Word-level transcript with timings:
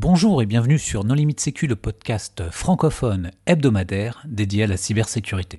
Bonjour 0.00 0.40
et 0.42 0.46
bienvenue 0.46 0.78
sur 0.78 1.02
Non 1.02 1.14
Limite 1.14 1.40
Sécu, 1.40 1.66
le 1.66 1.74
podcast 1.74 2.44
francophone 2.52 3.32
hebdomadaire 3.46 4.22
dédié 4.26 4.62
à 4.62 4.66
la 4.68 4.76
cybersécurité. 4.76 5.58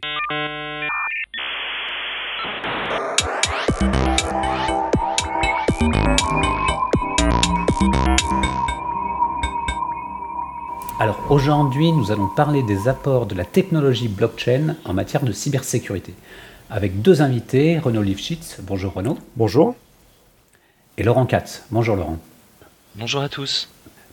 Alors 11.02 11.20
aujourd'hui, 11.30 11.92
nous 11.92 12.10
allons 12.14 12.30
parler 12.30 12.64
des 12.64 12.88
apports 12.88 13.26
de 13.26 13.36
la 13.36 13.44
technologie 13.44 14.08
blockchain 14.08 14.78
en 14.86 14.94
matière 14.94 15.26
de 15.26 15.34
cybersécurité. 15.34 16.14
Avec 16.70 17.02
deux 17.02 17.22
invités, 17.22 17.78
Renaud 17.78 18.04
Lifshitz. 18.04 18.62
Bonjour 18.62 18.94
Renaud. 18.94 19.18
Bonjour. 19.36 19.76
Et 20.98 21.04
Laurent 21.04 21.26
Katz. 21.26 21.66
Bonjour 21.72 21.98
Laurent. 21.98 22.20
Bonjour 22.96 23.22
à 23.22 23.28
tous. 23.28 23.68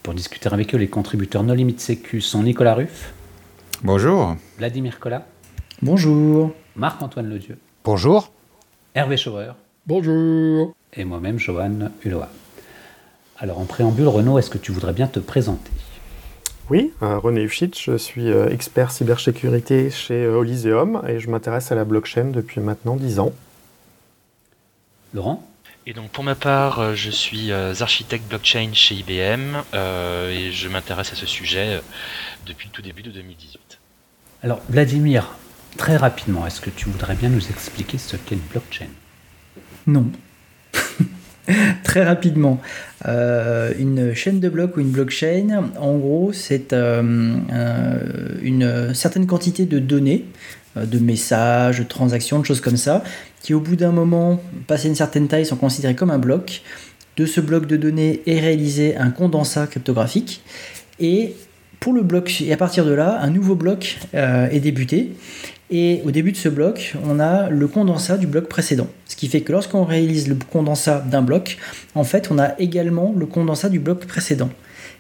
Pour 0.07 0.15
discuter 0.15 0.49
avec 0.53 0.73
eux, 0.73 0.79
les 0.79 0.87
contributeurs 0.87 1.43
No 1.43 1.53
Limit 1.53 1.81
Sécu 1.81 2.21
sont 2.21 2.45
Nicolas 2.45 2.77
Ruff. 2.77 3.13
Bonjour. 3.83 4.37
Vladimir 4.57 5.01
Collat. 5.01 5.27
Bonjour. 5.83 6.53
Marc-Antoine 6.77 7.29
Ledieu. 7.29 7.59
Bonjour. 7.83 8.31
Hervé 8.95 9.17
Schauer. 9.17 9.55
Bonjour. 9.85 10.77
Et 10.95 11.05
moi-même, 11.05 11.41
Johan 11.41 11.91
Hulot. 12.05 12.23
Alors, 13.37 13.59
en 13.59 13.65
préambule, 13.65 14.07
Renaud, 14.07 14.39
est-ce 14.39 14.49
que 14.49 14.59
tu 14.59 14.71
voudrais 14.71 14.93
bien 14.93 15.09
te 15.09 15.19
présenter? 15.19 15.73
Oui, 16.71 16.93
euh, 17.03 17.19
René 17.19 17.43
Ufchitz, 17.43 17.77
je 17.83 17.97
suis 17.97 18.31
euh, 18.31 18.49
expert 18.49 18.93
cybersécurité 18.93 19.91
chez 19.91 20.23
euh, 20.23 20.39
Oliseum 20.39 21.03
et 21.09 21.19
je 21.19 21.29
m'intéresse 21.29 21.73
à 21.73 21.75
la 21.75 21.85
blockchain 21.85 22.27
depuis 22.27 22.61
maintenant 22.61 22.95
10 22.95 23.19
ans. 23.19 23.33
Laurent? 25.15 25.43
Et 25.89 25.93
donc 25.93 26.11
pour 26.11 26.25
ma 26.25 26.35
part, 26.35 26.81
euh, 26.81 26.95
je 26.95 27.11
suis 27.11 27.53
euh, 27.53 27.73
architecte 27.79 28.29
blockchain 28.29 28.71
chez 28.73 28.97
IBM 28.97 29.63
euh, 29.73 30.33
et 30.33 30.51
je 30.51 30.69
m'intéresse 30.69 31.13
à 31.13 31.15
ce 31.15 31.27
sujet 31.27 31.81
depuis 32.45 32.69
le 32.69 32.73
tout 32.73 32.83
début 32.83 33.03
de 33.03 33.13
2018. 33.13 33.79
Alors, 34.43 34.61
Vladimir, 34.69 35.37
très 35.77 35.97
rapidement, 35.97 36.45
est-ce 36.45 36.61
que 36.61 36.71
tu 36.71 36.89
voudrais 36.89 37.15
bien 37.15 37.29
nous 37.29 37.49
expliquer 37.51 37.99
ce 37.99 38.17
qu'est 38.17 38.35
une 38.35 38.41
blockchain? 38.41 38.89
Non. 39.87 40.11
Très 41.85 42.05
rapidement, 42.05 42.61
Euh, 43.05 43.73
une 43.79 44.15
chaîne 44.15 44.41
de 44.41 44.49
blocs 44.49 44.77
ou 44.77 44.81
une 44.81 44.91
blockchain, 44.91 45.71
en 45.79 45.97
gros, 45.99 46.33
c'est 46.33 46.73
euh, 46.73 47.37
euh, 47.53 47.99
une 48.43 48.95
certaine 48.95 49.27
quantité 49.27 49.67
de 49.67 49.79
données, 49.79 50.25
euh, 50.25 50.66
de 50.85 50.99
messages, 50.99 51.79
de 51.79 51.85
transactions, 51.85 52.41
de 52.41 52.45
choses 52.45 52.61
comme 52.61 52.77
ça, 52.77 53.03
qui 53.43 53.55
au 53.55 53.61
bout 53.61 53.77
d'un 53.77 53.93
moment, 53.93 54.41
passé 54.67 54.89
une 54.89 54.95
certaine 54.95 55.29
taille, 55.29 55.47
sont 55.47 55.57
considérées 55.57 55.95
comme 55.95 56.11
un 56.11 56.19
bloc. 56.19 56.63
De 57.17 57.25
ce 57.25 57.41
bloc 57.41 57.67
de 57.67 57.77
données 57.77 58.21
est 58.27 58.41
réalisé 58.41 58.97
un 58.97 59.11
condensat 59.11 59.67
cryptographique. 59.67 60.43
Et 61.01 61.35
pour 61.81 61.93
le 61.93 62.03
bloc, 62.03 62.43
et 62.43 62.53
à 62.53 62.57
partir 62.57 62.85
de 62.85 62.93
là, 62.93 63.19
un 63.23 63.31
nouveau 63.31 63.55
bloc 63.55 63.99
euh, 64.15 64.49
est 64.51 64.61
débuté. 64.61 65.13
Et 65.71 66.01
au 66.05 66.11
début 66.11 66.33
de 66.33 66.37
ce 66.37 66.49
bloc, 66.49 66.95
on 67.05 67.19
a 67.19 67.49
le 67.49 67.67
condensat 67.67 68.19
du 68.19 68.27
bloc 68.27 68.49
précédent. 68.49 68.89
Ce 69.07 69.17
qui 69.17 69.29
fait 69.29 69.41
que 69.41 69.53
lorsqu'on 69.53 69.85
réalise 69.85 70.29
le 70.29 70.37
condensat 70.51 71.01
d'un 71.01 71.23
bloc, 71.23 71.59
en 71.95 72.05
fait, 72.05 72.31
on 72.31 72.39
a 72.39 72.59
également 72.59 73.15
le 73.17 73.27
condensat 73.27 73.69
du 73.69 73.81
bloc 73.81 74.07
précédent. 74.07 74.51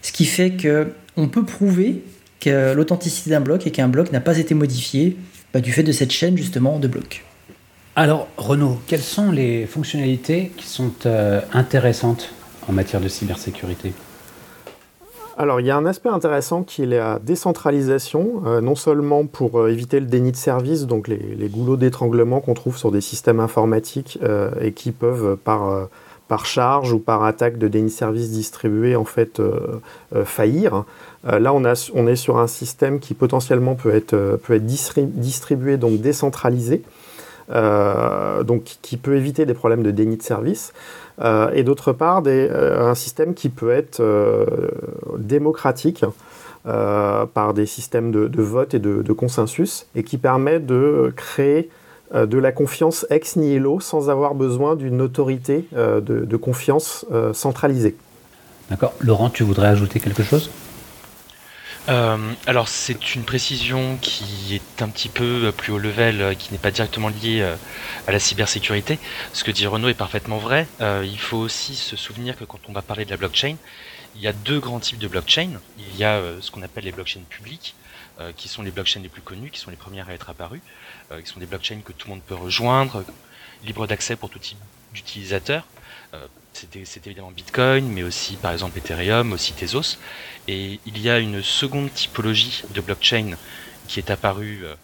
Ce 0.02 0.12
qui 0.12 0.24
fait 0.24 0.52
que 0.52 0.88
on 1.16 1.28
peut 1.28 1.44
prouver 1.44 2.02
que 2.40 2.74
l'authenticité 2.74 3.30
d'un 3.30 3.40
bloc 3.40 3.66
et 3.66 3.70
qu'un 3.70 3.88
bloc 3.88 4.12
n'a 4.12 4.20
pas 4.20 4.38
été 4.38 4.55
modifié 4.55 5.16
bah, 5.56 5.62
du 5.62 5.72
fait 5.72 5.82
de 5.82 5.92
cette 5.92 6.10
chaîne 6.10 6.36
justement 6.36 6.78
de 6.78 6.86
blocs. 6.86 7.24
Alors, 7.94 8.28
Renaud, 8.36 8.76
quelles 8.86 9.00
sont 9.00 9.30
les 9.30 9.64
fonctionnalités 9.64 10.52
qui 10.54 10.66
sont 10.66 10.92
euh, 11.06 11.40
intéressantes 11.54 12.28
en 12.68 12.72
matière 12.72 13.00
de 13.00 13.08
cybersécurité? 13.08 13.94
Alors, 15.38 15.62
il 15.62 15.66
y 15.66 15.70
a 15.70 15.77
un 15.78 15.86
aspect 15.86 16.10
intéressant 16.10 16.62
qui 16.62 16.82
est 16.82 16.86
la 16.86 17.18
décentralisation, 17.20 18.42
euh, 18.44 18.60
non 18.60 18.74
seulement 18.74 19.24
pour 19.24 19.58
euh, 19.58 19.72
éviter 19.72 19.98
le 19.98 20.04
déni 20.04 20.30
de 20.30 20.36
service, 20.36 20.84
donc 20.84 21.08
les, 21.08 21.16
les 21.16 21.48
goulots 21.48 21.78
d'étranglement 21.78 22.40
qu'on 22.42 22.52
trouve 22.52 22.77
sur 22.77 22.92
des 22.92 23.00
systèmes 23.00 23.40
informatiques 23.40 24.18
euh, 24.22 24.50
et 24.61 24.72
qui 24.72 24.92
peuvent, 24.92 25.39
par, 25.42 25.70
euh, 25.70 25.86
par 26.28 26.45
charge 26.45 26.92
ou 26.92 26.98
par 26.98 27.24
attaque 27.24 27.56
de 27.56 27.66
déni 27.66 27.86
de 27.86 27.96
service 27.96 28.30
distribué, 28.30 28.95
en 28.95 29.06
fait, 29.06 29.40
euh, 29.40 29.80
euh, 30.14 30.27
faillir. 30.27 30.84
Euh, 31.27 31.39
là, 31.39 31.53
on, 31.53 32.07
est 32.07 32.17
sur 32.17 32.39
un 32.39 32.47
système 32.47 33.01
qui 33.01 33.14
potentiellement 33.14 33.75
peut 33.75 33.95
être, 33.95 34.14
euh, 34.14 34.59
distribué, 34.59 35.77
donc 35.77 36.01
décentralisé, 36.01 36.83
euh, 37.51 38.42
donc 38.42 38.63
qui 38.83 38.97
peut 38.97 39.17
éviter 39.17 39.47
des 39.47 39.55
problèmes 39.55 39.83
de 39.83 39.91
déni 39.91 40.17
de 40.17 40.23
service. 40.23 40.73
Et 41.55 41.63
d'autre 41.63 41.92
part, 41.92 42.23
un 42.27 42.95
système 42.95 43.33
qui 43.33 43.48
peut 43.48 43.70
être 43.70 44.03
démocratique 45.17 46.05
par 46.64 47.55
des 47.55 47.64
systèmes 47.64 48.11
de, 48.11 48.43
vote 48.43 48.75
et 48.75 48.79
de, 48.79 49.13
consensus 49.14 49.87
et 49.95 50.03
qui 50.03 50.19
permet 50.19 50.61
de 50.61 51.14
créer 51.17 51.70
de 52.14 52.39
la 52.39 52.53
confiance 52.53 53.07
ex 53.08 53.37
nihilo 53.37 53.81
sans 53.81 54.11
avoir 54.11 54.35
besoin 54.35 54.77
d'une 54.77 55.01
autorité 55.01 55.67
de, 55.73 56.01
de 56.01 56.37
confiance 56.37 57.07
centralisée. 57.33 57.97
D'accord. 58.69 58.93
Laurent, 59.01 59.31
tu 59.31 59.43
voudrais 59.43 59.69
ajouter 59.69 59.98
quelque 59.98 60.23
chose? 60.23 60.51
Euh, 61.89 62.33
alors 62.47 62.69
c'est 62.69 63.14
une 63.14 63.23
précision 63.23 63.97
qui 63.98 64.55
est 64.57 64.83
un 64.83 64.89
petit 64.89 65.08
peu 65.08 65.45
euh, 65.47 65.52
plus 65.52 65.73
haut 65.73 65.79
level, 65.79 66.20
euh, 66.20 66.35
qui 66.35 66.51
n'est 66.51 66.58
pas 66.58 66.73
directement 66.73 67.08
liée 67.08 67.41
euh, 67.42 67.55
à 68.08 68.13
la 68.13 68.19
cybersécurité. 68.19 68.98
Ce 69.33 69.45
que 69.45 69.52
dit 69.52 69.67
Renaud 69.67 69.89
est 69.89 69.95
parfaitement 69.95 70.39
vrai. 70.39 70.67
Il 70.80 71.19
faut 71.19 71.36
aussi 71.36 71.77
se 71.77 71.96
souvenir 71.96 72.36
que 72.36 72.45
quand 72.45 72.58
on 72.69 72.73
va 72.73 72.83
parler 72.83 73.05
de 73.05 73.11
la 73.11 73.17
blockchain, 73.17 73.57
il 74.17 74.20
y 74.20 74.27
a 74.27 74.33
deux 74.33 74.58
grands 74.58 74.80
types 74.80 74.98
de 74.98 75.08
blockchain. 75.08 75.51
Il 75.79 75.96
y 75.96 76.05
a 76.05 76.20
ce 76.41 76.51
qu'on 76.51 76.63
appelle 76.63 76.85
les 76.85 76.92
blockchains 76.92 77.20
publiques, 77.29 77.75
qui 78.36 78.48
sont 78.48 78.63
les 78.63 78.70
blockchains 78.70 79.01
les 79.01 79.08
plus 79.08 79.23
connues, 79.23 79.51
qui 79.51 79.61
sont 79.61 79.70
les 79.70 79.77
premières 79.77 80.08
à 80.08 80.14
être 80.14 80.30
apparues, 80.30 80.63
qui 81.11 81.27
sont 81.27 81.41
des 81.41 81.46
blockchains 81.46 81.80
que 81.85 81.92
tout 81.92 82.08
le 82.08 82.14
monde 82.14 82.23
peut 82.23 82.35
rejoindre, 82.35 83.05
libre 83.64 83.86
d'accès 83.86 84.17
pour 84.17 84.30
tout 84.30 84.39
type 84.39 84.58
d'utilisateurs. 84.95 85.67
C'est 86.84 87.06
évidemment 87.06 87.30
Bitcoin, 87.30 87.86
mais 87.86 88.02
aussi 88.02 88.36
par 88.36 88.52
exemple 88.52 88.78
Ethereum, 88.78 89.33
aussi 89.34 89.52
Tezos. 89.52 89.98
Et 90.48 90.80
il 90.86 90.98
y 90.98 91.11
a 91.11 91.18
une 91.18 91.42
seconde 91.42 91.92
typologie 91.92 92.62
de 92.74 92.80
blockchain 92.80 93.36
qui 93.89 93.98
est 93.98 94.11
apparue 94.11 94.61
euh, 94.64 94.74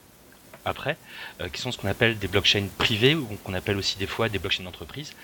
après, 0.66 0.98
euh, 1.40 1.48
qui 1.48 1.62
sont 1.62 1.72
ce 1.72 1.78
qu'on 1.78 1.88
appelle 1.88 2.18
des 2.18 2.28
blockchains 2.28 2.66
privées, 2.76 3.14
ou 3.14 3.24
qu'on 3.42 3.54
appelle 3.54 3.78
aussi 3.78 3.96
des 3.96 4.06
fois 4.06 4.28
des 4.28 4.38
blockchains 4.38 4.64
d'entreprise, 4.64 5.14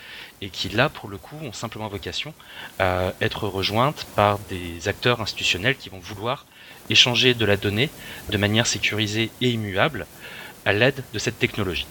et 0.41 0.49
qui 0.49 0.71
là, 0.71 0.89
pour 0.89 1.11
le 1.11 1.19
coup, 1.19 1.37
ont 1.43 1.53
simplement 1.53 1.89
vocation 1.89 2.33
à 2.79 3.13
être 3.21 3.47
rejointes 3.47 4.07
par 4.17 4.39
des 4.49 4.89
acteurs 4.89 5.21
institutionnels 5.21 5.77
qui 5.77 5.91
vont 5.91 6.01
vouloir 6.01 6.47
échanger 6.89 7.35
de 7.35 7.45
la 7.45 7.59
donnée 7.59 7.91
de 8.31 8.39
manière 8.39 8.67
sécurisée 8.67 9.31
et 9.43 9.51
immuable 9.51 10.07
à 10.65 10.73
l'aide 10.73 11.05
de 11.13 11.19
cette 11.19 11.39
technologie. 11.39 11.87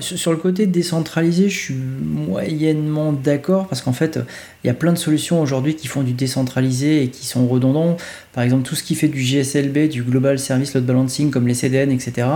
Sur 0.00 0.30
le 0.30 0.36
côté 0.36 0.66
décentralisé, 0.66 1.48
je 1.48 1.58
suis 1.58 1.74
moyennement 1.74 3.12
d'accord 3.12 3.66
parce 3.66 3.82
qu'en 3.82 3.92
fait, 3.92 4.18
il 4.62 4.68
y 4.68 4.70
a 4.70 4.74
plein 4.74 4.92
de 4.92 4.98
solutions 4.98 5.40
aujourd'hui 5.40 5.74
qui 5.74 5.88
font 5.88 6.02
du 6.02 6.12
décentralisé 6.12 7.02
et 7.02 7.08
qui 7.08 7.26
sont 7.26 7.46
redondants. 7.48 7.96
Par 8.32 8.44
exemple, 8.44 8.62
tout 8.62 8.74
ce 8.74 8.82
qui 8.82 8.94
fait 8.94 9.08
du 9.08 9.20
GSLB, 9.20 9.88
du 9.88 10.02
Global 10.02 10.38
Service 10.38 10.74
Load 10.74 10.86
Balancing, 10.86 11.30
comme 11.30 11.48
les 11.48 11.54
CDN, 11.54 11.90
etc., 11.90 12.28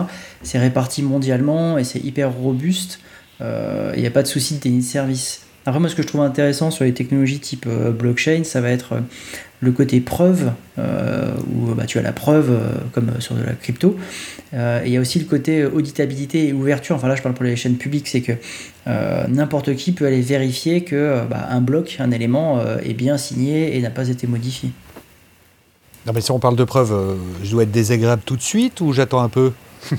c'est 0.43 0.59
réparti 0.59 1.03
mondialement 1.03 1.79
et 1.79 1.85
c'est 1.85 2.01
hyper 2.01 2.33
robuste. 2.33 3.01
Euh, 3.41 3.93
Il 3.95 4.01
n'y 4.01 4.09
a 4.09 4.11
pas 4.11 4.23
de 4.23 4.29
souci 4.29 4.55
de 4.55 4.61
déni 4.61 4.79
de 4.79 4.83
service. 4.83 5.47
Après, 5.67 5.81
moi, 5.81 5.89
ce 5.89 5.97
que 5.97 6.03
je 6.03 6.07
trouve 6.07 6.21
intéressant 6.21 6.71
sur 6.71 6.85
les 6.85 6.95
technologies 6.95 7.41
type 7.41 7.67
euh, 7.67 7.91
blockchain, 7.91 8.45
ça 8.45 8.61
va 8.61 8.71
être 8.71 8.93
euh, 8.95 9.01
le 9.61 9.73
côté 9.73 10.01
preuve, 10.01 10.53
euh, 10.79 11.33
où 11.55 11.75
bah, 11.75 11.87
tu 11.87 11.99
as 11.99 12.03
la 12.03 12.13
preuve, 12.13 12.51
euh, 12.51 12.75
comme 12.93 13.21
sur 13.21 13.35
de 13.35 13.43
la 13.43 13.53
crypto. 13.53 13.97
Euh, 14.55 14.83
et 14.85 14.89
il 14.89 14.93
y 14.93 14.97
a 14.97 15.01
aussi 15.01 15.19
le 15.19 15.25
côté 15.25 15.65
auditabilité 15.65 16.49
et 16.49 16.53
ouverture. 16.53 16.97
Enfin 16.97 17.09
là, 17.09 17.17
je 17.17 17.23
parle 17.23 17.35
pour 17.35 17.45
les 17.45 17.57
chaînes 17.57 17.77
publiques, 17.77 18.09
c'est 18.09 18.23
que 18.23 18.33
n'importe 19.29 19.75
qui 19.75 19.93
peut 19.93 20.07
aller 20.07 20.21
vérifier 20.21 20.85
que 20.85 21.23
bah, 21.29 21.49
un 21.51 21.61
bloc, 21.61 21.97
un 21.99 22.11
élément 22.11 22.61
est 22.85 22.95
bien 22.95 23.19
signé 23.19 23.77
et 23.77 23.81
n'a 23.81 23.91
pas 23.91 24.09
été 24.09 24.27
modifié. 24.27 24.71
Non, 26.07 26.13
mais 26.15 26.21
si 26.21 26.31
on 26.31 26.39
parle 26.39 26.55
de 26.55 26.63
preuves, 26.63 26.93
euh, 26.93 27.17
je 27.43 27.51
dois 27.51 27.65
être 27.65 27.73
désagréable 27.73 28.23
tout 28.25 28.37
de 28.37 28.43
suite 28.43 28.81
ou 28.81 28.93
j'attends 28.93 29.23
un 29.23 29.29
peu? 29.29 29.53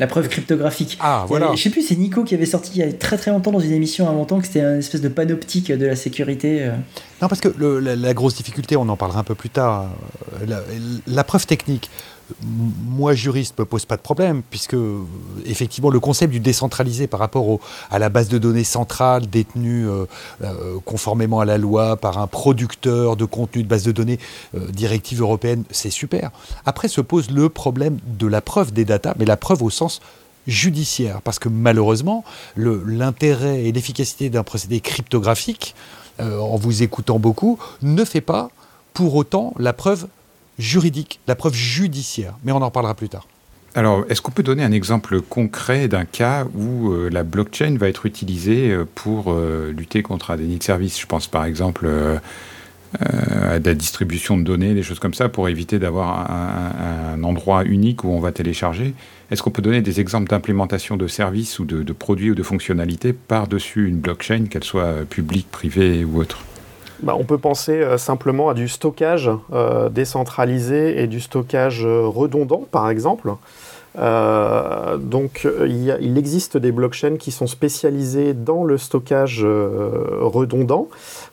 La 0.00 0.06
preuve 0.08 0.28
cryptographique. 0.28 0.98
Ah, 1.00 1.24
voilà. 1.28 1.52
Je 1.54 1.62
sais 1.62 1.70
plus, 1.70 1.82
c'est 1.82 1.94
Nico 1.94 2.24
qui 2.24 2.34
avait 2.34 2.46
sorti 2.46 2.72
il 2.74 2.78
y 2.78 2.82
a 2.82 2.92
très 2.92 3.16
très 3.16 3.30
longtemps 3.30 3.52
dans 3.52 3.60
une 3.60 3.70
émission 3.72 4.08
à 4.08 4.12
mon 4.12 4.24
temps 4.24 4.40
que 4.40 4.46
c'était 4.46 4.60
une 4.62 4.78
espèce 4.80 5.00
de 5.00 5.08
panoptique 5.08 5.70
de 5.70 5.86
la 5.86 5.94
sécurité. 5.94 6.62
euh. 6.64 6.72
Non, 7.22 7.28
parce 7.28 7.40
que 7.40 7.48
le- 7.56 7.78
la, 7.78 7.94
la 7.94 8.12
grosse 8.14 8.34
difficulté, 8.34 8.76
on 8.76 8.88
en 8.88 8.96
parlera 8.96 9.20
un 9.20 9.24
peu 9.24 9.36
plus 9.36 9.50
tard, 9.50 9.90
euh, 10.42 10.46
la, 10.46 10.60
la 11.06 11.22
preuve 11.24 11.46
technique. 11.46 11.90
Moi, 12.42 13.14
juriste, 13.14 13.58
me 13.58 13.64
pose 13.64 13.84
pas 13.84 13.96
de 13.96 14.02
problème, 14.02 14.42
puisque 14.48 14.76
effectivement, 15.44 15.90
le 15.90 16.00
concept 16.00 16.32
du 16.32 16.40
décentralisé 16.40 17.06
par 17.06 17.20
rapport 17.20 17.60
à 17.90 17.98
la 17.98 18.08
base 18.08 18.28
de 18.28 18.38
données 18.38 18.64
centrale 18.64 19.28
détenue 19.28 19.88
euh, 19.88 20.06
euh, 20.42 20.78
conformément 20.84 21.40
à 21.40 21.44
la 21.44 21.58
loi 21.58 21.96
par 21.96 22.18
un 22.18 22.26
producteur 22.26 23.16
de 23.16 23.24
contenu 23.26 23.62
de 23.62 23.68
base 23.68 23.84
de 23.84 23.92
données, 23.92 24.18
euh, 24.54 24.70
directive 24.70 25.20
européenne, 25.20 25.64
c'est 25.70 25.90
super. 25.90 26.30
Après 26.64 26.88
se 26.88 27.02
pose 27.02 27.30
le 27.30 27.48
problème 27.50 27.98
de 28.06 28.26
la 28.26 28.40
preuve 28.40 28.72
des 28.72 28.86
datas, 28.86 29.14
mais 29.18 29.26
la 29.26 29.36
preuve 29.36 29.62
au 29.62 29.70
sens 29.70 30.00
judiciaire, 30.46 31.20
parce 31.22 31.38
que 31.38 31.48
malheureusement, 31.48 32.24
l'intérêt 32.56 33.64
et 33.64 33.72
l'efficacité 33.72 34.28
d'un 34.28 34.42
procédé 34.42 34.80
cryptographique, 34.80 35.74
en 36.20 36.56
vous 36.56 36.82
écoutant 36.82 37.18
beaucoup, 37.18 37.58
ne 37.80 38.04
fait 38.04 38.20
pas 38.20 38.50
pour 38.92 39.14
autant 39.14 39.54
la 39.58 39.72
preuve 39.72 40.06
juridique, 40.58 41.20
la 41.26 41.34
preuve 41.34 41.54
judiciaire. 41.54 42.34
Mais 42.44 42.52
on 42.52 42.62
en 42.62 42.70
parlera 42.70 42.94
plus 42.94 43.08
tard. 43.08 43.26
Alors, 43.76 44.04
est-ce 44.08 44.22
qu'on 44.22 44.30
peut 44.30 44.44
donner 44.44 44.62
un 44.62 44.70
exemple 44.70 45.20
concret 45.20 45.88
d'un 45.88 46.04
cas 46.04 46.46
où 46.54 46.92
euh, 46.92 47.10
la 47.10 47.24
blockchain 47.24 47.76
va 47.76 47.88
être 47.88 48.06
utilisée 48.06 48.70
euh, 48.70 48.84
pour 48.94 49.32
euh, 49.32 49.72
lutter 49.76 50.02
contre 50.02 50.30
un 50.30 50.36
déni 50.36 50.58
de 50.58 50.62
service? 50.62 51.00
Je 51.00 51.06
pense 51.06 51.26
par 51.26 51.44
exemple 51.44 51.88
à 53.00 53.58
la 53.58 53.74
distribution 53.74 54.38
de 54.38 54.44
données, 54.44 54.72
des 54.72 54.84
choses 54.84 55.00
comme 55.00 55.14
ça, 55.14 55.28
pour 55.28 55.48
éviter 55.48 55.80
d'avoir 55.80 56.30
un, 56.30 57.24
endroit 57.24 57.64
unique 57.64 58.04
où 58.04 58.10
on 58.10 58.20
va 58.20 58.30
télécharger. 58.30 58.94
Est-ce 59.32 59.42
qu'on 59.42 59.50
peut 59.50 59.62
donner 59.62 59.82
des 59.82 59.98
exemples 59.98 60.28
d'implémentation 60.30 60.96
de 60.96 61.08
services 61.08 61.58
ou 61.58 61.64
de 61.64 61.92
produits 61.92 62.30
ou 62.30 62.36
de 62.36 62.44
fonctionnalités 62.44 63.12
par-dessus 63.12 63.88
une 63.88 63.98
blockchain, 63.98 64.44
qu'elle 64.48 64.62
soit 64.62 65.04
publique, 65.10 65.50
privée 65.50 66.04
ou 66.04 66.20
autre? 66.20 66.44
Bah, 67.02 67.16
on 67.18 67.24
peut 67.24 67.38
penser 67.38 67.72
euh, 67.72 67.98
simplement 67.98 68.48
à 68.48 68.54
du 68.54 68.68
stockage 68.68 69.30
euh, 69.52 69.88
décentralisé 69.88 71.02
et 71.02 71.06
du 71.06 71.20
stockage 71.20 71.84
euh, 71.84 72.06
redondant, 72.06 72.66
par 72.70 72.88
exemple. 72.88 73.32
donc, 73.96 75.46
il, 75.66 76.18
existe 76.18 76.56
des 76.56 76.72
blockchains 76.72 77.16
qui 77.16 77.30
sont 77.30 77.46
spécialisées 77.46 78.34
dans 78.34 78.64
le 78.64 78.76
stockage 78.76 79.46
redondant 80.20 80.88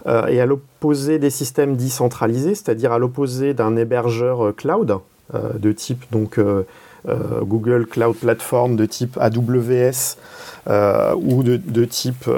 et 0.05 0.39
à 0.39 0.45
l'opposé 0.45 1.17
des 1.17 1.31
systèmes 1.31 1.75
décentralisés, 1.75 2.53
c'est-à-dire 2.53 2.91
à, 2.91 2.99
l'opposé 2.99 3.55
d'un 3.55 3.75
hébergeur 3.75 4.55
cloud 4.55 4.99
de 5.33 5.71
type 5.71 6.03
donc 6.11 6.39
Google 7.07 7.88
Cloud 7.88 8.15
Platform, 8.15 8.75
de 8.75 8.86
type 8.86 9.18
AWS 9.19 10.18
ou 11.15 11.44
de 11.44 11.86
type 11.86 12.30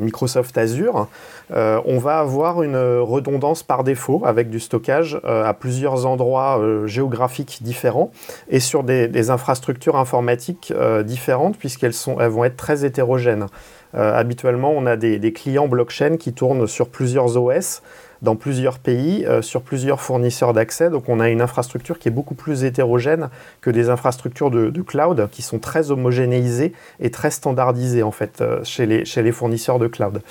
Microsoft 0.00 0.58
Azure. 0.58 1.08
Euh, 1.52 1.80
on 1.84 1.98
va 1.98 2.18
avoir 2.18 2.62
une 2.62 2.76
redondance 2.76 3.62
par 3.62 3.82
défaut 3.82 4.22
avec 4.24 4.50
du 4.50 4.60
stockage 4.60 5.20
euh, 5.24 5.44
à 5.44 5.52
plusieurs 5.52 6.06
endroits 6.06 6.60
euh, 6.60 6.86
géographiques 6.86 7.58
différents 7.62 8.12
et 8.48 8.60
sur 8.60 8.84
des, 8.84 9.30
infrastructures 9.30 9.96
informatiques 9.96 10.72
différentes 11.04 11.56
puisqu'elles 11.58 11.92
elles 12.18 12.28
vont 12.28 12.44
être 12.44 12.56
très 12.56 12.84
hétérogènes. 12.84 13.46
habituellement, 13.92 14.72
on 14.74 14.86
a 14.86 14.96
des, 14.96 15.32
clients 15.32 15.68
blockchain 15.68 16.16
qui 16.16 16.32
tournent 16.32 16.66
sur 16.66 16.88
plusieurs 16.88 17.36
OS 17.36 17.82
dans 18.22 18.36
plusieurs 18.36 18.78
pays, 18.78 19.24
euh, 19.26 19.42
sur 19.42 19.62
plusieurs 19.62 20.00
fournisseurs 20.00 20.52
d'accès. 20.52 20.90
Donc 20.90 21.08
on 21.08 21.20
a 21.20 21.28
une 21.28 21.40
infrastructure 21.40 21.98
qui 21.98 22.08
est 22.08 22.12
beaucoup 22.12 22.34
plus 22.34 22.64
hétérogène 22.64 23.30
que 23.60 23.70
des 23.70 23.88
infrastructures 23.88 24.50
de, 24.50 24.70
cloud 24.82 25.28
qui 25.30 25.42
sont 25.42 25.58
très 25.58 25.90
homogénéisées 25.90 26.72
et 27.00 27.10
très 27.10 27.30
standardisées 27.30 28.02
en 28.02 28.10
fait 28.10 28.40
euh, 28.40 28.60
chez, 28.64 28.86
les, 28.86 29.32
fournisseurs 29.32 29.78
de 29.78 29.86
cloud. 29.86 30.22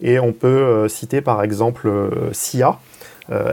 Et 0.00 0.18
on 0.18 0.32
peut 0.32 0.48
euh, 0.48 0.88
citer 0.88 1.20
par 1.20 1.42
exemple 1.42 1.90
SIA, 2.32 2.78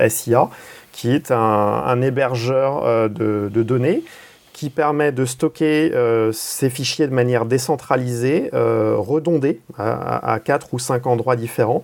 SIA, 0.07 0.49
qui 0.91 1.11
est 1.11 1.31
un, 1.31 2.01
hébergeur 2.01 3.09
de, 3.09 3.49
données 3.49 4.03
qui 4.53 4.69
permet 4.69 5.11
de 5.11 5.25
stocker 5.25 5.91
ces 6.31 6.69
fichiers 6.69 7.07
de 7.07 7.13
manière 7.13 7.43
décentralisée, 7.45 8.49
redondée, 8.53 9.59
à, 9.77 10.33
à, 10.33 10.39
quatre 10.39 10.73
ou 10.73 10.79
cinq 10.79 11.07
endroits 11.07 11.35
différents, 11.35 11.83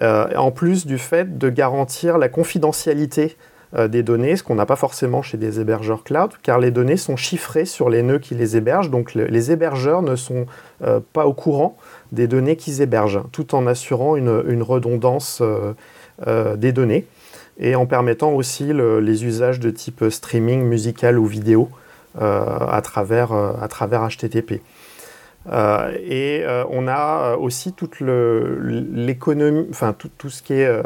en 0.00 0.50
plus 0.50 0.86
du 0.86 0.98
fait 0.98 1.38
de 1.38 1.50
garantir 1.50 2.18
la 2.18 2.28
confidentialité 2.28 3.36
euh, 3.76 3.86
des 3.86 4.02
données, 4.02 4.36
ce 4.36 4.42
qu'on 4.42 4.54
n'a 4.54 4.64
pas 4.64 4.76
forcément 4.76 5.20
chez 5.20 5.36
des 5.36 5.60
hébergeurs 5.60 6.02
cloud, 6.02 6.30
car 6.42 6.58
les 6.58 6.70
données 6.70 6.96
sont 6.96 7.16
chiffrées 7.16 7.66
sur 7.66 7.90
les 7.90 8.02
nœuds 8.02 8.18
qui 8.18 8.34
les 8.34 8.56
hébergent, 8.56 8.88
donc 8.88 9.12
les 9.12 9.50
hébergeurs 9.50 10.00
ne 10.00 10.16
sont 10.16 10.46
euh, 10.82 11.00
pas 11.12 11.26
au 11.26 11.34
courant 11.34 11.76
des 12.10 12.26
données 12.26 12.56
qu'ils 12.56 12.80
hébergent, 12.80 13.20
tout 13.30 13.54
en 13.54 13.66
assurant 13.66 14.16
une, 14.16 14.62
redondance 14.62 15.42
des 16.56 16.72
données 16.72 17.06
et 17.58 17.74
en 17.76 17.86
permettant 17.86 18.32
aussi 18.32 18.72
les 18.72 19.24
usages 19.24 19.60
de 19.60 19.70
type 19.70 20.04
streaming 20.10 20.62
musical 20.62 21.18
ou 21.18 21.26
vidéo 21.26 21.68
à 22.18 22.80
travers 22.82 23.30
HTTP. 24.08 24.60
Euh, 25.50 25.96
et 26.04 26.42
euh, 26.44 26.64
on 26.70 26.88
a 26.88 27.32
euh, 27.32 27.36
aussi 27.36 27.72
toute 27.72 28.00
l'économie, 28.00 29.66
enfin 29.70 29.94
tout, 29.94 30.28
ce 30.28 30.42
qui 30.42 30.54
est 30.54 30.82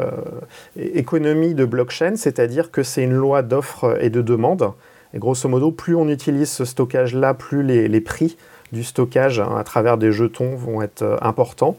économie 0.77 1.53
de 1.53 1.65
blockchain, 1.65 2.15
c'est-à-dire 2.15 2.71
que 2.71 2.83
c'est 2.83 3.03
une 3.03 3.13
loi 3.13 3.41
d'offre 3.41 3.97
et 4.01 4.09
de 4.09 4.21
demande. 4.21 4.71
Et 5.13 5.19
grosso 5.19 5.47
modo, 5.47 5.71
plus 5.71 5.95
on 5.95 6.07
utilise 6.07 6.49
ce 6.49 6.65
stockage-là, 6.65 7.33
plus 7.33 7.63
les, 7.63 8.01
prix 8.01 8.37
du 8.71 8.83
stockage 8.83 9.39
hein, 9.39 9.55
à 9.57 9.63
travers 9.63 9.97
des 9.97 10.11
jetons 10.11 10.55
vont 10.55 10.81
être 10.81 11.19
importants. 11.21 11.77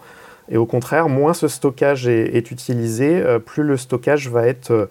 Et 0.50 0.56
au 0.56 0.66
contraire, 0.66 1.08
moins 1.08 1.32
ce 1.32 1.48
stockage 1.48 2.06
est 2.06 2.50
utilisé, 2.50 3.24
plus 3.46 3.62
le 3.62 3.78
stockage 3.78 4.28
va 4.28 4.46
être 4.46 4.88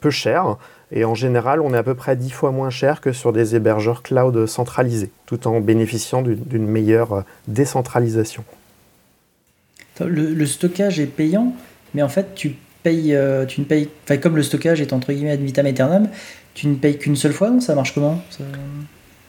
peu 0.00 0.10
cher. 0.10 0.56
Et 0.92 1.04
en 1.06 1.14
général, 1.14 1.62
on 1.62 1.72
est 1.72 1.76
à 1.78 1.82
peu 1.82 1.94
près 1.94 2.16
10 2.16 2.30
fois 2.30 2.50
moins 2.50 2.68
cher 2.68 3.00
que 3.00 3.12
sur 3.12 3.32
des 3.32 3.56
hébergeurs 3.56 4.02
cloud 4.02 4.46
centralisés, 4.46 5.10
tout 5.24 5.48
en 5.48 5.60
bénéficiant 5.60 6.20
d'une 6.22 6.66
meilleure 6.66 7.12
euh, 7.12 7.22
décentralisation. 7.48 8.44
Le, 10.00 10.46
stockage 10.46 11.00
est 11.00 11.06
payant, 11.06 11.54
mais 11.94 12.02
en 12.02 12.08
fait, 12.08 12.34
tu 12.34 12.56
payes, 12.82 13.14
euh, 13.14 13.46
tu 13.46 13.60
ne 13.60 13.64
payes, 13.64 13.88
enfin, 14.04 14.18
comme 14.18 14.36
le 14.36 14.42
stockage 14.42 14.80
est 14.80 14.92
entre 14.92 15.12
guillemets 15.12 15.30
ad 15.30 15.40
vitam 15.40 15.64
aeternam, 15.64 16.08
tu 16.54 16.66
ne 16.66 16.74
payes 16.74 16.98
qu'une 16.98 17.16
seule 17.16 17.32
fois, 17.32 17.50
non? 17.50 17.60
Ça 17.60 17.74
marche 17.74 17.94
comment? 17.94 18.20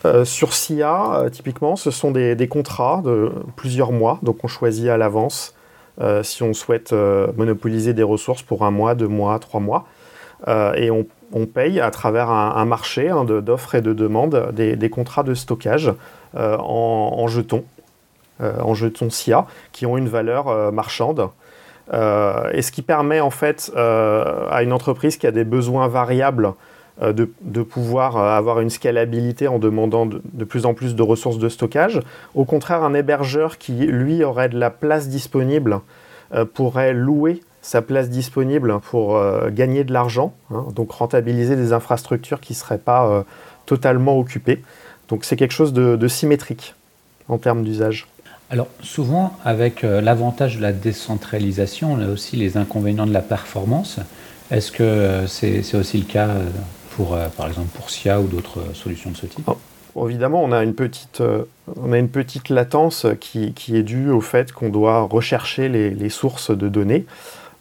Euh, 0.06 0.26
sur 0.26 0.54
SIA, 0.54 1.26
typiquement, 1.32 1.76
ce 1.76 1.92
sont 1.92 2.12
des, 2.12 2.48
contrats 2.50 3.02
de 3.06 3.32
plusieurs 3.56 3.92
mois, 3.92 4.20
donc 4.24 4.44
on 4.44 4.48
choisit 4.48 4.90
à 4.90 4.98
l'avance 4.98 5.56
si 6.24 6.42
on 6.42 6.54
souhaite 6.54 6.92
monopoliser 7.38 7.94
des 7.94 8.02
ressources 8.02 8.42
pour 8.42 8.66
un 8.66 8.72
mois, 8.72 8.96
deux 8.96 9.08
mois, 9.08 9.38
trois 9.38 9.60
mois. 9.60 9.86
et 10.48 10.90
on, 10.90 11.06
on 11.34 11.46
paye 11.46 11.80
à 11.82 11.92
travers 11.92 12.30
un, 12.30 12.66
marché 12.66 13.10
hein, 13.10 13.26
d'offres 13.26 13.76
et 13.76 13.82
de 13.82 13.94
demandes 13.94 14.52
des, 14.54 14.90
contrats 14.90 15.24
de 15.24 15.34
stockage 15.34 15.92
euh, 16.36 16.58
en, 16.58 17.28
jetons, 17.28 17.66
euh, 18.42 18.60
en 18.62 18.74
jetons 18.74 19.10
SIA, 19.10 19.46
qui 19.72 19.86
ont 19.86 19.98
une 19.98 20.08
valeur 20.08 20.48
euh, 20.48 20.72
marchande. 20.72 21.30
et 21.92 22.62
ce 22.62 22.72
qui 22.72 22.82
permet 22.82 23.20
en 23.20 23.32
fait 23.32 23.72
à 23.76 24.64
une 24.64 24.74
entreprise 24.74 25.18
qui 25.18 25.28
a 25.28 25.32
des 25.32 25.44
besoins 25.44 25.88
variables 25.88 26.54
de, 27.02 27.64
pouvoir 27.64 28.18
avoir 28.18 28.60
une 28.60 28.70
scalabilité 28.70 29.48
en 29.48 29.58
demandant 29.58 30.06
de, 30.06 30.22
de, 30.24 30.46
plus 30.46 30.68
en 30.68 30.76
plus 30.76 30.96
de 30.96 31.02
ressources 31.02 31.40
de 31.40 31.50
stockage. 31.50 32.00
Au 32.36 32.46
contraire, 32.46 32.84
un 32.84 32.94
hébergeur 32.94 33.58
qui, 33.58 33.74
lui, 33.74 34.24
aurait 34.24 34.50
de 34.50 34.60
la 34.60 34.70
place 34.70 35.10
disponible 35.10 35.82
pourrait 36.54 36.94
louer 36.94 37.42
sa 37.64 37.82
place 37.82 38.10
disponible 38.10 38.80
pour 38.82 39.16
euh, 39.16 39.50
gagner 39.50 39.86
de 39.86 39.94
l'argent, 39.94 40.34
hein, 40.52 40.66
donc 40.76 40.92
rentabiliser 40.92 41.56
des 41.56 41.72
infrastructures 41.72 42.42
qui 42.42 42.52
ne 42.52 42.58
seraient 42.58 42.78
pas 42.78 43.08
euh, 43.08 43.24
totalement 43.66 44.20
occupées. 44.20 44.62
Donc 45.08 45.24
c'est 45.24 45.38
quelque 45.38 45.54
chose 45.54 45.74
de, 45.74 46.08
symétrique 46.08 46.76
en 47.30 47.38
termes 47.38 47.64
d'usage. 47.64 48.08
Alors 48.50 48.68
souvent, 48.82 49.38
avec 49.46 49.84
euh, 49.84 50.02
l'avantage 50.02 50.58
de 50.58 50.62
la 50.62 50.74
décentralisation, 50.74 51.94
on 51.94 52.02
a 52.02 52.08
aussi 52.08 52.36
les 52.36 52.58
inconvénients 52.58 53.08
de 53.08 53.14
la 53.14 53.22
performance. 53.22 54.00
Est-ce 54.52 54.72
que 54.72 55.26
c'est 55.26 55.76
aussi 55.76 55.98
le 55.98 56.04
cas 56.04 56.30
pour, 56.92 57.18
par 57.38 57.48
exemple, 57.48 57.70
pour 57.74 57.90
SIA 57.90 58.20
ou 58.20 58.28
d'autres 58.28 58.60
solutions 58.74 59.10
de 59.10 59.16
ce 59.16 59.26
type? 59.26 59.50
Oh, 59.96 60.10
Évidemment, 60.10 60.44
on 60.44 60.52
a 60.52 60.62
une 60.64 60.76
petite, 60.76 61.24
on 61.82 61.94
a 61.94 61.98
une 61.98 62.10
petite 62.10 62.50
latence 62.50 63.08
qui, 63.20 63.54
est 63.70 63.84
due 63.84 64.12
au 64.12 64.22
fait 64.22 64.52
qu'on 64.52 64.70
doit 64.70 65.00
rechercher 65.02 65.70
les 65.70 66.10
sources 66.10 66.56
de 66.56 66.68
données. 66.68 67.06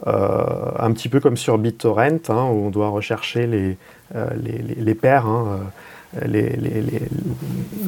Euh, 0.06 0.70
un 0.78 0.92
petit 0.92 1.08
peu 1.08 1.20
comme 1.20 1.36
sur 1.36 1.58
BitTorrent, 1.58 2.28
hein, 2.28 2.48
où 2.50 2.66
on 2.66 2.70
doit 2.70 2.88
rechercher 2.88 3.46
les, 3.46 3.76
euh, 4.16 4.26
les, 4.34 4.94
paires. 4.94 5.26
Hein, 5.26 5.60
euh, 6.24 6.48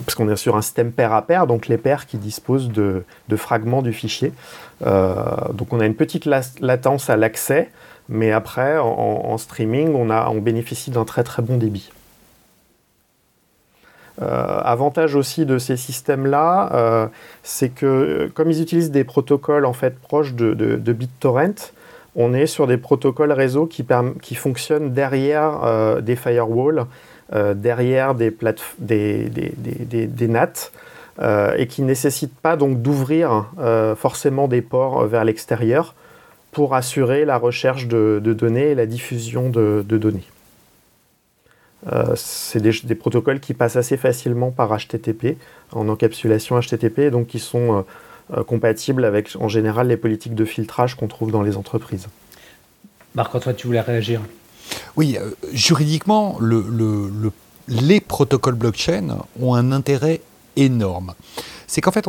parce 0.04 0.14
qu'on 0.14 0.28
est 0.28 0.36
sur 0.36 0.56
un 0.56 0.62
système 0.62 0.92
pair 0.92 1.12
à 1.12 1.22
pair, 1.22 1.46
donc 1.46 1.66
les 1.66 1.76
paires 1.76 2.06
qui 2.06 2.16
disposent 2.16 2.70
de, 2.70 3.04
fragments 3.36 3.82
du 3.82 3.92
fichier. 3.92 4.32
donc 4.80 5.72
on 5.72 5.80
a 5.80 5.86
une 5.86 5.96
petite 5.96 6.24
latence 6.60 7.10
à 7.10 7.16
l'accès, 7.16 7.70
mais 8.08 8.32
après, 8.32 8.78
en, 8.78 9.36
streaming, 9.36 9.94
on, 9.94 10.08
a, 10.08 10.28
on 10.30 10.40
bénéficie 10.40 10.90
d'un 10.90 11.04
très 11.04 11.22
très 11.22 11.42
bon 11.42 11.58
débit. 11.58 11.90
avantage 14.18 15.16
aussi 15.16 15.44
de 15.44 15.58
ces 15.58 15.76
systèmes-là, 15.76 17.10
c'est 17.42 17.68
que 17.68 18.30
comme 18.34 18.50
ils 18.50 18.62
utilisent 18.62 18.92
des 18.92 19.04
protocoles 19.04 19.66
en 19.66 19.74
fait 19.74 19.98
proches 19.98 20.32
de, 20.32 20.54
de 20.54 20.92
BitTorrent, 20.94 21.73
on 22.16 22.32
est 22.32 22.46
sur 22.46 22.66
des 22.66 22.76
protocoles 22.76 23.32
réseau 23.32 23.66
qui, 23.66 23.84
fonctionnent 24.34 24.92
derrière 24.92 25.64
euh, 25.64 26.00
des 26.00 26.16
firewalls, 26.16 26.86
euh, 27.32 27.54
derrière 27.54 28.14
des, 28.14 28.32
des, 28.78 30.28
NAT, 30.28 30.70
euh, 31.20 31.54
et 31.56 31.66
qui 31.66 31.82
ne 31.82 31.88
nécessitent 31.88 32.38
pas 32.38 32.56
donc 32.56 32.82
d'ouvrir 32.82 33.46
forcément 33.96 34.48
des 34.48 34.62
ports 34.62 35.06
vers 35.06 35.24
l'extérieur 35.24 35.94
pour 36.52 36.74
assurer 36.74 37.24
la 37.24 37.36
recherche 37.36 37.88
de, 37.88 38.20
données 38.20 38.70
et 38.70 38.74
la 38.76 38.86
diffusion 38.86 39.50
de, 39.50 39.82
données. 39.82 40.26
c'est 42.14 42.60
des, 42.60 42.94
protocoles 42.94 43.40
qui 43.40 43.54
passent 43.54 43.76
assez 43.76 43.96
facilement 43.96 44.52
par 44.52 44.76
HTTP, 44.76 45.36
en 45.72 45.88
encapsulation 45.88 46.60
HTTP, 46.60 47.10
donc 47.10 47.26
qui 47.26 47.40
sont 47.40 47.84
compatible 48.46 49.04
avec 49.04 49.30
en 49.38 49.48
général 49.48 49.88
les 49.88 49.96
politiques 49.96 50.34
de 50.34 50.44
filtrage 50.44 50.94
qu'on 50.94 51.08
trouve 51.08 51.30
dans 51.30 51.42
les 51.42 51.56
entreprises. 51.56 52.06
Marc-Antoine, 53.14 53.54
tu 53.54 53.66
voulais 53.66 53.80
réagir? 53.80 54.20
Oui, 54.96 55.18
juridiquement, 55.52 56.38
les 57.68 58.00
protocoles 58.00 58.54
blockchain 58.54 59.18
ont 59.40 59.54
un 59.54 59.72
intérêt 59.72 60.20
énorme. 60.56 61.14
C'est 61.66 61.80
qu'en 61.80 61.92
fait, 61.92 62.06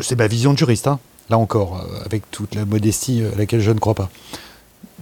c'est 0.00 0.16
ma 0.16 0.26
vision 0.26 0.52
de 0.52 0.58
juriste, 0.58 0.86
hein, 0.86 1.00
là 1.28 1.38
encore, 1.38 1.84
avec 2.04 2.30
toute 2.30 2.54
la 2.54 2.64
modestie 2.64 3.24
à 3.24 3.36
laquelle 3.36 3.60
je 3.60 3.72
ne 3.72 3.78
crois 3.78 3.94
pas, 3.94 4.10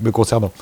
me 0.01 0.11
concernant 0.11 0.53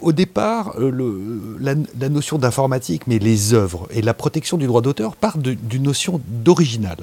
au 0.00 0.12
départ, 0.12 0.74
euh, 0.78 1.56
la, 1.60 2.08
notion 2.08 2.38
d'informatique, 2.38 3.06
mais 3.06 3.18
les 3.18 3.54
œuvres 3.54 3.86
et 3.90 4.02
la 4.02 4.14
protection 4.14 4.56
du 4.56 4.66
droit 4.66 4.82
d'auteur 4.82 5.16
part 5.16 5.38
d'une 5.38 5.82
notion 5.82 6.20
d'original. 6.28 6.96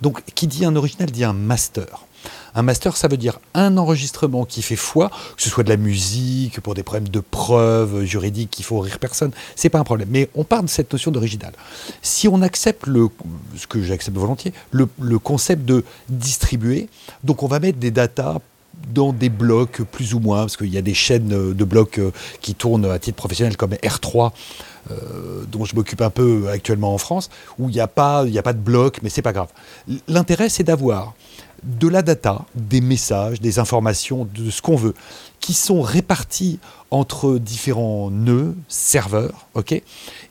Donc, 0.00 0.22
qui 0.34 0.46
dit 0.46 0.64
un 0.64 0.76
original 0.76 1.10
dit 1.10 1.24
un 1.24 1.32
master. 1.32 2.06
Un 2.54 2.62
master, 2.62 2.96
ça 2.96 3.08
veut 3.08 3.16
dire 3.16 3.38
un 3.54 3.76
enregistrement 3.76 4.44
qui 4.44 4.62
fait 4.62 4.76
foi, 4.76 5.08
que 5.36 5.42
ce 5.42 5.48
soit 5.48 5.62
de 5.62 5.68
la 5.68 5.76
musique, 5.76 6.60
pour 6.60 6.74
des 6.74 6.82
problèmes 6.82 7.08
de 7.08 7.20
preuves 7.20 8.04
juridiques 8.04 8.50
qu'il 8.50 8.64
faut 8.64 8.80
rire 8.80 8.98
personne, 8.98 9.30
c'est 9.54 9.68
pas 9.68 9.78
un 9.78 9.84
problème. 9.84 10.08
Mais 10.10 10.28
on 10.34 10.44
part 10.44 10.62
de 10.62 10.68
cette 10.68 10.92
notion 10.92 11.10
d'original. 11.10 11.52
Si 12.02 12.28
on 12.28 12.42
accepte 12.42 12.86
ce 12.86 13.66
que 13.68 13.82
j'accepte 13.82 14.16
volontiers, 14.16 14.52
le, 14.72 14.88
le 15.00 15.18
concept 15.18 15.64
de 15.64 15.84
distribuer, 16.08 16.88
donc 17.24 17.42
on 17.42 17.46
va 17.46 17.60
mettre 17.60 17.78
des 17.78 17.90
datas 17.92 18.38
dans 18.88 19.12
des 19.12 19.28
blocs 19.28 19.82
plus 19.82 20.14
ou 20.14 20.20
moins, 20.20 20.40
parce 20.40 20.56
qu'il 20.56 20.72
y 20.72 20.78
a 20.78 20.82
des 20.82 20.94
chaînes 20.94 21.54
de 21.54 21.64
blocs 21.64 21.98
euh, 21.98 22.10
qui 22.40 22.54
tournent 22.54 22.86
à 22.86 22.98
titre 22.98 23.16
professionnel 23.16 23.56
comme 23.56 23.74
R3, 23.74 24.32
euh, 24.90 25.44
dont 25.50 25.64
je 25.64 25.76
m'occupe 25.76 26.00
un 26.00 26.10
peu 26.10 26.48
actuellement 26.48 26.94
en 26.94 26.98
France, 26.98 27.30
où 27.58 27.68
il 27.68 27.74
n'y 27.74 27.80
a, 27.80 27.86
pas, 27.86 28.24
a 28.24 28.42
pas 28.42 28.52
de 28.52 28.58
blocs, 28.58 29.00
mais 29.02 29.10
c'est 29.10 29.22
pas 29.22 29.32
grave. 29.32 29.48
L'intérêt, 30.08 30.48
c'est 30.48 30.64
d'avoir 30.64 31.14
de 31.62 31.88
la 31.88 32.02
data, 32.02 32.46
des 32.54 32.80
messages, 32.80 33.40
des 33.40 33.58
informations, 33.58 34.26
de 34.34 34.50
ce 34.50 34.62
qu'on 34.62 34.76
veut, 34.76 34.94
qui 35.40 35.52
sont 35.52 35.82
répartis 35.82 36.58
entre 36.90 37.38
différents 37.38 38.10
nœuds, 38.10 38.54
serveurs, 38.68 39.46
ok? 39.54 39.80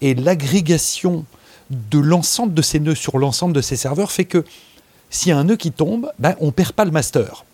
Et 0.02 0.16
l'agrégation 0.16 1.26
de 1.70 2.00
l'ensemble 2.00 2.54
de 2.54 2.62
ces 2.62 2.80
nœuds 2.80 2.96
sur 2.96 3.20
l'ensemble 3.20 3.54
de 3.54 3.62
ces 3.62 3.76
serveurs 3.76 4.12
fait 4.12 4.26
que 4.26 4.44
s'il 5.10 5.30
y 5.30 5.32
a 5.32 5.38
un 5.38 5.44
nœud 5.44 5.56
qui 5.56 5.72
tombe, 5.72 6.12
ben, 6.20 6.36
on 6.40 6.48
ne 6.48 6.52
perd 6.52 6.74
pas 6.74 6.86
le 6.86 6.92
master. 6.92 7.46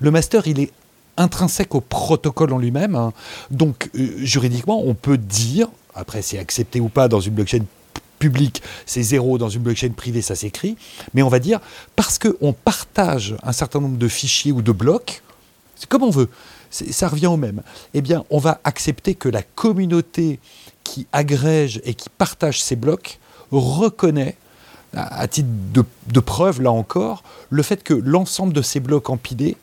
Le 0.00 0.10
master, 0.10 0.46
il 0.46 0.60
est 0.60 0.70
intrinsèque 1.16 1.74
au 1.74 1.80
protocole 1.80 2.52
en 2.52 2.58
lui-même. 2.58 2.94
Hein. 2.94 3.12
Donc, 3.50 3.90
euh, 3.94 4.14
juridiquement, 4.18 4.82
on 4.84 4.94
peut 4.94 5.18
dire, 5.18 5.68
après 5.94 6.22
c'est 6.22 6.38
accepté 6.38 6.80
ou 6.80 6.88
pas 6.88 7.08
dans 7.08 7.20
une 7.20 7.34
blockchain 7.34 7.64
publique, 8.18 8.62
c'est 8.86 9.02
zéro, 9.02 9.36
dans 9.36 9.48
une 9.48 9.62
blockchain 9.62 9.90
privée, 9.90 10.22
ça 10.22 10.36
s'écrit, 10.36 10.76
mais 11.12 11.22
on 11.22 11.28
va 11.28 11.40
dire, 11.40 11.60
parce 11.96 12.18
qu'on 12.18 12.52
partage 12.52 13.34
un 13.42 13.52
certain 13.52 13.80
nombre 13.80 13.98
de 13.98 14.08
fichiers 14.08 14.52
ou 14.52 14.62
de 14.62 14.72
blocs, 14.72 15.22
c'est 15.74 15.88
comme 15.88 16.04
on 16.04 16.10
veut, 16.10 16.28
ça 16.70 17.08
revient 17.08 17.26
au 17.26 17.36
même, 17.36 17.62
eh 17.94 18.00
bien, 18.00 18.24
on 18.30 18.38
va 18.38 18.60
accepter 18.62 19.16
que 19.16 19.28
la 19.28 19.42
communauté 19.42 20.38
qui 20.84 21.06
agrège 21.12 21.80
et 21.84 21.94
qui 21.94 22.08
partage 22.10 22.62
ces 22.62 22.76
blocs 22.76 23.18
reconnaît 23.50 24.36
à 24.94 25.26
titre 25.26 25.48
de, 25.72 25.84
de, 26.12 26.20
preuve, 26.20 26.62
là 26.62 26.70
encore, 26.70 27.24
le 27.50 27.62
fait 27.62 27.82
que 27.82 27.94
l'ensemble 27.94 28.52
de 28.52 28.62
ces 28.62 28.78
blocs 28.78 29.10
empilés 29.10 29.56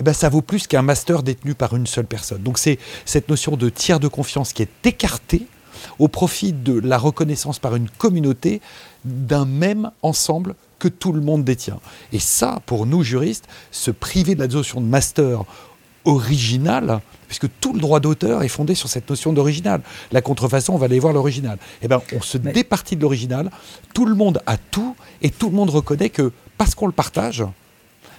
eh 0.00 0.02
ben, 0.02 0.14
ça 0.14 0.30
vaut 0.30 0.40
plus 0.40 0.66
qu'un 0.66 0.80
master 0.80 1.22
détenu 1.22 1.54
par 1.54 1.76
une 1.76 1.86
seule 1.86 2.06
personne. 2.06 2.42
Donc 2.42 2.58
c'est 2.58 2.78
cette 3.04 3.28
notion 3.28 3.56
de 3.56 3.68
tiers 3.68 4.00
de 4.00 4.08
confiance 4.08 4.54
qui 4.54 4.62
est 4.62 4.86
écartée 4.86 5.46
au 5.98 6.08
profit 6.08 6.54
de 6.54 6.78
la 6.80 6.96
reconnaissance 6.96 7.58
par 7.58 7.76
une 7.76 7.88
communauté 7.90 8.62
d'un 9.04 9.44
même 9.44 9.90
ensemble 10.02 10.54
que 10.78 10.88
tout 10.88 11.12
le 11.12 11.20
monde 11.20 11.44
détient. 11.44 11.80
Et 12.12 12.18
ça, 12.18 12.62
pour 12.64 12.86
nous 12.86 13.02
juristes, 13.02 13.46
se 13.70 13.90
priver 13.90 14.34
de 14.34 14.40
la 14.40 14.48
notion 14.48 14.80
de 14.80 14.86
master 14.86 15.44
original, 16.06 17.00
puisque 17.28 17.48
tout 17.60 17.74
le 17.74 17.80
droit 17.80 18.00
d'auteur 18.00 18.42
est 18.42 18.48
fondé 18.48 18.74
sur 18.74 18.88
cette 18.88 19.08
notion 19.10 19.34
d'original. 19.34 19.82
La 20.12 20.22
contrefaçon, 20.22 20.72
on 20.72 20.78
va 20.78 20.86
aller 20.86 20.98
voir 20.98 21.12
l'original. 21.12 21.58
Eh 21.82 21.88
ben, 21.88 22.00
on 22.16 22.22
se 22.22 22.38
départit 22.38 22.96
de 22.96 23.02
l'original, 23.02 23.50
tout 23.92 24.06
le 24.06 24.14
monde 24.14 24.40
a 24.46 24.56
tout, 24.56 24.96
et 25.20 25.28
tout 25.28 25.50
le 25.50 25.56
monde 25.56 25.68
reconnaît 25.68 26.08
que 26.08 26.32
parce 26.56 26.74
qu'on 26.74 26.86
le 26.86 26.92
partage, 26.92 27.44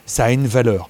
ça 0.05 0.25
a 0.25 0.31
une 0.31 0.45
valeur 0.45 0.87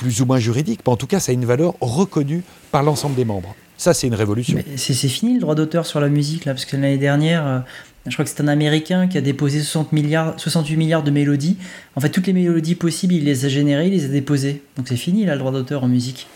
plus 0.00 0.22
ou 0.22 0.24
moins 0.24 0.38
juridique, 0.38 0.80
mais 0.86 0.92
en 0.92 0.96
tout 0.96 1.06
cas, 1.06 1.20
ça 1.20 1.30
a 1.30 1.34
une 1.34 1.44
valeur 1.44 1.74
reconnue 1.82 2.42
par 2.72 2.82
l'ensemble 2.82 3.14
des 3.16 3.26
membres. 3.26 3.54
Ça, 3.76 3.92
c'est 3.92 4.06
une 4.06 4.14
révolution. 4.14 4.58
C'est 4.76 4.94
fini 4.94 5.34
le 5.34 5.40
droit 5.40 5.54
d'auteur 5.54 5.84
sur 5.84 6.00
la 6.00 6.08
musique, 6.08 6.46
là, 6.46 6.54
parce 6.54 6.64
que 6.64 6.74
l'année 6.74 6.96
dernière, 6.96 7.46
euh, 7.46 7.58
je 8.06 8.12
crois 8.12 8.24
que 8.24 8.30
c'est 8.30 8.40
un 8.40 8.48
Américain 8.48 9.08
qui 9.08 9.18
a 9.18 9.20
déposé 9.20 9.60
60 9.60 9.92
milliards, 9.92 10.34
68 10.38 10.76
milliards 10.76 11.02
de 11.02 11.10
mélodies. 11.10 11.58
En 11.96 12.00
fait, 12.00 12.08
toutes 12.08 12.26
les 12.26 12.32
mélodies 12.32 12.76
possibles, 12.76 13.12
il 13.12 13.24
les 13.24 13.44
a 13.44 13.48
générées, 13.50 13.88
il 13.88 13.92
les 13.92 14.06
a 14.06 14.08
déposées. 14.08 14.62
Donc 14.78 14.88
c'est 14.88 14.96
fini, 14.96 15.26
le 15.26 15.36
droit 15.36 15.52
d'auteur 15.52 15.84
en 15.84 15.88
musique. 15.88 16.28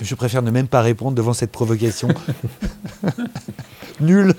Je 0.00 0.14
préfère 0.16 0.42
ne 0.42 0.50
même 0.50 0.66
pas 0.66 0.82
répondre 0.82 1.14
devant 1.14 1.32
cette 1.32 1.52
provocation. 1.52 2.08
nul. 4.00 4.34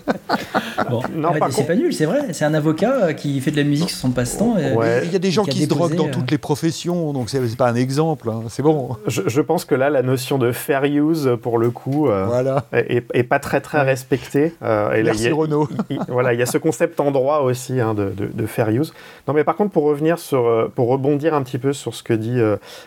non, 1.16 1.32
c'est 1.50 1.66
pas 1.66 1.76
nul, 1.76 1.94
c'est 1.94 2.06
vrai. 2.06 2.34
C'est 2.34 2.46
un 2.46 2.54
avocat 2.54 2.94
euh, 2.94 3.14
qui 3.14 3.40
fait 3.42 3.52
de 3.52 3.58
la 3.58 3.64
musique 3.64 3.90
sur 3.90 4.00
son 4.00 4.12
passe-temps. 4.12 4.56
Il 5.04 5.12
y 5.12 5.16
a 5.16 5.20
des 5.20 5.32
gens 5.32 5.44
qui, 5.44 5.64
se 5.64 5.68
droguent 5.68 5.96
dans 5.96 6.08
euh, 6.08 6.12
toutes 6.12 6.32
les 6.32 6.38
professions, 6.38 7.14
donc 7.14 7.30
c'est 7.30 7.56
pas 7.56 7.70
un 7.70 7.76
exemple. 7.76 8.30
Hein. 8.30 8.44
C'est 8.50 8.64
bon. 8.64 8.98
Je, 9.08 9.42
pense 9.42 9.66
que 9.66 9.76
là, 9.76 9.90
la 9.90 10.02
notion 10.02 10.38
de 10.38 10.52
fair 10.52 10.84
use, 10.84 11.32
pour 11.42 11.58
le 11.58 11.70
coup, 11.70 12.10
euh, 12.10 12.26
voilà. 12.26 12.66
est, 12.74 13.24
pas 13.24 13.40
très 13.40 13.62
très 13.62 13.82
respectée. 13.82 14.54
et 14.62 15.04
Merci 15.04 15.32
Renaud. 15.32 15.70
voilà, 16.08 16.34
il 16.34 16.40
y 16.40 16.44
a 16.44 16.46
ce 16.46 16.58
concept 16.58 17.00
en 17.00 17.12
droit 17.12 17.40
aussi 17.40 17.80
hein, 17.80 17.94
de, 17.94 18.12
de, 18.12 18.46
fair 18.46 18.70
use. 18.70 18.94
Non, 19.28 19.34
mais 19.34 19.44
par 19.44 19.56
contre, 19.56 19.72
pour 19.72 19.84
revenir 19.84 20.20
sur, 20.20 20.70
pour 20.76 20.88
rebondir 20.88 21.34
un 21.34 21.44
petit 21.44 21.58
peu 21.58 21.74
sur 21.74 21.96
ce 21.96 22.04
que 22.04 22.14
dit 22.14 22.40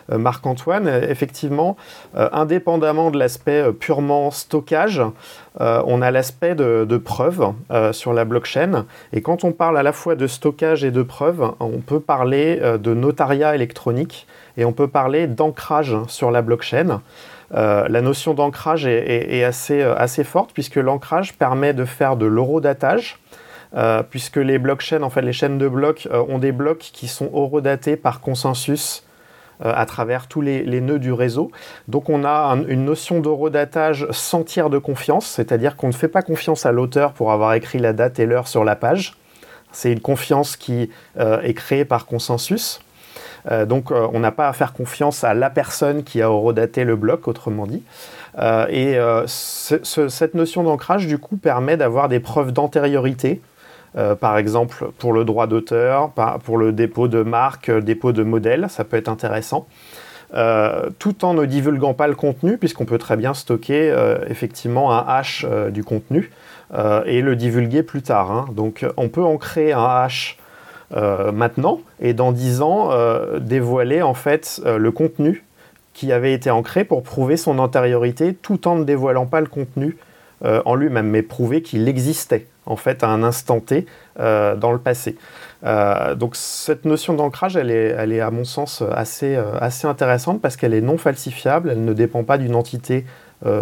Marc-Antoine, 0.09 0.87
effectivement, 0.87 1.77
indépendamment 2.59 3.09
de 3.09 3.17
l'aspect 3.17 3.71
purement 3.71 4.31
stockage, 4.31 5.01
euh, 5.61 5.81
on 5.85 6.01
a 6.01 6.11
l'aspect 6.11 6.55
de, 6.55 6.97
preuve 6.97 7.53
euh, 7.71 7.93
sur 7.93 8.11
la 8.11 8.25
blockchain. 8.25 8.85
Et 9.13 9.21
quand 9.21 9.45
on 9.45 9.53
parle 9.53 9.77
à 9.77 9.83
la 9.83 9.93
fois 9.93 10.15
de 10.15 10.27
stockage 10.27 10.83
et 10.83 10.91
de 10.91 11.01
preuve, 11.01 11.53
on 11.61 11.79
peut 11.79 12.01
parler 12.01 12.59
euh, 12.61 12.77
de 12.77 12.93
notariat 12.93 13.55
électronique 13.55 14.27
et 14.57 14.65
on 14.65 14.73
peut 14.73 14.89
parler 14.89 15.27
d'ancrage 15.27 15.95
sur 16.07 16.31
la 16.31 16.41
blockchain. 16.41 17.01
la 17.51 18.01
notion 18.01 18.33
d'ancrage 18.33 18.85
est, 18.85 19.43
assez, 19.43 19.81
assez, 19.81 20.25
forte 20.25 20.51
puisque 20.53 20.75
l'ancrage 20.75 21.35
permet 21.35 21.73
de 21.73 21.85
faire 21.85 22.17
de 22.17 22.25
l'horodatage. 22.25 23.19
puisque 24.09 24.35
les 24.35 24.59
blockchains, 24.59 25.01
en 25.01 25.09
fait, 25.09 25.21
les 25.21 25.33
chaînes 25.33 25.57
de 25.57 25.69
blocs 25.69 26.09
ont 26.11 26.39
des 26.39 26.51
blocs 26.51 26.89
qui 26.93 27.07
sont 27.07 27.29
horodatés 27.33 27.95
par 27.95 28.19
consensus 28.19 29.03
euh, 29.03 29.08
à 29.61 29.85
travers 29.85 30.27
tous 30.27 30.41
les, 30.41 30.81
nœuds 30.81 30.99
du 30.99 31.11
réseau. 31.11 31.51
Donc 31.87 32.09
on 32.09 32.23
a 32.23 32.57
une 32.67 32.85
notion 32.85 33.19
d'horodatage 33.19 34.07
sans 34.11 34.43
tiers 34.43 34.69
de 34.69 34.77
confiance, 34.77 35.25
c'est-à-dire 35.25 35.75
qu'on 35.75 35.87
ne 35.87 35.93
fait 35.93 36.07
pas 36.07 36.21
confiance 36.21 36.65
à 36.65 36.71
l'auteur 36.71 37.13
pour 37.13 37.31
avoir 37.31 37.53
écrit 37.53 37.79
la 37.79 37.93
date 37.93 38.19
et 38.19 38.25
l'heure 38.25 38.47
sur 38.47 38.63
la 38.63 38.75
page. 38.75 39.15
C'est 39.71 39.91
une 39.91 39.99
confiance 39.99 40.55
qui 40.55 40.89
euh, 41.19 41.41
est 41.41 41.53
créée 41.53 41.85
par 41.85 42.05
consensus. 42.05 42.81
Euh, 43.51 43.65
donc 43.65 43.91
on 43.91 44.19
n'a 44.19 44.31
pas 44.31 44.47
à 44.47 44.53
faire 44.53 44.73
confiance 44.73 45.23
à 45.23 45.33
la 45.33 45.49
personne 45.49 46.03
qui 46.03 46.21
a 46.21 46.31
horodaté 46.31 46.83
le 46.83 46.95
bloc, 46.95 47.27
autrement 47.27 47.67
dit. 47.67 47.83
et 48.69 48.97
cette 49.27 50.33
notion 50.33 50.63
d'ancrage, 50.63 51.07
du 51.07 51.17
coup, 51.17 51.37
permet 51.37 51.77
d'avoir 51.77 52.09
des 52.09 52.19
preuves 52.19 52.51
d'antériorité 52.51 53.41
euh, 53.97 54.15
par 54.15 54.37
exemple 54.37 54.89
pour 54.99 55.13
le 55.13 55.25
droit 55.25 55.47
d'auteur, 55.47 56.11
pour 56.43 56.57
le 56.57 56.71
dépôt 56.71 57.07
de 57.07 57.23
marque, 57.23 57.69
euh, 57.69 57.81
dépôt 57.81 58.11
de 58.11 58.23
modèle, 58.23 58.67
ça 58.69 58.83
peut 58.83 58.97
être 58.97 59.09
intéressant. 59.09 59.67
Euh, 60.35 60.91
tout 60.99 61.25
en 61.25 61.33
ne 61.33 61.45
divulguant 61.45 61.95
pas 61.95 62.07
le 62.07 62.13
contenu, 62.13 62.59
puisqu'on 62.59 62.85
peut 62.85 62.99
très 62.99 63.17
bien 63.17 63.33
stocker 63.33 63.91
effectivement 64.27 64.91
un 64.91 65.03
hash 65.07 65.43
du 65.71 65.83
contenu 65.83 66.29
et 67.05 67.21
le 67.21 67.35
divulguer 67.35 67.81
plus 67.81 68.03
tard. 68.03 68.31
Hein. 68.31 68.45
Donc 68.53 68.85
on 68.95 69.09
peut 69.09 69.23
en 69.23 69.37
créer 69.37 69.73
un 69.73 69.85
hash 69.85 70.37
maintenant 70.91 71.81
et 71.99 72.13
dans 72.13 72.31
10 72.31 72.61
ans 72.61 72.91
dévoiler 73.39 74.03
en 74.03 74.13
fait 74.13 74.61
le 74.63 74.91
contenu 74.91 75.43
qui 75.95 76.11
avait 76.11 76.33
été 76.33 76.51
ancré 76.51 76.83
pour 76.83 77.01
prouver 77.01 77.35
son 77.35 77.57
antériorité 77.57 78.35
tout 78.35 78.67
en 78.67 78.75
ne 78.75 78.83
dévoilant 78.83 79.25
pas 79.25 79.41
le 79.41 79.47
contenu 79.47 79.97
en 80.43 80.75
lui-même, 80.75 81.07
mais 81.07 81.23
prouver 81.23 81.63
qu'il 81.63 81.87
existait 81.87 82.45
en 82.69 82.77
fait 82.77 83.03
à 83.03 83.09
un 83.09 83.23
instant 83.23 83.59
T 83.59 83.85
euh, 84.19 84.55
dans 84.55 84.71
le 84.71 84.77
passé. 84.77 85.17
Euh, 85.65 86.15
donc 86.15 86.37
cette 86.37 86.85
notion 86.85 87.13
d'ancrage, 87.13 87.57
elle 87.57 87.71
est, 87.71 88.21
à 88.21 88.31
mon 88.31 88.45
sens 88.45 88.81
assez, 88.93 89.35
euh, 89.35 89.57
assez 89.59 89.87
intéressante 89.87 90.39
parce 90.39 90.55
qu'elle 90.55 90.73
est 90.73 90.81
non 90.81 90.97
falsifiable, 90.97 91.71
elle 91.71 91.83
ne 91.83 91.93
dépend 91.93 92.23
pas 92.23 92.37
d'une 92.37 92.55
entité 92.55 93.05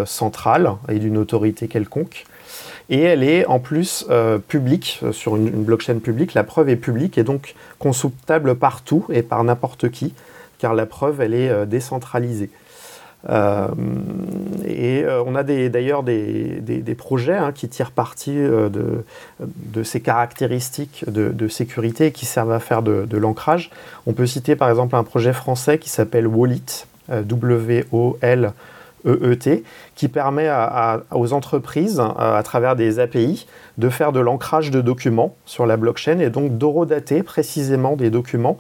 centrale 0.06 0.72
et 0.90 0.98
d'une 0.98 1.20
autorité 1.20 1.68
quelconque. 1.68 2.26
Et 2.90 3.02
elle 3.02 3.22
est 3.22 3.46
en 3.46 3.60
plus 3.60 4.08
publique, 4.48 5.02
sur 5.12 5.36
une, 5.36 5.50
une, 5.50 5.64
blockchain 5.64 6.00
publique, 6.00 6.34
la 6.34 6.44
preuve 6.44 6.70
est 6.70 6.78
publique 6.78 7.20
et 7.20 7.24
donc 7.24 7.54
consultable 7.78 8.56
partout 8.56 9.06
et 9.12 9.22
par 9.22 9.44
n'importe 9.44 9.92
qui, 9.92 10.16
car 10.58 10.74
la 10.74 10.88
preuve, 10.88 11.22
elle 11.22 11.36
est 11.36 11.68
décentralisée. 11.68 12.50
Euh, 13.30 13.68
et 14.66 15.04
euh, 15.04 15.22
on 15.26 15.36
a 15.36 15.44
d'ailleurs 15.44 16.04
des, 16.04 16.96
projets 16.98 17.36
hein, 17.36 17.52
qui 17.52 17.68
tirent 17.68 17.92
parti 17.92 18.32
euh, 18.38 18.70
de, 19.40 19.84
ces 19.84 20.02
caractéristiques 20.02 21.04
de, 21.08 21.48
sécurité 21.48 22.12
qui 22.12 22.26
servent 22.26 22.52
à 22.52 22.60
faire 22.60 22.82
de, 22.82 23.18
l'ancrage. 23.18 23.70
On 24.06 24.14
peut 24.14 24.28
citer 24.28 24.56
par 24.56 24.70
exemple 24.70 24.96
un 24.96 25.04
projet 25.04 25.34
français 25.34 25.78
qui 25.78 25.90
s'appelle 25.90 26.28
Wallet, 26.28 26.86
W-O-L-E-T, 27.10 28.54
EET, 29.08 29.64
qui 29.96 30.08
permet 30.08 30.50
aux 31.12 31.34
entreprises, 31.34 32.02
à, 32.18 32.42
travers 32.44 32.76
des 32.76 33.00
API, 33.00 33.48
de 33.78 33.90
faire 33.90 34.12
de 34.12 34.20
l'ancrage 34.20 34.72
de 34.72 34.82
documents 34.82 35.36
sur 35.46 35.66
la 35.66 35.78
blockchain 35.78 36.20
et 36.20 36.30
donc 36.30 36.58
d'horodater 36.58 37.24
précisément 37.24 37.96
des 37.96 38.10
documents 38.10 38.58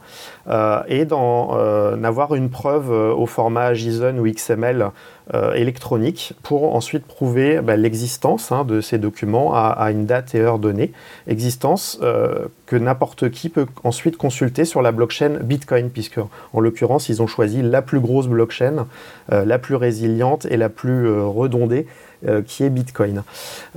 et 0.87 1.05
d'en 1.05 1.51
avoir 2.03 2.35
une 2.35 2.49
preuve 2.49 2.91
au 2.91 3.25
format 3.25 3.73
JSON 3.73 4.17
ou 4.17 4.27
XML 4.27 4.91
euh, 5.33 5.53
électronique 5.55 6.31
pour 6.41 6.73
ensuite 6.73 7.05
prouver 7.05 7.59
bah, 7.59 7.75
l'existence 7.75 8.53
hein, 8.53 8.63
de 8.63 8.79
ces 8.79 8.97
documents 8.97 9.53
à, 9.53 9.91
une 9.91 10.05
date 10.05 10.33
et 10.35 10.39
heure 10.39 10.57
donnée, 10.57 10.93
existence 11.27 11.99
euh, 12.01 12.45
que 12.65 12.77
n'importe 12.77 13.29
qui 13.29 13.49
peut 13.49 13.65
ensuite 13.83 14.15
consulter 14.15 14.63
sur 14.63 14.81
la 14.81 14.93
blockchain 14.93 15.39
Bitcoin, 15.41 15.89
puisque 15.89 16.21
en 16.53 16.59
l'occurrence 16.61 17.09
ils 17.09 17.21
ont 17.21 17.27
choisi 17.27 17.61
la 17.61 17.81
plus 17.81 17.99
grosse 17.99 18.27
blockchain, 18.27 18.87
euh, 19.33 19.43
la 19.43 19.59
plus 19.59 19.75
résiliente 19.75 20.45
et 20.45 20.55
la 20.55 20.69
plus 20.69 21.11
redondée 21.11 21.87
euh, 22.25 22.41
qui 22.41 22.63
est 22.63 22.71
Bitcoin. 22.71 23.21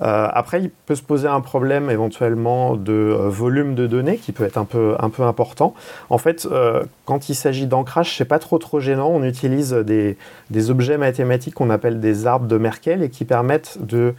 Euh, 0.01 0.29
après, 0.33 0.63
il 0.63 0.71
peut 0.71 0.95
se 0.95 1.03
poser 1.03 1.29
un 1.29 1.43
problème 1.43 1.91
éventuellement 1.91 2.75
de 2.75 2.93
euh, 2.93 3.29
volume 3.29 3.75
de 3.75 3.87
données 3.87 4.17
qui 4.17 4.33
peut 4.33 4.45
être 4.45 4.57
un 4.57 4.65
peu, 4.65 4.97
important. 5.19 5.75
En 6.09 6.17
fait, 6.17 6.49
quand 7.05 7.29
il 7.29 7.35
s'agit 7.35 7.67
d'ancrage, 7.67 8.17
c'est 8.17 8.25
pas 8.25 8.39
trop 8.39 8.57
trop 8.59 8.81
gênant. 8.81 9.11
On 9.13 9.23
utilise 9.23 9.73
des, 9.75 10.17
des 10.49 10.71
objets 10.71 10.97
mathématiques 10.97 11.55
qu'on 11.55 11.69
appelle 11.69 12.01
des 12.01 12.27
arbres 12.27 12.47
de 12.47 12.57
Merkel 12.57 13.03
et 13.03 13.11
qui 13.11 13.27
permettent 13.27 13.77
de 13.81 14.15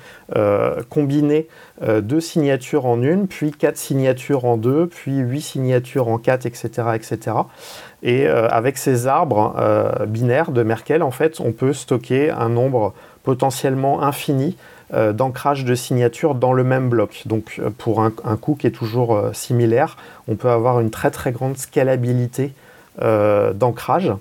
combiner 0.89 1.47
deux 1.81 2.21
signatures 2.21 2.85
en 2.85 3.01
une, 3.01 3.27
puis 3.27 3.51
quatre 3.51 3.77
signatures 3.77 4.45
en 4.45 4.57
deux, 4.57 4.87
puis 4.87 5.17
huit 5.17 5.41
signatures 5.41 6.07
en 6.07 6.19
quatre, 6.19 6.45
etc., 6.45 6.69
etc. 6.93 7.37
Et 8.03 8.27
avec 8.27 8.77
ces 8.77 9.07
arbres 9.07 9.55
binaires 10.07 10.51
de 10.51 10.61
Merkel, 10.61 11.01
en 11.01 11.11
fait, 11.11 11.39
on 11.39 11.51
peut 11.51 11.73
stocker 11.73 12.29
un 12.29 12.49
nombre 12.49 12.93
potentiellement 13.23 14.01
infini 14.01 14.55
euh, 14.93 15.13
d'ancrage 15.13 15.63
de 15.63 15.73
signatures 15.73 16.35
dans 16.35 16.51
le 16.51 16.65
même 16.65 16.89
bloc. 16.89 17.21
Donc 17.25 17.59
euh, 17.59 17.69
pour 17.69 18.03
un, 18.03 18.11
coût 18.11 18.55
qui 18.55 18.67
est 18.67 18.71
toujours 18.71 19.15
euh, 19.15 19.31
similaire, 19.31 19.95
on 20.27 20.35
peut 20.35 20.49
avoir 20.49 20.81
une 20.81 20.89
très 20.89 21.11
très 21.11 21.31
grande 21.31 21.57
scalabilité 21.57 22.53
d'ancrage. 22.99 24.11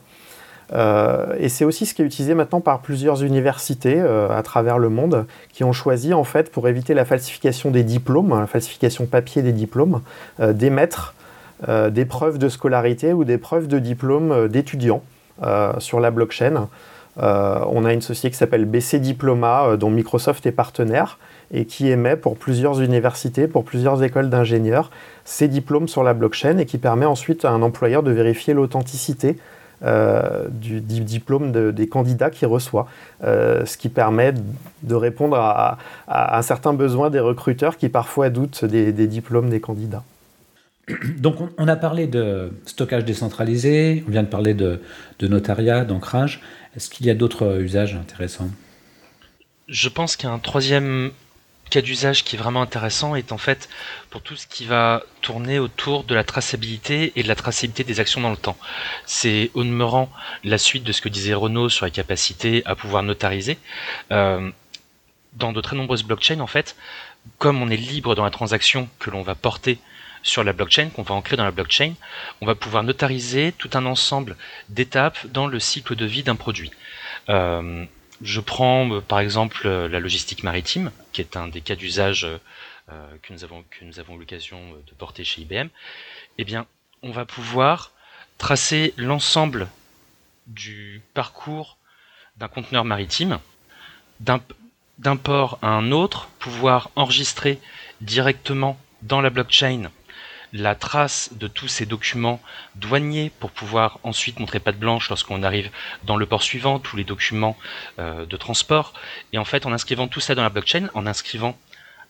et 0.73 1.49
c'est 1.49 1.65
aussi 1.65 1.87
ce 1.87 1.93
qui 1.93 2.03
est 2.03 2.05
utilisé 2.05 2.35
maintenant 2.35 2.61
par 2.61 2.79
plusieurs 2.79 3.25
universités 3.25 4.01
à 4.01 4.43
travers 4.45 4.79
le 4.79 4.89
monde 4.89 5.27
qui 5.53 5.65
ont 5.65 5.73
choisi 5.73 6.15
en 6.15 6.23
fait 6.23 6.53
pour 6.53 6.69
éviter 6.69 6.95
la 6.95 7.05
falsification 7.05 7.73
des 7.73 7.83
diplômes, 7.83 8.31
la 8.31 8.47
falsification 8.47 9.07
papier 9.07 9.43
des 9.43 9.51
diplômes, 9.51 10.03
d'émettre 10.39 11.15
des 11.69 12.05
preuves 12.05 12.39
de 12.39 12.49
scolarité 12.49 13.13
ou 13.13 13.25
des 13.25 13.39
preuves 13.39 13.67
de 13.67 13.81
diplôme 13.81 14.47
d'étudiants 14.47 15.03
sur 15.81 15.99
la 15.99 16.13
blockchain. 16.13 16.69
Euh, 17.23 17.61
on 17.69 17.85
a 17.85 17.93
une 17.93 18.01
société 18.01 18.31
qui 18.31 18.37
s'appelle 18.37 18.65
BC 18.65 18.99
Diploma, 18.99 19.65
euh, 19.65 19.77
dont 19.77 19.91
Microsoft 19.91 20.47
est 20.47 20.53
partenaire 20.53 21.19
et 21.53 21.67
qui 21.67 21.91
émet 21.91 22.17
pour 22.17 22.37
plusieurs 22.37 22.81
universités, 22.81 23.49
pour 23.49 23.65
plusieurs 23.65 24.03
écoles 24.03 24.31
d'ingénieurs, 24.31 24.91
ces 25.25 25.49
diplômes 25.49 25.89
sur 25.89 26.03
la 26.03 26.15
blockchain 26.15 26.59
et 26.59 26.67
qui 26.67 26.79
permet 26.79 27.07
ensuite 27.07 27.45
à 27.45 27.51
un 27.51 27.63
employeur 27.63 28.03
de 28.03 28.11
vérifier 28.11 28.55
l'authenticité 28.55 29.37
euh, 29.83 30.47
du, 30.51 30.81
diplôme 30.81 31.53
des 31.73 31.89
candidats 31.89 32.31
qu'il 32.31 32.49
reçoit, 32.49 32.87
ce 33.23 33.77
qui 33.77 33.89
permet 33.89 34.35
de 34.83 34.95
répondre 34.95 35.37
à, 35.37 35.79
un 36.07 36.43
certain 36.43 36.73
besoin 36.73 37.11
des 37.11 37.21
recruteurs 37.21 37.77
qui 37.77 37.89
parfois 37.89 38.31
doutent 38.31 38.65
des, 38.65 38.93
diplômes 38.93 39.49
des 39.49 39.61
candidats. 39.61 40.05
Donc 41.19 41.37
on, 41.59 41.69
a 41.69 41.77
parlé 41.77 42.07
de 42.07 42.53
stockage 42.67 43.05
décentralisé, 43.05 44.05
on 44.07 44.11
vient 44.11 44.23
de 44.23 44.29
parler 44.29 44.55
de 44.55 44.81
notariat, 45.21 45.85
d'ancrage. 45.85 46.41
Est-ce 46.77 46.91
qu'il 46.91 47.07
y 47.07 47.11
a 47.11 47.15
d'autres 47.15 47.61
usages 47.61 47.95
intéressants? 47.95 48.51
Je 49.69 49.89
pense 49.89 50.17
qu'un 50.17 50.39
troisième 50.39 51.13
cas 51.71 51.81
d'usage 51.81 52.25
qui 52.25 52.37
est 52.37 52.39
vraiment 52.39 52.61
intéressant 52.61 53.15
est 53.15 53.33
en 53.33 53.39
fait 53.39 53.69
pour 54.11 54.21
tout 54.21 54.37
ce 54.37 54.47
qui 54.47 54.67
va 54.67 55.03
tourner 55.23 55.59
autour 55.59 56.05
de 56.05 56.15
la 56.15 56.25
traçabilité 56.25 57.13
et 57.17 57.23
de 57.23 57.29
la 57.29 57.37
traçabilité 57.37 57.85
des 57.85 58.01
actions 58.01 58.21
dans 58.21 58.31
le 58.31 58.37
temps. 58.37 58.57
C'est 59.07 59.51
au 59.55 59.63
demeurant 59.63 60.11
la 60.45 60.59
suite 60.59 60.85
de 60.85 60.93
ce 60.93 61.01
que 61.01 61.09
disait 61.09 61.35
Renaud 61.35 61.69
sur 61.69 61.87
la 61.87 61.91
capacité 61.91 62.63
à 62.67 62.75
pouvoir 62.75 63.03
notariser. 63.03 63.57
Euh, 64.11 64.51
dans 65.35 65.53
de 65.53 65.61
très 65.61 65.77
nombreuses 65.77 66.03
blockchains, 66.03 66.41
en 66.41 66.49
fait, 66.49 66.75
comme 67.39 67.63
on 67.63 67.71
est 67.71 67.77
libre 67.77 68.17
dans 68.17 68.25
la 68.25 68.31
transaction 68.31 68.89
que 68.99 69.11
l'on 69.11 69.23
va 69.23 69.37
porter 69.37 69.79
sur 70.23 70.45
la 70.45 70.53
blockchain, 70.53 70.91
qu'on 70.91 71.03
va 71.03 71.15
ancrer 71.15 71.37
dans 71.37 71.45
la 71.45 71.51
blockchain, 71.51 71.95
on 72.41 72.47
va 72.47 72.55
pouvoir 72.55 72.83
notariser 72.83 73.53
tout 73.53 73.71
un 73.75 73.87
ensemble 73.87 74.37
d'étapes 74.69 75.27
dans 75.27 75.47
le 75.47 75.59
cycle 75.59 75.97
de 75.97 76.05
vie 76.05 76.23
d'un 76.23 76.37
produit. 76.37 76.71
Euh, 77.29 77.85
je 78.23 78.41
prends 78.41 78.91
euh, 78.91 79.01
par 79.01 79.21
exemple 79.21 79.63
euh, 79.67 79.89
la 79.89 80.01
logistique 80.01 80.43
maritime, 80.43 80.91
qui 81.13 81.21
est 81.21 81.37
un 81.37 81.49
des 81.49 81.61
cas 81.61 81.77
d'usage 81.77 82.27
que 83.23 83.33
nous 83.33 83.45
avons, 83.45 83.63
que 83.71 84.01
avons 84.01 84.17
l'occasion 84.17 84.59
de 84.85 84.95
porter 84.95 85.23
chez 85.23 85.43
IBM. 85.43 85.69
Eh 86.39 86.45
bien, 86.45 86.67
on 87.05 87.13
va 87.13 87.25
pouvoir 87.25 87.93
tracer 88.37 88.95
l'ensemble 88.97 89.69
du 90.49 91.01
parcours 91.15 91.77
d'un 92.37 92.49
conteneur 92.49 92.85
maritime, 92.85 93.39
d'un 94.19 95.17
port 95.17 95.61
à 95.63 95.69
un 95.69 95.93
autre, 95.93 96.29
pouvoir 96.41 96.91
enregistrer 96.97 97.61
directement 98.01 98.77
dans 99.03 99.21
la 99.21 99.31
blockchain 99.31 99.91
la 100.53 100.75
trace 100.75 101.31
de 101.33 101.47
tous 101.47 101.69
ces 101.69 101.87
documents 101.87 102.41
douaniers 102.75 103.31
pour 103.39 103.51
pouvoir 103.51 103.99
ensuite 104.03 104.41
montrer 104.41 104.61
patte 104.61 104.79
blanche 104.79 105.09
lorsqu'on 105.09 105.43
arrive 105.43 105.71
dans 106.05 106.17
le 106.17 106.27
port 106.27 106.43
suivant, 106.43 106.79
tous 106.79 106.97
les 106.97 107.05
documents 107.05 107.57
euh, 107.99 108.27
de 108.27 108.37
transport. 108.37 108.95
Et 109.33 109.39
en 109.39 109.45
fait, 109.45 109.67
en 109.67 109.73
inscrivant 109.73 110.09
tout 110.09 110.21
ça 110.21 110.35
dans 110.35 110.43
la 110.43 110.49
blockchain, 110.49 110.89
en 110.95 111.07
inscrivant 111.07 111.57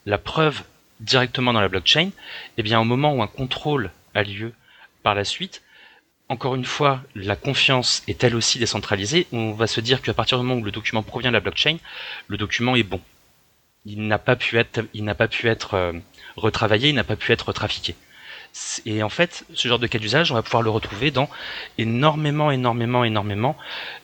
la 0.07 0.19
preuve 0.19 0.63
directement 1.01 1.53
dans 1.53 1.61
la 1.61 1.69
blockchain, 1.69 2.11
eh 2.57 2.63
bien 2.63 2.81
au 2.81 2.85
moment 2.85 3.15
où 3.15 3.23
un 3.23 3.27
contrôle 3.27 3.91
a 4.15 4.23
lieu 4.23 4.53
par 5.03 5.15
la 5.15 5.25
suite, 5.25 5.63
encore 6.29 6.55
une 6.55 6.65
fois, 6.65 7.03
la 7.17 7.35
confiance 7.35 8.05
est 8.07 8.23
elle 8.23 8.37
aussi 8.37 8.61
décentralisée. 8.61 9.27
On 9.33 9.51
va 9.53 9.67
se 9.67 9.81
dire 9.81 10.01
qu'à 10.01 10.15
partir 10.15 10.39
du 10.39 10.45
moment 10.45 10.61
où 10.61 10.65
le 10.65 10.71
document 10.71 11.03
provient 11.03 11.31
de 11.31 11.35
la 11.35 11.41
blockchain, 11.41 11.79
le 12.29 12.37
document 12.37 12.77
est 12.77 12.85
bon. 12.85 13.01
Il 13.85 14.07
n'a 14.07 14.19
pas 14.19 14.37
pu 14.37 14.57
être, 14.57 14.83
il 14.95 15.03
n'a 15.05 15.17
pas 15.17 15.27
pu 15.27 15.49
être 15.49 15.75
euh, 15.75 15.93
retravaillé, 16.37 16.91
il 16.91 16.95
n'a 16.95 17.03
pas 17.03 17.17
pu 17.17 17.33
être 17.33 17.53
trafiqué. 17.53 17.97
Et 18.85 19.03
en 19.03 19.09
fait, 19.09 19.45
ce 19.55 19.69
genre 19.69 19.79
de 19.79 19.87
cas 19.87 19.99
d'usage, 19.99 20.33
on 20.33 20.35
va 20.35 20.43
pouvoir 20.43 20.63
le 20.63 20.71
retrouver 20.71 21.11
dans 21.11 21.29
énormément, 21.79 22.51
énormément, 22.51 23.05
énormément 23.05 23.57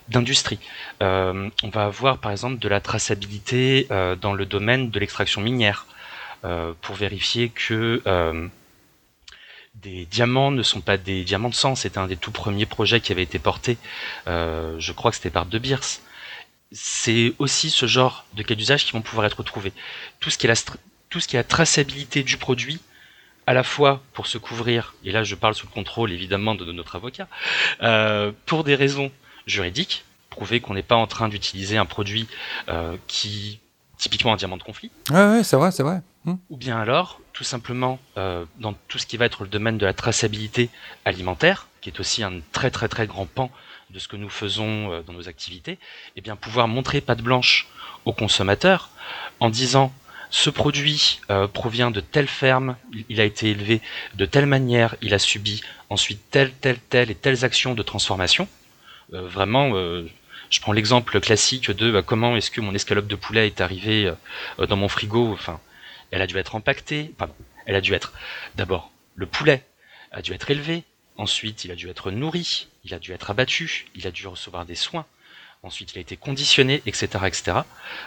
d'industries. 0.09 0.59
Euh, 1.03 1.49
on 1.63 1.69
va 1.69 1.85
avoir 1.85 2.19
par 2.19 2.31
exemple 2.31 2.59
de 2.59 2.67
la 2.69 2.79
traçabilité 2.79 3.87
euh, 3.91 4.15
dans 4.15 4.33
le 4.33 4.45
domaine 4.45 4.89
de 4.89 4.99
l'extraction 4.99 5.41
minière 5.41 5.85
euh, 6.45 6.73
pour 6.81 6.95
vérifier 6.95 7.49
que 7.49 8.01
des 9.75 10.05
diamants 10.05 10.49
ne 10.49 10.63
sont 10.63 10.81
pas 10.81 10.97
des 10.97 11.23
diamants 11.23 11.49
de 11.49 11.55
sang. 11.55 11.75
C'était 11.75 11.99
un 11.99 12.07
des 12.07 12.17
tout 12.17 12.31
premiers 12.31 12.65
projets 12.65 12.99
qui 12.99 13.11
avait 13.11 13.23
été 13.23 13.39
porté, 13.39 13.77
je 14.25 14.91
crois 14.91 15.11
que 15.11 15.17
c'était 15.17 15.29
par 15.29 15.45
De 15.45 15.59
Beers. 15.59 15.99
C'est 16.71 17.33
aussi 17.37 17.69
ce 17.69 17.85
genre 17.85 18.25
de 18.33 18.43
cas 18.43 18.55
d'usage 18.55 18.85
qui 18.85 18.91
vont 18.91 19.01
pouvoir 19.01 19.25
être 19.25 19.37
retrouvés. 19.37 19.71
Tout 20.19 20.29
ce 20.29 20.37
qui 20.37 20.47
est 20.47 20.49
la, 20.49 20.55
tout 21.09 21.19
ce 21.19 21.27
qui 21.27 21.35
est 21.35 21.39
la 21.39 21.43
traçabilité 21.43 22.23
du 22.23 22.37
produit, 22.37 22.81
à 23.47 23.53
la 23.53 23.63
fois 23.63 24.01
pour 24.13 24.27
se 24.27 24.37
couvrir, 24.37 24.93
et 25.03 25.11
là 25.11 25.23
je 25.23 25.33
parle 25.33 25.55
sous 25.55 25.65
le 25.65 25.71
contrôle 25.71 26.11
évidemment 26.11 26.53
de, 26.53 26.65
notre 26.71 26.97
avocat, 26.97 27.27
euh, 27.81 28.31
pour 28.45 28.65
des 28.65 28.75
raisons 28.75 29.09
juridiques, 29.47 30.03
prouver 30.29 30.59
qu'on 30.59 30.73
n'est 30.73 30.83
pas 30.83 30.97
en 30.97 31.07
train 31.07 31.29
d'utiliser 31.29 31.77
un 31.77 31.85
produit 31.85 32.27
euh, 32.67 32.97
qui 33.07 33.59
typiquement 33.97 34.33
un 34.33 34.35
diamant 34.35 34.57
de 34.57 34.63
conflit. 34.63 34.91
Ouais, 35.09 35.25
ouais 35.25 35.43
c'est 35.43 35.55
vrai, 35.55 35.71
c'est 35.71 35.81
vrai. 35.81 36.01
Hmm. 36.25 36.35
Ou 36.51 36.57
bien 36.57 36.77
alors, 36.77 37.19
tout 37.33 37.45
simplement, 37.45 37.97
euh, 38.17 38.45
dans 38.59 38.73
tout 38.87 38.99
ce 38.99 39.07
qui 39.07 39.17
va 39.17 39.25
être 39.25 39.41
le 39.41 39.49
domaine 39.49 39.79
de 39.79 39.87
la 39.87 39.93
traçabilité 39.93 40.69
alimentaire, 41.03 41.67
qui 41.81 41.89
est 41.89 41.99
aussi 41.99 42.21
un 42.21 42.41
très 42.51 42.69
très 42.69 42.89
très 42.89 43.07
grand 43.07 43.25
pan 43.25 43.49
de 43.89 43.97
ce 43.97 44.07
que 44.07 44.17
nous 44.17 44.29
faisons 44.29 45.01
dans 45.07 45.13
nos 45.13 45.29
activités, 45.29 45.71
et 45.71 45.79
eh 46.17 46.21
bien 46.21 46.35
pouvoir 46.35 46.67
montrer 46.67 46.99
patte 46.99 47.21
blanche 47.21 47.67
aux 48.03 48.11
consommateurs 48.11 48.89
en 49.39 49.49
disant 49.49 49.93
ce 50.29 50.49
produit 50.49 51.19
euh, 51.29 51.47
provient 51.47 51.91
de 51.91 51.99
telle 51.99 52.27
ferme, 52.27 52.75
il 53.09 53.21
a 53.21 53.23
été 53.23 53.49
élevé 53.49 53.81
de 54.15 54.25
telle 54.25 54.45
manière, 54.45 54.95
il 55.01 55.13
a 55.13 55.19
subi 55.19 55.61
ensuite 55.89 56.21
telle, 56.31 56.51
telle, 56.53 56.79
telle 56.79 57.11
et 57.11 57.15
telles 57.15 57.45
actions 57.45 57.73
de 57.73 57.83
transformation. 57.83 58.47
Euh, 59.13 59.27
vraiment, 59.27 59.71
euh, 59.75 60.09
je 60.49 60.59
prends 60.59 60.73
l'exemple 60.73 61.19
classique 61.19 61.71
de 61.71 61.91
bah, 61.91 62.01
comment 62.01 62.35
est-ce 62.35 62.51
que 62.51 62.61
mon 62.61 62.75
escalope 62.75 63.07
de 63.07 63.15
poulet 63.15 63.47
est 63.47 63.61
arrivée 63.61 64.11
dans 64.57 64.75
mon 64.75 64.87
frigo. 64.87 65.31
Enfin, 65.33 65.59
elle 66.11 66.21
a 66.21 66.27
dû 66.27 66.37
être 66.37 66.55
empaquetée. 66.55 67.13
Pardon, 67.17 67.33
elle 67.65 67.75
a 67.75 67.81
dû 67.81 67.93
être 67.93 68.13
d'abord 68.55 68.91
le 69.15 69.25
poulet 69.25 69.65
a 70.11 70.21
dû 70.21 70.33
être 70.33 70.49
élevé. 70.49 70.83
Ensuite, 71.17 71.65
il 71.65 71.71
a 71.71 71.75
dû 71.75 71.89
être 71.89 72.11
nourri, 72.11 72.67
il 72.85 72.93
a 72.93 72.99
dû 72.99 73.11
être 73.11 73.31
abattu, 73.31 73.87
il 73.95 74.05
a 74.07 74.11
dû 74.11 74.27
recevoir 74.27 74.65
des 74.65 74.75
soins 74.75 75.05
ensuite 75.63 75.93
il 75.93 75.97
a 75.97 76.01
été 76.01 76.17
conditionné, 76.17 76.81
etc. 76.85 77.07
etc. 77.25 77.57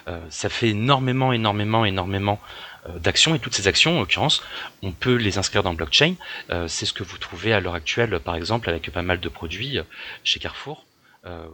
Euh, 0.08 0.20
ça 0.30 0.48
fait 0.48 0.70
énormément, 0.70 1.32
énormément, 1.32 1.84
énormément 1.84 2.40
euh, 2.88 2.98
d'actions, 2.98 3.34
et 3.34 3.38
toutes 3.38 3.54
ces 3.54 3.68
actions, 3.68 3.96
en 3.96 4.00
l'occurrence, 4.00 4.42
on 4.82 4.92
peut 4.92 5.16
les 5.16 5.38
inscrire 5.38 5.62
dans 5.62 5.74
blockchain. 5.74 6.14
Euh, 6.50 6.68
c'est 6.68 6.86
ce 6.86 6.92
que 6.92 7.02
vous 7.02 7.18
trouvez 7.18 7.52
à 7.52 7.60
l'heure 7.60 7.74
actuelle, 7.74 8.18
par 8.20 8.34
exemple, 8.34 8.68
avec 8.68 8.90
pas 8.90 9.02
mal 9.02 9.20
de 9.20 9.28
produits 9.28 9.78
chez 10.24 10.40
Carrefour. 10.40 10.86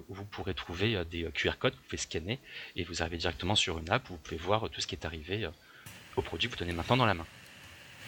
où 0.08 0.14
vous 0.14 0.24
pourrez 0.24 0.54
trouver 0.54 0.96
des 1.10 1.24
QR 1.34 1.58
codes 1.58 1.74
vous 1.74 1.86
pouvez 1.88 1.98
scanner 1.98 2.38
et 2.76 2.84
vous 2.84 3.02
arrivez 3.02 3.18
directement 3.18 3.56
sur 3.56 3.78
une 3.78 3.90
app 3.90 4.08
où 4.08 4.12
vous 4.12 4.20
pouvez 4.22 4.36
voir 4.36 4.68
tout 4.70 4.80
ce 4.80 4.86
qui 4.86 4.94
est 4.94 5.04
arrivé 5.04 5.48
au 6.16 6.22
produit 6.22 6.48
que 6.48 6.54
vous 6.54 6.58
tenez 6.58 6.72
maintenant 6.72 6.96
dans 6.96 7.06
la 7.06 7.14
main. 7.14 7.26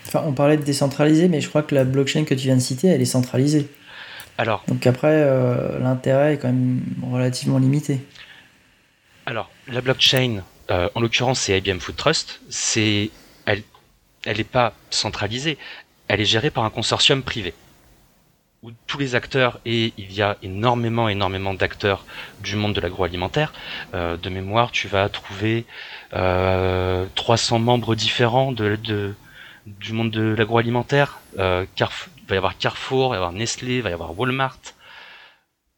Enfin, 0.06 0.22
on 0.24 0.32
parlait 0.32 0.56
de 0.56 0.62
décentraliser, 0.62 1.28
mais 1.28 1.40
je 1.40 1.48
crois 1.48 1.62
que 1.62 1.74
la 1.74 1.84
blockchain 1.84 2.24
que 2.24 2.34
tu 2.34 2.44
viens 2.44 2.56
de 2.56 2.60
citer, 2.60 2.88
elle 2.88 3.02
est 3.02 3.04
centralisée. 3.04 3.68
Alors. 4.38 4.64
Donc 4.68 4.86
après, 4.86 5.24
l'intérêt 5.80 6.34
est 6.34 6.38
quand 6.38 6.48
même 6.48 6.80
relativement 7.02 7.58
limité. 7.58 8.00
Alors, 9.26 9.50
la 9.66 9.80
blockchain, 9.80 10.42
en 10.68 11.00
l'occurrence, 11.00 11.40
c'est 11.40 11.58
IBM 11.58 11.78
Food 11.80 11.96
Trust. 11.96 12.40
C'est, 12.48 13.10
elle, 13.46 13.62
elle 14.24 14.36
n'est 14.36 14.44
pas 14.44 14.74
centralisée. 14.90 15.58
Elle 16.06 16.20
est 16.20 16.24
gérée 16.24 16.50
par 16.50 16.64
un 16.64 16.70
consortium 16.70 17.22
privé 17.22 17.52
où 18.62 18.70
tous 18.86 18.98
les 18.98 19.14
acteurs, 19.14 19.60
et 19.64 19.92
il 19.98 20.12
y 20.12 20.22
a 20.22 20.36
énormément, 20.42 21.08
énormément 21.08 21.54
d'acteurs 21.54 22.04
du 22.42 22.56
monde 22.56 22.74
de 22.74 22.80
l'agroalimentaire. 22.80 23.52
Euh, 23.94 24.16
de 24.16 24.28
mémoire, 24.30 24.72
tu 24.72 24.88
vas 24.88 25.08
trouver 25.08 25.64
euh, 26.14 27.06
300 27.14 27.60
membres 27.60 27.94
différents 27.94 28.50
de, 28.50 28.76
de, 28.76 29.14
du 29.66 29.92
monde 29.92 30.10
de 30.10 30.34
l'agroalimentaire. 30.36 31.20
Euh, 31.38 31.66
il 32.28 32.30
va 32.30 32.34
y 32.34 32.38
avoir 32.38 32.58
Carrefour, 32.58 33.06
il 33.06 33.08
va 33.10 33.14
y 33.14 33.16
avoir 33.16 33.32
Nestlé, 33.32 33.76
il 33.76 33.82
va 33.82 33.90
y 33.90 33.92
avoir 33.94 34.18
Walmart. 34.18 34.58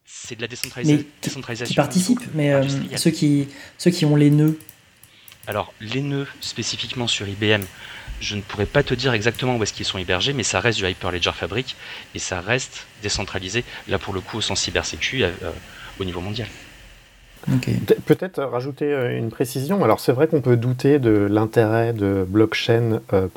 C'est 0.05 0.35
de 0.35 0.43
la 0.43 0.49
décentralisation. 0.49 1.65
Qui 1.65 1.75
participent, 1.75 2.35
mais 2.35 2.53
euh, 2.53 2.67
ceux, 2.97 3.13
qui, 3.13 3.49
ceux 3.79 3.93
qui 3.93 4.05
ont 4.05 4.17
les 4.17 4.31
nœuds. 4.31 4.59
Alors, 5.47 5.73
les 5.81 6.03
nœuds, 6.03 6.27
spécifiquement 6.41 7.07
sur 7.07 7.29
IBM, 7.29 7.63
je 8.21 8.37
ne 8.37 8.41
pourrais 8.41 8.67
pas 8.67 8.83
te 8.83 8.95
dire 8.95 9.13
exactement 9.15 9.57
où 9.57 9.63
est-ce 9.63 9.73
qu'ils 9.73 9.87
sont 9.87 9.99
hébergés, 9.99 10.33
mais 10.33 10.43
ça 10.43 10.61
reste 10.61 10.79
du 10.79 10.89
Hyperledger 10.89 11.33
Fabric 11.33 11.77
et 12.15 12.19
ça 12.19 12.41
reste 12.41 12.87
décentralisé, 13.03 13.65
là 13.89 13.99
pour 13.99 14.13
le 14.13 14.21
coup 14.21 14.39
au 14.39 14.41
sens 14.41 14.61
cybersécu 14.61 15.23
euh, 15.23 15.31
au 15.99 16.05
niveau 16.05 16.21
mondial. 16.21 16.49
Peut-être 18.07 18.43
rajouter 18.43 18.93
euh, 18.93 19.17
une 19.17 19.31
précision. 19.31 19.83
Alors 19.83 20.01
c'est 20.01 20.13
vrai 20.13 20.27
qu'on 20.27 20.43
peut 20.43 20.57
douter 20.57 20.99
de 20.99 21.27
l'intérêt 21.31 21.93
de 21.93 22.25
blockchain 22.29 23.01
euh, 23.13 23.29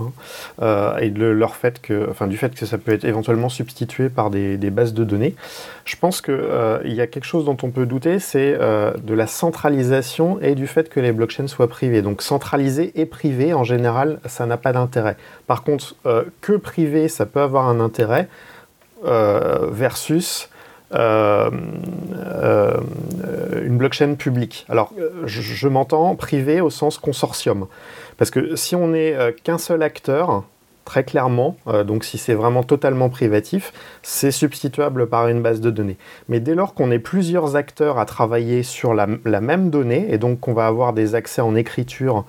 hein, 0.00 0.12
euh, 0.60 0.96
et 0.98 1.10
de 1.10 1.24
leur 1.24 1.54
fait 1.54 1.80
que, 1.80 2.08
enfin, 2.10 2.26
du 2.26 2.36
fait 2.36 2.54
que 2.54 2.66
ça 2.66 2.78
peut 2.78 2.92
être 2.92 3.04
éventuellement 3.04 3.48
substitué 3.48 4.08
par 4.08 4.30
des, 4.30 4.56
bases 4.70 4.92
de 4.92 5.04
données. 5.04 5.36
Je 5.84 5.96
pense 5.96 6.20
qu'il 6.20 6.38
il 6.84 6.92
y 6.92 7.00
a 7.00 7.06
quelque 7.06 7.24
chose 7.24 7.44
dont 7.44 7.56
on 7.62 7.70
peut 7.70 7.86
douter, 7.86 8.18
c'est 8.18 8.52
de 8.52 9.14
la 9.14 9.26
centralisation 9.26 10.38
et 10.40 10.54
du 10.54 10.66
fait 10.66 10.88
que 10.88 11.00
les 11.00 11.12
blockchains 11.12 11.46
soient 11.46 11.68
privées. 11.68 12.02
Donc 12.02 12.22
centralisé 12.22 12.92
et 13.00 13.06
privé, 13.06 13.54
en 13.54 13.64
général, 13.64 14.20
ça 14.26 14.46
n'a 14.46 14.56
pas 14.56 14.72
d'intérêt. 14.72 15.16
Par 15.46 15.62
contre, 15.62 15.94
que 16.40 16.52
privé, 16.52 17.08
ça 17.08 17.24
peut 17.24 17.40
avoir 17.40 17.68
un 17.68 17.80
intérêt 17.80 18.28
versus 19.02 20.50
euh, 20.94 21.50
euh, 22.14 22.80
une 23.62 23.76
blockchain 23.76 24.14
publique. 24.14 24.64
Alors, 24.70 24.92
je, 25.24 25.68
m'entends 25.68 26.14
privé 26.16 26.60
au 26.62 26.70
sens 26.70 26.96
consortium. 26.98 27.66
Parce 28.16 28.30
que 28.30 28.56
si 28.56 28.74
on 28.74 28.88
n'est 28.88 29.14
euh, 29.14 29.32
qu'un 29.44 29.58
seul 29.58 29.82
acteur, 29.82 30.44
très 30.86 31.04
clairement, 31.04 31.58
donc 31.86 32.02
si 32.04 32.16
c'est 32.16 32.32
vraiment 32.32 32.62
totalement 32.62 33.10
privatif, 33.10 33.74
c'est 34.02 34.30
substituable 34.30 35.06
par 35.06 35.28
une 35.28 35.42
base 35.42 35.60
de 35.60 35.70
données. 35.70 35.98
Mais 36.30 36.40
dès 36.40 36.54
lors 36.54 36.72
qu'on 36.72 36.90
est 36.90 36.98
plusieurs 36.98 37.56
acteurs 37.56 37.98
à 37.98 38.06
travailler 38.06 38.62
sur 38.62 38.94
la, 38.94 39.06
même 39.06 39.68
donnée, 39.68 40.06
et 40.08 40.16
donc 40.16 40.40
qu'on 40.40 40.54
va 40.54 40.66
avoir 40.66 40.94
des 40.94 41.14
accès 41.14 41.42
en 41.42 41.54
écriture 41.54 42.24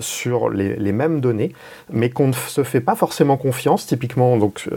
sur 0.00 0.50
les, 0.50 0.92
mêmes 0.92 1.22
données, 1.22 1.54
mais 1.90 2.10
qu'on 2.10 2.28
ne 2.28 2.32
se 2.34 2.62
fait 2.62 2.82
pas 2.82 2.94
forcément 2.94 3.38
confiance, 3.38 3.86
typiquement, 3.86 4.36
donc 4.36 4.68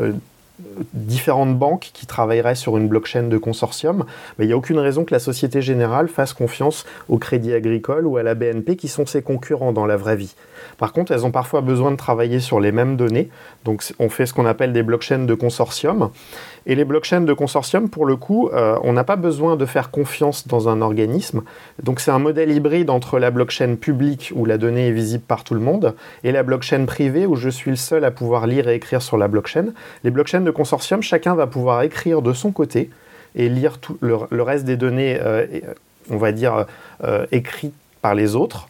différentes 0.94 1.58
banques 1.58 1.92
qui 1.94 2.06
travailleraient 2.06 2.56
sur 2.56 2.78
une 2.78 2.88
blockchain 2.88 3.24
de 3.24 3.38
consortium, 3.38 4.06
il 4.40 4.48
n'y 4.48 4.54
a 4.54 4.58
aucune 4.58 4.80
raison 4.80 5.04
que 5.04 5.14
la 5.14 5.20
Société 5.20 5.62
Générale 5.62 6.08
fasse 6.08 6.34
confiance 6.34 6.86
au 7.10 7.18
Crédit 7.18 7.54
Agricole 7.54 8.06
ou 8.08 8.18
à 8.18 8.24
la 8.24 8.36
BNP 8.36 8.76
qui 8.76 8.88
sont 8.88 9.06
ses 9.06 9.22
concurrents 9.22 9.74
dans 9.74 9.86
la 9.86 9.98
vraie 9.98 10.16
vie. 10.16 10.36
Par 10.78 10.94
contre, 10.94 11.12
elles 11.12 11.26
ont 11.26 11.32
parfois 11.32 11.62
besoin 11.62 11.92
de 11.92 11.96
travailler 11.98 12.40
sur 12.40 12.60
les 12.60 12.72
mêmes 12.72 12.98
données, 12.98 13.30
donc 13.64 13.84
on 14.00 14.10
fait 14.10 14.26
ce 14.26 14.34
qu'on 14.34 14.46
appelle 14.46 14.74
des 14.74 14.84
blockchains 14.84 15.26
de 15.26 15.34
consortium. 15.34 16.10
Et 16.68 16.74
les 16.74 16.86
blockchains 16.86 17.22
de 17.22 17.34
consortium, 17.34 17.90
pour 17.90 18.06
le 18.06 18.16
coup, 18.16 18.50
euh, 18.50 18.78
on 18.84 18.94
n'a 18.94 19.04
pas 19.04 19.18
besoin 19.18 19.56
de 19.56 19.66
faire 19.66 19.92
confiance 19.92 20.48
dans 20.48 20.68
un 20.68 20.82
organisme. 20.82 21.44
Donc 21.84 22.00
c'est 22.00 22.10
un 22.10 22.18
modèle 22.18 22.52
hybride 22.52 22.90
entre 22.90 23.20
la 23.20 23.30
blockchain 23.30 23.76
publique 23.76 24.34
où 24.36 24.46
la 24.46 24.58
donnée 24.58 24.88
est 24.88 24.92
visible 24.92 25.24
par 25.24 25.44
tout 25.44 25.54
le 25.54 25.60
monde 25.60 25.96
et 26.24 26.32
la 26.32 26.42
blockchain 26.42 26.86
privée 26.86 27.28
où 27.28 27.36
je 27.36 27.50
suis 27.50 27.70
le 27.70 27.78
seul 27.78 28.04
à 28.04 28.10
pouvoir 28.10 28.48
lire 28.48 28.68
et 28.68 28.76
écrire 28.76 29.04
sur 29.04 29.18
la 29.18 29.28
blockchain. 29.28 29.68
Les 30.04 30.10
blockchains 30.10 30.45
de 30.46 30.52
consortium, 30.52 31.02
chacun 31.02 31.36
va 31.36 31.48
pouvoir 31.48 31.82
écrire 31.82 32.22
de 32.22 32.34
son 32.34 32.52
côté 32.52 32.90
et 33.36 33.50
lire 33.50 33.80
tout 33.80 33.98
le, 34.00 34.42
reste 34.42 34.64
des 34.64 34.78
données, 34.78 35.20
euh, 35.22 35.46
on 36.10 36.18
va 36.18 36.32
dire, 36.32 36.66
euh, 37.04 37.26
écrites 37.32 37.74
par 38.02 38.16
les 38.16 38.36
autres, 38.36 38.70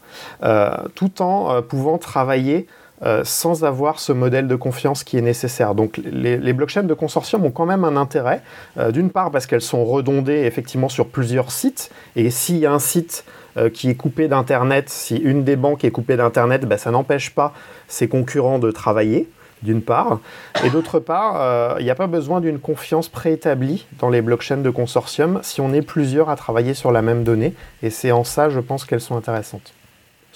tout 0.95 1.21
en 1.21 1.61
pouvant 1.61 1.97
travailler 1.97 2.67
euh, 3.03 3.23
sans 3.25 3.65
avoir 3.65 3.99
ce 3.99 4.13
modèle 4.13 4.47
de 4.47 4.55
confiance 4.55 5.03
qui 5.03 5.17
est 5.17 5.21
nécessaire. 5.21 5.75
Donc 5.75 5.97
les, 5.97 6.53
blockchains 6.53 6.83
de 6.83 6.93
consortium 6.93 7.43
ont 7.43 7.51
quand 7.51 7.65
même 7.65 7.83
un 7.83 7.97
intérêt, 7.97 8.41
euh, 8.77 8.91
d'une 8.91 9.09
part 9.09 9.31
parce 9.31 9.47
qu'elles 9.47 9.59
sont 9.59 9.83
redondées 9.83 10.43
effectivement 10.45 10.87
sur 10.87 11.07
plusieurs 11.07 11.51
sites, 11.51 11.91
et 12.15 12.29
s'il 12.29 12.55
y 12.55 12.65
a 12.65 12.71
un 12.71 12.79
site 12.79 13.25
euh, 13.57 13.69
qui 13.69 13.89
est 13.89 13.95
coupé 13.95 14.29
d'Internet, 14.29 14.89
si 14.89 15.17
une 15.17 15.43
des 15.43 15.57
banques 15.57 15.83
est 15.83 15.91
coupée 15.91 16.15
d'Internet, 16.15 16.65
ben, 16.65 16.77
ça 16.77 16.89
n'empêche 16.89 17.31
pas 17.31 17.53
ses 17.89 18.07
concurrents 18.07 18.59
de 18.59 18.71
travailler 18.71 19.27
d'une 19.63 19.81
part, 19.81 20.19
et 20.63 20.69
d'autre 20.69 20.99
part, 20.99 21.79
il 21.79 21.83
n'y 21.83 21.89
a 21.89 21.95
pas 21.95 22.07
besoin 22.07 22.41
d'une 22.41 22.59
confiance 22.59 23.07
préétablie 23.07 23.85
dans 23.99 24.09
les 24.09 24.21
blockchains 24.21 24.57
de 24.57 24.69
consortium 24.69 25.39
si 25.43 25.61
on 25.61 25.73
est 25.73 25.81
plusieurs 25.81 26.29
à 26.29 26.35
travailler 26.35 26.73
sur 26.73 26.91
la 26.91 27.01
même 27.01 27.23
donnée, 27.23 27.53
et 27.81 27.89
c'est 27.89 28.11
en 28.11 28.23
ça, 28.23 28.49
je 28.49 28.59
pense, 28.59 28.85
qu'elles 28.85 29.01
sont 29.01 29.17
intéressantes 29.17 29.73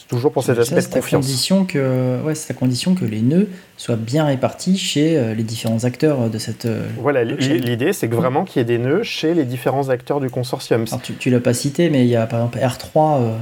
toujours 0.07 0.31
pour 0.31 0.43
cet 0.43 0.57
aspect 0.57 0.81
de 0.81 0.87
confiance. 0.87 1.25
Condition 1.25 1.65
que, 1.65 2.21
ouais, 2.23 2.35
c'est 2.35 2.51
à 2.51 2.55
condition 2.55 2.95
que 2.95 3.05
les 3.05 3.21
nœuds 3.21 3.47
soient 3.77 3.95
bien 3.95 4.25
répartis 4.25 4.77
chez 4.77 5.17
euh, 5.17 5.33
les 5.33 5.43
différents 5.43 5.83
acteurs 5.85 6.29
de 6.29 6.37
cette. 6.37 6.65
Euh, 6.65 6.87
voilà, 6.97 7.23
l'idée 7.23 7.93
c'est 7.93 8.07
que 8.09 8.15
vraiment 8.15 8.43
qu'il 8.43 8.59
y 8.59 8.61
ait 8.61 8.65
des 8.65 8.77
nœuds 8.77 9.03
chez 9.03 9.33
les 9.33 9.45
différents 9.45 9.89
acteurs 9.89 10.19
du 10.19 10.29
consortium. 10.29 10.85
tu 11.19 11.29
ne 11.29 11.35
l'as 11.35 11.41
pas 11.41 11.53
cité, 11.53 11.89
mais 11.89 12.05
il 12.05 12.09
y 12.09 12.15
a 12.15 12.25
par 12.25 12.39
exemple 12.39 12.59
R3 12.59 13.21
euh, 13.21 13.37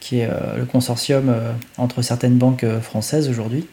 qui 0.00 0.20
est 0.20 0.28
le 0.56 0.64
consortium 0.64 1.34
entre 1.76 2.02
certaines 2.02 2.36
banques 2.36 2.64
françaises 2.80 3.28
aujourd'hui. 3.28 3.66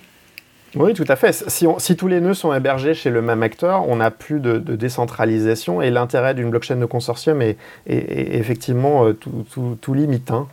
Oui, 0.76 0.94
tout 0.94 1.06
à 1.08 1.16
fait. 1.16 1.32
Si, 1.32 1.96
tous 1.96 2.08
les 2.08 2.20
nœuds 2.20 2.34
sont 2.34 2.54
hébergés 2.54 2.94
chez 2.94 3.10
le 3.10 3.22
même 3.22 3.44
acteur, 3.44 3.88
on 3.88 3.98
n'a 3.98 4.12
plus 4.12 4.40
de, 4.40 4.58
décentralisation 4.58 5.82
et 5.82 5.90
l'intérêt 5.90 6.34
d'une 6.34 6.50
blockchain 6.50 6.76
de 6.76 6.86
consortium 6.86 7.42
est, 7.42 7.58
effectivement 7.88 9.14
tout, 9.14 9.46
tout, 9.52 9.78
tout 9.80 9.94
limite. 9.94 10.32
Hein. 10.32 10.48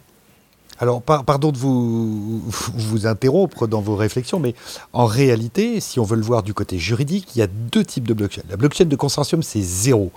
Alors, 0.83 1.01
pardon 1.01 1.53
de 1.53 1.59
vous, 1.59 3.07
interrompre 3.07 3.69
dans 3.69 3.81
vos 3.81 3.95
réflexions, 3.95 4.41
mais 4.41 4.57
en 4.93 5.07
réalité, 5.07 5.79
si 5.79 6.01
on 6.01 6.03
veut 6.03 6.17
le 6.17 6.25
voir 6.25 6.43
du 6.43 6.55
côté 6.55 6.77
juridique, 6.77 7.37
il 7.37 7.39
y 7.39 7.43
a 7.43 7.47
deux 7.47 7.85
types 7.85 8.09
de 8.09 8.15
blockchains. 8.15 8.43
La 8.51 8.57
blockchain 8.57 8.87
de 8.87 8.97
consortium, 8.97 9.45
c'est 9.45 9.63
zéro. 9.63 10.11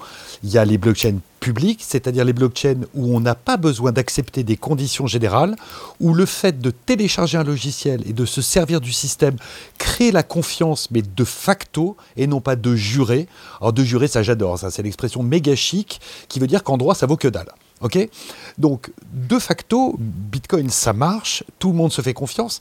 Il 0.43 0.49
y 0.49 0.57
a 0.57 0.65
les 0.65 0.79
blockchains 0.79 1.19
publiques, 1.39 1.83
c'est-à-dire 1.83 2.25
les 2.25 2.33
blockchains 2.33 2.81
où 2.95 3.15
on 3.15 3.19
n'a 3.19 3.35
pas 3.35 3.57
besoin 3.57 3.91
d'accepter 3.91 4.43
des 4.43 4.57
conditions 4.57 5.05
générales, 5.05 5.55
où 5.99 6.15
le 6.15 6.25
fait 6.25 6.59
de 6.59 6.71
télécharger 6.71 7.37
un 7.37 7.43
logiciel 7.43 8.01
et 8.09 8.13
de 8.13 8.25
se 8.25 8.41
servir 8.41 8.81
du 8.81 8.91
système 8.91 9.35
crée 9.77 10.11
la 10.11 10.23
confiance, 10.23 10.89
mais 10.89 11.03
de 11.03 11.23
facto, 11.25 11.95
et 12.17 12.25
non 12.25 12.41
pas 12.41 12.55
de 12.55 12.75
jurer. 12.75 13.27
Alors, 13.61 13.71
de 13.71 13.83
jurer, 13.83 14.07
ça 14.07 14.23
j'adore, 14.23 14.57
ça 14.57 14.71
c'est 14.71 14.81
l'expression 14.81 15.21
méga 15.21 15.55
chic, 15.55 16.01
qui 16.27 16.39
veut 16.39 16.47
dire 16.47 16.63
qu'en 16.63 16.77
droit, 16.77 16.95
ça 16.95 17.05
vaut 17.05 17.17
que 17.17 17.27
dalle. 17.27 17.53
Ok 17.85 17.99
Donc, 18.57 18.91
de 19.13 19.37
facto, 19.37 19.95
Bitcoin, 19.99 20.71
ça 20.71 20.91
marche, 20.91 21.43
tout 21.59 21.69
le 21.69 21.75
monde 21.75 21.91
se 21.91 22.01
fait 22.01 22.15
confiance. 22.15 22.59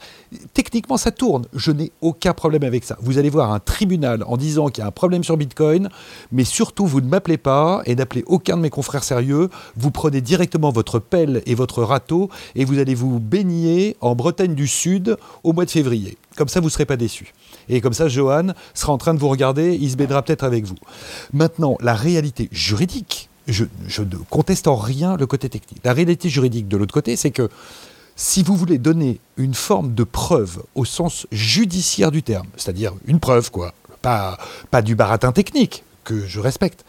Techniquement, 0.53 0.99
ça 0.99 1.13
tourne. 1.13 1.47
Je 1.55 1.71
n'ai 1.71 1.93
aucun 2.03 2.35
problème 2.35 2.63
avec 2.63 2.85
ça. 2.85 2.99
Vous 3.01 3.17
allez 3.17 3.31
voir 3.31 3.51
un 3.51 3.59
tribunal 3.59 4.23
en 4.27 4.37
disant 4.37 4.69
qu'il 4.69 4.83
y 4.83 4.85
a 4.85 4.89
un 4.89 4.91
problème 4.91 5.25
sur 5.25 5.39
Bitcoin, 5.39 5.89
mais 6.31 6.45
surtout, 6.45 6.87
vous 6.87 7.01
ne 7.01 7.09
m'appelez 7.09 7.39
pas 7.39 7.81
et 7.87 7.95
n'appelez 7.95 8.23
aucun 8.27 8.59
de 8.59 8.63
mes 8.63 8.69
confrères 8.69 9.03
sérieux. 9.03 9.49
Vous 9.79 9.91
prenez 9.91 10.21
directement 10.21 10.71
votre 10.71 10.99
pelle 10.99 11.43
et 11.47 11.55
votre 11.55 11.83
râteau 11.83 12.29
et 12.55 12.67
vous 12.67 12.79
allez 12.79 12.95
vous 12.95 13.19
baigner 13.19 13.97
en 14.03 14.15
Bretagne 14.15 14.55
du 14.55 14.69
Sud 14.69 15.17
au 15.43 15.55
mois 15.55 15.65
de 15.65 15.71
février. 15.71 16.19
Comme 16.37 16.49
ça, 16.49 16.61
vous 16.61 16.67
ne 16.67 16.73
serez 16.73 16.85
pas 16.85 16.99
déçus. 16.99 17.33
Et 17.71 17.81
comme 17.81 17.95
ça, 17.95 18.09
Johan 18.09 18.49
sera 18.75 18.93
en 18.93 18.99
train 18.99 19.15
de 19.15 19.21
vous 19.21 19.31
regarder, 19.31 19.75
il 19.81 19.91
se 19.91 19.97
baignera 19.97 20.21
peut-être 20.21 20.45
avec 20.45 20.67
vous. 20.67 20.77
Maintenant, 21.33 21.79
la 21.81 21.95
réalité 21.95 22.51
juridique, 22.53 23.31
je, 23.47 23.65
ne 24.03 24.17
conteste 24.31 24.69
en 24.69 24.77
rien 24.77 25.17
le 25.17 25.27
côté 25.27 25.49
technique. 25.49 25.81
La 25.85 25.93
réalité 25.93 26.29
juridique 26.29 26.69
de 26.69 26.77
l'autre 26.77 26.95
côté, 26.95 27.17
c'est 27.17 27.31
que 27.31 27.51
si 28.17 28.43
vous 28.43 28.57
voulez 28.57 28.79
donner 28.79 29.21
une 29.37 29.55
forme 29.55 29.95
de 29.95 30.05
preuve 30.05 30.63
au 30.75 30.85
sens 30.85 31.27
judiciaire 31.33 32.11
du 32.11 32.23
terme, 32.23 32.47
c'est-à-dire 32.57 32.95
une 33.07 33.21
preuve, 33.21 33.51
quoi, 33.51 33.75
pas, 34.03 34.39
pas 34.71 34.83
du 34.83 34.95
baratin 34.95 35.33
technique, 35.33 35.83
que 36.05 36.27
je 36.27 36.41
respecte, 36.41 36.85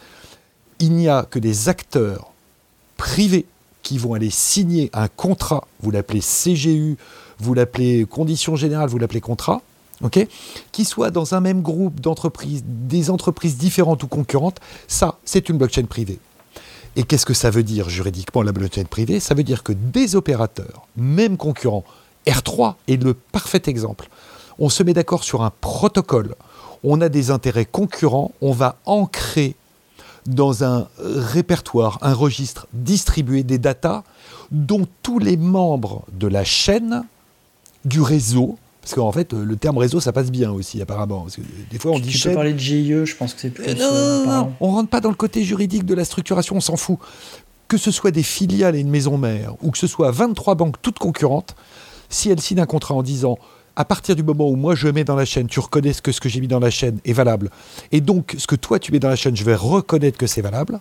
il 0.78 0.92
n'y 0.92 1.08
a 1.08 1.24
que 1.24 1.38
des 1.38 1.68
acteurs 1.68 2.32
privés 2.96 3.46
qui 3.82 3.98
vont 3.98 4.14
aller 4.14 4.30
signer 4.30 4.90
un 4.92 5.08
contrat, 5.08 5.66
vous 5.80 5.90
l'appelez 5.90 6.20
CGU, 6.20 6.96
vous 7.38 7.54
l'appelez 7.54 8.04
condition 8.04 8.56
générale, 8.56 8.88
vous 8.88 8.98
l'appelez 8.98 9.20
contrat, 9.20 9.62
ok, 10.02 10.26
qui 10.72 10.84
soit 10.84 11.10
dans 11.10 11.34
un 11.34 11.40
même 11.40 11.62
groupe 11.62 12.00
d'entreprises, 12.00 12.62
des 12.66 13.10
entreprises 13.10 13.56
différentes 13.56 14.02
ou 14.02 14.08
concurrentes, 14.08 14.60
ça, 14.88 15.18
c'est 15.24 15.48
une 15.48 15.58
blockchain 15.58 15.84
privée. 15.84 16.18
Et 16.96 17.02
qu'est-ce 17.02 17.26
que 17.26 17.34
ça 17.34 17.50
veut 17.50 17.62
dire 17.62 17.90
juridiquement 17.90 18.42
la 18.42 18.52
blockchain 18.52 18.84
privée? 18.84 19.20
Ça 19.20 19.34
veut 19.34 19.42
dire 19.42 19.62
que 19.62 19.72
des 19.72 20.16
opérateurs, 20.16 20.86
même 20.96 21.36
concurrents, 21.36 21.84
R3 22.26 22.74
est 22.88 23.02
le 23.02 23.12
parfait 23.12 23.62
exemple. 23.66 24.08
On 24.58 24.70
se 24.70 24.82
met 24.82 24.94
d'accord 24.94 25.22
sur 25.22 25.42
un 25.42 25.52
protocole, 25.60 26.34
on 26.82 27.02
a 27.02 27.10
des 27.10 27.30
intérêts 27.30 27.66
concurrents, 27.66 28.32
on 28.40 28.52
va 28.52 28.78
ancrer 28.86 29.56
dans 30.24 30.64
un 30.64 30.88
répertoire, 30.98 31.98
un 32.00 32.14
registre 32.14 32.66
distribué 32.72 33.42
des 33.42 33.58
datas 33.58 34.02
dont 34.50 34.86
tous 35.02 35.18
les 35.18 35.36
membres 35.36 36.04
de 36.12 36.26
la 36.26 36.44
chaîne 36.44 37.04
du 37.84 38.00
réseau 38.00 38.58
parce 38.86 38.94
qu'en 38.94 39.10
fait, 39.10 39.32
le 39.32 39.56
terme 39.56 39.78
réseau, 39.78 39.98
ça 39.98 40.12
passe 40.12 40.30
bien 40.30 40.52
aussi, 40.52 40.80
apparemment. 40.80 41.22
Parce 41.22 41.34
que 41.34 41.40
des 41.72 41.78
fois, 41.80 41.90
on 41.90 41.98
dit 41.98 42.10
tu 42.10 42.18
chaîne. 42.18 42.30
peux 42.30 42.36
parler 42.36 42.52
de 42.52 42.58
GIE, 42.60 43.04
je 43.04 43.16
pense 43.16 43.34
que 43.34 43.40
c'est 43.40 43.50
plus. 43.50 43.64
Euh, 43.66 43.74
non, 43.74 43.92
non, 43.92 44.32
non, 44.32 44.52
on 44.60 44.70
rentre 44.70 44.90
pas 44.90 45.00
dans 45.00 45.08
le 45.08 45.16
côté 45.16 45.42
juridique 45.42 45.84
de 45.84 45.92
la 45.92 46.04
structuration, 46.04 46.54
on 46.54 46.60
s'en 46.60 46.76
fout. 46.76 46.96
Que 47.66 47.78
ce 47.78 47.90
soit 47.90 48.12
des 48.12 48.22
filiales 48.22 48.76
et 48.76 48.78
une 48.78 48.88
maison 48.88 49.18
mère, 49.18 49.54
ou 49.60 49.72
que 49.72 49.78
ce 49.78 49.88
soit 49.88 50.12
23 50.12 50.54
banques 50.54 50.76
toutes 50.82 51.00
concurrentes, 51.00 51.56
si 52.10 52.30
elles 52.30 52.40
signent 52.40 52.60
un 52.60 52.66
contrat 52.66 52.94
en 52.94 53.02
disant 53.02 53.38
à 53.74 53.84
partir 53.84 54.14
du 54.14 54.22
moment 54.22 54.48
où 54.48 54.54
moi 54.54 54.76
je 54.76 54.86
mets 54.86 55.02
dans 55.02 55.16
la 55.16 55.24
chaîne, 55.24 55.48
tu 55.48 55.58
reconnais 55.58 55.92
que 56.00 56.12
ce 56.12 56.20
que 56.20 56.28
j'ai 56.28 56.40
mis 56.40 56.46
dans 56.46 56.60
la 56.60 56.70
chaîne 56.70 57.00
est 57.04 57.12
valable, 57.12 57.50
et 57.90 58.00
donc 58.00 58.36
ce 58.38 58.46
que 58.46 58.54
toi 58.54 58.78
tu 58.78 58.92
mets 58.92 59.00
dans 59.00 59.08
la 59.08 59.16
chaîne, 59.16 59.36
je 59.36 59.42
vais 59.42 59.56
reconnaître 59.56 60.16
que 60.16 60.28
c'est 60.28 60.42
valable, 60.42 60.78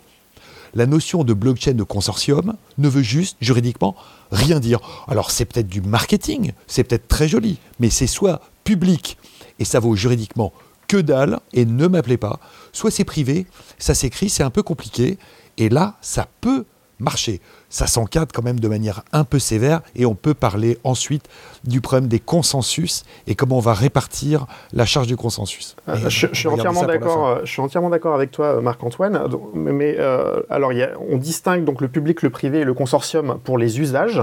la 0.75 0.85
notion 0.85 1.23
de 1.23 1.33
blockchain 1.33 1.73
de 1.73 1.83
consortium 1.83 2.55
ne 2.77 2.89
veut 2.89 3.01
juste, 3.01 3.38
juridiquement, 3.41 3.95
rien 4.31 4.59
dire. 4.59 4.79
Alors 5.07 5.31
c'est 5.31 5.45
peut-être 5.45 5.67
du 5.67 5.81
marketing, 5.81 6.51
c'est 6.67 6.83
peut-être 6.83 7.07
très 7.07 7.27
joli, 7.27 7.57
mais 7.79 7.89
c'est 7.89 8.07
soit 8.07 8.41
public, 8.63 9.17
et 9.59 9.65
ça 9.65 9.79
vaut 9.79 9.95
juridiquement 9.95 10.53
que 10.88 10.97
dalle, 10.97 11.39
et 11.53 11.65
ne 11.65 11.88
m'appelez 11.88 12.17
pas, 12.17 12.39
soit 12.71 12.91
c'est 12.91 13.05
privé, 13.05 13.47
ça 13.79 13.95
s'écrit, 13.95 14.29
c'est 14.29 14.43
un 14.43 14.51
peu 14.51 14.61
compliqué, 14.61 15.17
et 15.57 15.69
là, 15.69 15.97
ça 16.01 16.27
peut 16.41 16.65
marcher 16.99 17.41
ça 17.69 17.88
s'encadre 17.88 18.32
quand 18.34 18.43
même 18.43 18.60
de 18.60 18.67
manière 18.67 19.04
un 19.12 19.23
peu 19.23 19.39
sévère 19.39 19.82
et 19.95 20.06
on 20.06 20.15
peut 20.15 20.34
parler 20.34 20.78
ensuite 20.84 21.25
du 21.63 21.82
problème 21.82 22.08
des 22.08 22.19
consensus 22.19 23.04
et 23.28 23.36
comment 23.36 23.58
on 23.58 23.62
va 23.62 23.73
répartir 23.73 24.45
la 24.73 24.86
charge 24.86 25.08
du 25.08 25.17
consensus. 25.17 25.75
Euh, 25.89 25.95
je, 26.08 26.28
suis 26.34 26.47
entièrement 26.47 26.86
d'accord. 26.86 27.28
Euh, 27.28 27.39
je 27.43 27.51
suis 27.51 27.62
entièrement 27.62 27.89
d'accord 27.89 28.15
avec 28.15 28.32
toi, 28.32 28.62
Marc-Antoine. 28.62 29.28
Mais 29.54 29.95
euh, 29.99 30.41
alors, 30.49 30.73
y 30.73 30.84
a, 30.84 30.91
on 31.10 31.17
distingue 31.17 31.63
donc 31.63 31.82
le 31.82 31.88
public, 31.88 32.21
le 32.21 32.30
privé 32.30 32.60
et 32.60 32.63
le 32.63 32.73
consortium 32.73 33.39
pour 33.43 33.58
les 33.58 33.80
usages. 33.80 34.21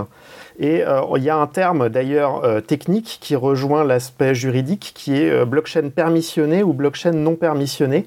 Et 0.59 0.83
il 1.17 1.23
y 1.23 1.31
a 1.31 1.37
un 1.37 1.47
terme 1.47 1.89
d'ailleurs 1.89 2.43
technique 2.67 3.19
qui 3.23 3.35
rejoint 3.37 3.85
l'aspect 3.85 4.35
juridique, 4.35 4.93
qui 4.95 5.17
est 5.17 5.45
blockchain 5.47 5.89
permissionné 5.89 6.63
ou 6.63 6.75
blockchain 6.75 7.13
non 7.13 7.37
permissionné. 7.37 8.07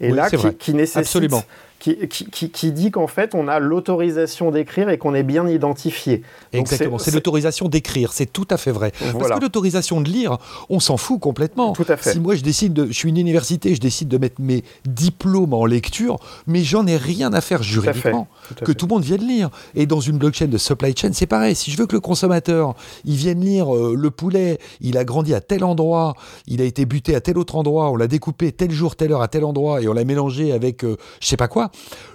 Et 0.00 0.10
là, 0.10 0.28
qui, 0.28 0.54
qui, 0.56 0.74
nécessite 0.74 0.98
Absolument 0.98 1.42
qui, 1.78 2.50
qui, 2.50 2.72
dit 2.72 2.90
qu'en 2.90 3.06
fait, 3.06 3.34
on 3.34 3.48
a 3.48 3.58
l'autorisation 3.58 4.50
d'écrire 4.50 4.88
et 4.88 4.98
qu'on 4.98 5.14
est 5.14 5.22
bien 5.22 5.46
identifié. 5.46 6.22
Exactement, 6.52 6.98
c'est 6.98 7.12
l'autorisation 7.12 7.68
d'écrire, 7.68 8.12
c'est 8.12 8.26
tout 8.26 8.46
à 8.50 8.56
fait 8.56 8.70
vrai. 8.70 8.92
Parce 9.18 9.30
que 9.30 9.40
l'autorisation 9.40 10.00
de 10.00 10.08
lire, 10.08 10.38
on 10.68 10.80
s'en 10.80 10.96
fout 10.96 11.20
complètement. 11.20 11.72
Tout 11.72 11.84
à 11.88 11.96
fait. 11.96 12.12
Si 12.12 12.20
moi 12.20 12.34
je 12.34 12.42
décide, 12.42 12.72
de, 12.72 12.86
je 12.86 12.92
suis 12.92 13.08
une 13.08 13.18
université, 13.18 13.74
je 13.74 13.80
décide 13.80 14.08
de 14.08 14.18
mettre 14.18 14.40
mes 14.40 14.64
diplômes 14.84 15.54
en 15.54 15.66
lecture, 15.66 16.18
mais 16.46 16.62
j'en 16.62 16.86
ai 16.86 16.96
rien 16.96 17.32
à 17.32 17.40
faire 17.40 17.62
juridiquement, 17.62 18.28
que 18.64 18.72
tout 18.72 18.86
le 18.86 18.94
monde 18.94 19.04
vienne 19.04 19.26
lire. 19.26 19.50
Et 19.74 19.86
dans 19.86 20.00
une 20.00 20.18
blockchain 20.18 20.46
de 20.46 20.58
supply 20.58 20.94
chain, 20.96 21.10
c'est 21.12 21.26
pareil. 21.26 21.54
Si 21.54 21.70
je 21.70 21.76
veux 21.76 21.86
que 21.86 21.94
le 21.94 22.00
consommateur, 22.00 22.74
il 23.04 23.16
vienne 23.16 23.40
lire 23.40 23.74
euh, 23.74 23.94
le 23.96 24.10
poulet, 24.10 24.58
il 24.80 24.98
a 24.98 25.04
grandi 25.04 25.34
à 25.34 25.40
tel 25.40 25.62
endroit, 25.64 26.14
il 26.46 26.60
a 26.60 26.64
été 26.64 26.86
buté 26.86 27.14
à 27.14 27.20
tel 27.20 27.38
autre 27.38 27.56
endroit, 27.56 27.90
on 27.90 27.96
l'a 27.96 28.08
découpé 28.08 28.52
tel 28.52 28.70
jour, 28.70 28.96
telle 28.96 29.12
heure 29.12 29.22
à 29.22 29.28
tel 29.28 29.44
endroit, 29.44 29.82
et 29.82 29.88
on 29.88 29.92
l'a 29.92 30.04
mélangé 30.04 30.52
avec 30.52 30.84
euh, 30.84 30.96
je 31.20 31.28
sais 31.28 31.36
pas 31.36 31.48
quoi, 31.48 31.65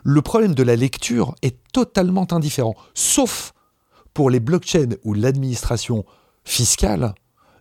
le 0.04 0.22
problème 0.22 0.56
de 0.56 0.64
la 0.64 0.76
lecture 0.76 1.36
est 1.42 1.58
totalement 1.74 2.28
indifférent, 2.32 2.76
sauf 2.94 3.54
pour 4.14 4.30
les 4.30 4.40
blockchains 4.40 4.96
où 5.04 5.14
l'administration 5.14 6.06
fiscale 6.44 7.14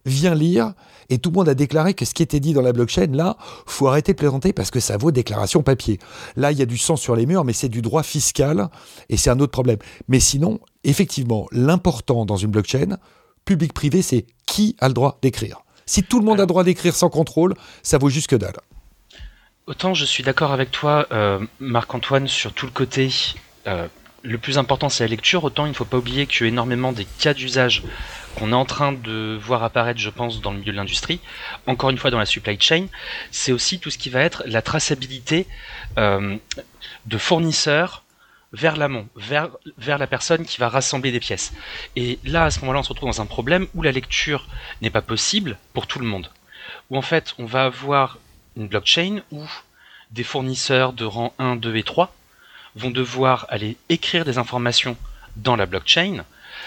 vient 0.07 0.35
lire 0.35 0.73
et 1.11 1.19
tout 1.19 1.31
le 1.31 1.35
monde 1.35 1.49
a 1.49 1.55
déclaré 1.55 1.95
que 1.95 2.05
ce 2.05 2.15
qui 2.15 2.23
était 2.23 2.41
dit 2.41 2.53
dans 2.53 2.63
la 2.63 2.73
blockchain, 2.73 3.09
là, 3.13 3.37
faut 3.67 3.89
arrêter 3.89 4.13
de 4.13 4.19
plaisanter 4.19 4.53
parce 4.53 4.71
que 4.71 4.81
ça 4.81 4.97
vaut 4.97 5.11
déclaration 5.11 5.63
papier. 5.63 5.99
Là, 6.37 6.53
il 6.53 6.59
y 6.59 6.63
a 6.63 6.67
du 6.67 6.79
sang 6.79 6.97
sur 6.97 7.17
les 7.17 7.27
murs, 7.27 7.45
mais 7.45 7.53
c'est 7.53 7.69
du 7.69 7.83
droit 7.83 8.03
fiscal 8.03 8.69
et 9.09 9.17
c'est 9.17 9.31
un 9.31 9.41
autre 9.41 9.53
problème. 9.53 9.79
Mais 10.09 10.21
sinon, 10.21 10.61
effectivement, 10.85 11.47
l'important 11.53 12.25
dans 12.25 12.37
une 12.37 12.51
blockchain, 12.51 12.97
public-privé, 13.45 14.03
c'est 14.03 14.27
qui 14.47 14.77
a 14.79 14.89
le 14.89 14.95
droit 14.95 15.19
d'écrire. 15.23 15.63
Si 15.87 16.03
tout 16.03 16.21
le 16.21 16.25
monde 16.25 16.39
a 16.39 16.45
le 16.45 16.47
droit 16.47 16.65
d'écrire 16.65 16.95
sans 16.95 17.11
contrôle, 17.11 17.55
ça 17.83 17.99
vaut 17.99 18.09
juste 18.09 18.29
que 18.29 18.37
dalle. 18.37 18.57
Autant 19.71 19.95
je 19.95 20.05
suis 20.05 20.25
d'accord 20.25 20.51
avec 20.51 20.73
toi, 20.73 21.07
euh, 21.13 21.39
Marc-Antoine, 21.61 22.27
sur 22.27 22.53
tout 22.53 22.67
le 22.67 22.73
côté. 22.73 23.09
Euh, 23.69 23.87
le 24.25 24.37
plus 24.37 24.59
important 24.59 24.89
c'est 24.89 25.05
la 25.05 25.11
lecture, 25.11 25.45
autant 25.45 25.65
il 25.65 25.69
ne 25.69 25.75
faut 25.75 25.85
pas 25.85 25.99
oublier 25.99 26.27
que 26.27 26.45
énormément 26.45 26.91
des 26.91 27.05
cas 27.05 27.35
d'usage 27.35 27.85
qu'on 28.35 28.51
est 28.51 28.57
en 28.57 28.65
train 28.65 28.91
de 28.91 29.39
voir 29.41 29.63
apparaître, 29.63 30.01
je 30.01 30.11
pense, 30.11 30.41
dans 30.41 30.51
le 30.51 30.59
milieu 30.59 30.73
de 30.73 30.77
l'industrie, 30.77 31.21
encore 31.69 31.91
une 31.91 31.99
fois 31.99 32.11
dans 32.11 32.19
la 32.19 32.27
supply 32.27 32.61
chain, 32.61 32.87
c'est 33.31 33.53
aussi 33.53 33.79
tout 33.79 33.91
ce 33.91 33.99
qui 33.99 34.11
va 34.11 34.23
être 34.23 34.43
la 34.45 34.61
traçabilité 34.61 35.47
euh, 35.99 36.37
de 37.07 37.17
fournisseurs 37.17 38.03
vers 38.53 38.77
l'amont, 38.77 39.07
vers, 39.15 39.51
vers 39.79 39.99
la 39.99 40.09
personne 40.09 40.45
qui 40.45 40.59
va 40.59 40.69
rassembler 40.69 41.13
des 41.13 41.21
pièces. 41.21 41.53
Et 41.95 42.19
là, 42.25 42.47
à 42.47 42.51
ce 42.51 42.59
moment-là, 42.63 42.81
on 42.81 42.83
se 42.83 42.89
retrouve 42.89 43.11
dans 43.11 43.23
un 43.23 43.27
problème 43.27 43.69
où 43.77 43.83
la 43.83 43.93
lecture 43.93 44.49
n'est 44.83 44.91
pas 44.91 45.01
possible 45.01 45.59
pour 45.75 45.87
tout 45.87 46.01
le 46.01 46.07
monde. 46.07 46.29
Où 46.91 46.97
en 46.97 47.03
fait, 47.03 47.35
on 47.39 47.45
va 47.45 47.67
avoir 47.67 48.19
une 48.61 48.69
blockchain 48.69 49.23
où 49.31 49.43
des 50.11 50.23
fournisseurs 50.23 50.93
de 50.93 51.05
rang 51.05 51.33
1, 51.39 51.57
2 51.57 51.77
et 51.77 51.83
3 51.83 52.15
vont 52.77 52.91
devoir 52.91 53.47
aller 53.49 53.77
écrire 53.89 54.27
des 54.27 54.37
informations 54.37 54.97
dans 55.37 55.57
la 55.57 55.65
blockchain 55.65 56.25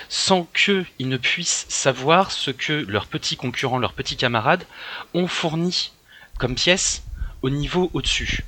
sans 0.10 0.46
qu'ils 0.56 1.08
ne 1.08 1.18
puissent 1.18 1.68
savoir 1.70 2.32
ce 2.32 2.50
que 2.50 2.74
leurs 2.74 3.06
petits 3.06 3.38
concurrents, 3.38 3.78
leurs 3.78 3.94
petits 3.94 4.18
camarades 4.18 4.66
ont 5.14 5.28
fourni 5.28 5.92
comme 6.40 6.56
pièces 6.56 7.04
au 7.44 7.52
niveau 7.52 7.92
au-dessus. 7.94 8.44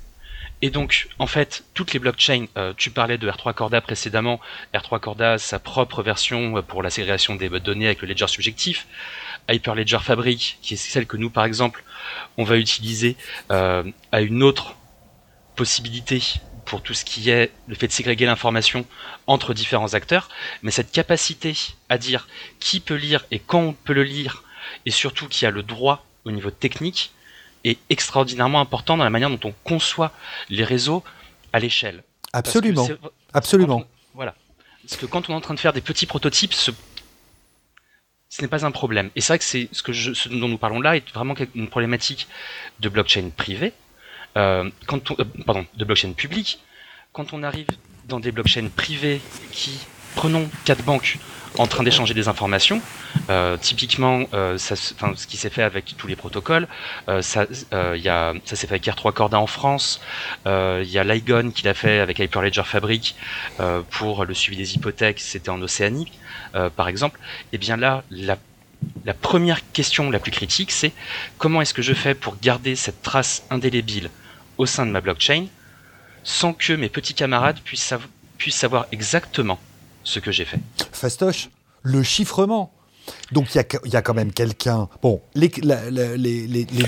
Et 0.62 0.72
donc, 0.72 1.08
en 1.20 1.28
fait, 1.28 1.64
toutes 1.74 1.94
les 1.94 2.00
blockchains, 2.00 2.46
euh, 2.58 2.74
tu 2.76 2.90
parlais 2.90 3.18
de 3.18 3.30
R3 3.30 3.54
Corda 3.54 3.82
précédemment, 3.82 4.40
R3 4.74 5.00
Corda 5.00 5.38
sa 5.38 5.60
propre 5.60 6.02
version 6.02 6.58
euh, 6.58 6.62
pour 6.62 6.82
la 6.82 6.90
ségrégation 6.90 7.36
des 7.36 7.50
données 7.60 7.86
avec 7.86 8.02
le 8.02 8.08
ledger 8.08 8.28
subjectif, 8.28 8.88
Hyperledger 9.50 10.00
Fabric, 10.02 10.58
qui 10.62 10.74
est 10.74 10.78
celle 10.78 11.06
que 11.06 11.18
nous, 11.18 11.30
par 11.30 11.46
exemple, 11.46 11.84
on 12.38 12.44
va 12.44 12.58
utiliser 12.58 13.16
euh, 13.52 13.84
à 14.12 14.22
une 14.22 14.44
autre 14.44 14.76
possibilité 15.56 16.22
pour 16.66 16.82
tout 16.82 16.94
ce 16.94 17.06
qui 17.06 17.30
est 17.30 17.52
le 17.68 17.76
fait 17.76 17.88
de 17.88 17.92
ségréguer 17.92 18.26
l'information 18.26 18.86
entre 19.28 19.54
différents 19.54 19.94
acteurs, 19.94 20.30
mais 20.64 20.72
cette 20.72 20.92
capacité 20.92 21.56
à 21.90 21.98
dire 21.98 22.28
qui 22.60 22.80
peut 22.80 22.96
lire 22.96 23.26
et 23.32 23.40
quand 23.40 23.60
on 23.62 23.74
peut 23.74 23.94
le 23.94 24.04
lire, 24.04 24.44
et 24.86 24.92
surtout 24.92 25.28
qui 25.28 25.46
a 25.46 25.52
le 25.52 25.64
droit 25.64 26.06
au 26.26 26.32
niveau 26.32 26.50
technique, 26.50 27.12
est 27.64 27.78
extraordinairement 27.90 28.60
important 28.60 28.98
dans 28.98 29.04
la 29.04 29.10
manière 29.10 29.30
dont 29.30 29.40
on 29.44 29.54
conçoit 29.64 30.12
les 30.50 30.64
réseaux 30.64 31.04
à 31.54 31.60
l'échelle. 31.60 32.04
Absolument. 32.34 32.88
Absolument. 33.34 33.86
voilà. 34.14 34.36
Parce 34.84 34.98
que 34.98 35.06
quand 35.06 35.30
on 35.30 35.34
est 35.34 35.36
en 35.36 35.42
train 35.42 35.54
de 35.54 35.60
faire 35.60 35.74
des 35.74 35.82
petits 35.82 36.06
prototypes, 36.06 36.54
ce 36.54 36.72
ce 38.36 38.42
n'est 38.42 38.50
pas 38.50 38.66
un 38.66 38.72
problème. 38.72 39.12
Et 39.16 39.22
c'est 39.22 39.32
vrai 39.32 39.40
que 39.40 39.46
c'est 39.46 39.70
ce, 39.72 39.82
que 39.82 39.94
ce 39.94 40.28
dont 40.28 40.50
nous 40.50 40.58
parlons 40.58 40.82
là 40.82 40.98
est 40.98 41.10
vraiment 41.14 41.36
une 41.56 41.70
problématique 41.70 42.28
de 42.82 42.90
blockchain 42.90 43.30
privée, 43.30 43.72
euh, 44.36 44.70
quand 44.88 45.12
on, 45.12 45.16
euh, 45.20 45.24
pardon, 45.46 45.66
de 45.74 45.86
blockchain 45.86 46.12
publique. 46.12 46.60
Quand 47.14 47.32
on 47.32 47.44
arrive 47.44 47.68
dans 48.10 48.20
des 48.20 48.34
blockchains 48.34 48.68
privées 48.68 49.22
qui, 49.54 49.80
prenons 50.16 50.50
quatre 50.66 50.84
banques 50.84 51.18
en 51.58 51.66
train 51.66 51.84
d'échanger 51.84 52.14
des 52.14 52.28
informations, 52.28 52.82
euh, 53.30 53.56
typiquement, 53.56 54.26
ce 54.58 55.28
qui 55.28 55.38
s'est 55.38 55.50
fait 55.50 55.64
avec 55.64 55.96
tous 55.98 56.08
les 56.08 56.18
protocoles, 56.18 56.68
ça, 57.22 57.46
s'est 57.48 58.68
fait 58.68 58.76
avec 58.76 58.86
R3 58.86 59.14
Corda 59.14 59.40
en 59.40 59.48
France, 59.48 60.02
il 60.46 60.90
y 60.90 60.98
a 60.98 61.06
Ligon 61.06 61.52
qui 61.52 61.64
l'a 61.64 61.74
fait 61.74 62.00
avec 62.00 62.20
Hyperledger 62.20 62.64
Fabric 62.66 63.16
pour 63.92 64.26
le 64.26 64.34
suivi 64.34 64.58
des 64.58 64.76
hypothèques, 64.76 65.22
c'était 65.22 65.50
en 65.50 65.62
Océanie. 65.62 66.12
Euh, 66.56 66.70
par 66.70 66.88
exemple, 66.88 67.20
et 67.52 67.56
eh 67.56 67.58
bien 67.58 67.76
là, 67.76 68.04
la, 68.12 68.38
première 69.14 69.60
question 69.74 70.10
la 70.10 70.20
plus 70.20 70.32
critique, 70.32 70.72
c'est 70.72 70.94
comment 71.38 71.62
est-ce 71.62 71.74
que 71.74 71.82
je 71.82 71.94
fais 71.94 72.16
pour 72.16 72.38
garder 72.42 72.76
cette 72.76 73.02
trace 73.02 73.44
indélébile 73.50 74.10
au 74.58 74.66
sein 74.66 74.86
de 74.86 74.92
ma 74.92 75.02
blockchain 75.02 75.48
sans 76.24 76.54
que 76.54 76.74
mes 76.74 76.90
petits 76.90 77.14
camarades 77.14 77.60
puissent, 77.60 77.94
puissent 78.38 78.56
savoir 78.56 78.88
exactement 78.92 79.60
ce 80.04 80.20
que 80.20 80.32
j'ai 80.32 80.46
fait? 80.46 80.60
Fastoche, 80.92 81.50
le 81.84 82.04
chiffrement. 82.04 82.72
Donc 83.32 83.56
il 83.56 83.92
y, 83.92 83.96
a 83.96 84.02
quand 84.02 84.14
même 84.14 84.32
quelqu'un. 84.32 84.88
Bon, 85.02 85.22
les, 85.34 85.50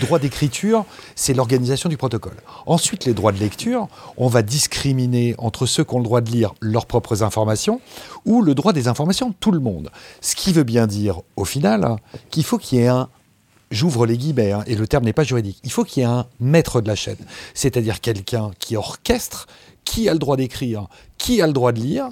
droits 0.02 0.20
d'écriture, 0.20 0.86
c'est 1.16 1.34
l'organisation 1.34 1.90
du 1.90 1.98
protocole. 1.98 2.36
Ensuite, 2.66 3.06
les 3.06 3.14
droits 3.14 3.32
de 3.32 3.40
lecture, 3.40 3.88
on 4.18 4.28
va 4.28 4.42
discriminer 4.42 5.36
entre 5.38 5.66
ceux 5.66 5.84
qui 5.84 5.96
ont 5.96 6.00
le 6.00 6.04
droit 6.04 6.22
de 6.22 6.30
lire 6.30 6.54
leurs 6.62 6.86
propres 6.86 7.24
informations 7.24 7.82
ou 8.26 8.42
le 8.42 8.56
droit 8.56 8.74
des 8.74 8.88
informations 8.88 9.30
de 9.30 9.36
tout 9.40 9.52
le 9.52 9.60
monde. 9.60 9.90
Ce 10.22 10.36
qui 10.36 10.54
veut 10.54 10.64
bien 10.64 10.88
dire, 10.88 11.22
au 11.36 11.46
final, 11.46 11.98
qu'il 12.30 12.44
faut 12.44 12.58
qu'il 12.58 12.80
y 12.80 12.82
ait 12.82 12.88
un 12.88 13.10
j'ouvre 13.72 14.06
les 14.06 14.18
guillemets, 14.18 14.52
hein, 14.52 14.64
et 14.66 14.76
le 14.76 14.88
terme 14.88 15.04
n'est 15.04 15.14
pas 15.14 15.24
juridique, 15.24 15.60
il 15.64 15.72
faut 15.72 15.84
qu'il 15.84 16.02
y 16.02 16.06
ait 16.06 16.10
un 16.10 16.28
maître 16.40 16.80
de 16.80 16.88
la 16.88 16.96
chaîne, 16.96 17.18
c'est-à-dire 17.54 18.00
quelqu'un 18.00 18.52
qui 18.60 18.78
orchestre, 18.78 19.48
qui 19.84 20.10
a 20.10 20.14
le 20.14 20.20
droit 20.20 20.38
d'écrire, 20.38 20.88
qui 21.18 21.42
a 21.42 21.48
le 21.48 21.54
droit 21.54 21.72
de 21.72 21.80
lire, 21.80 22.10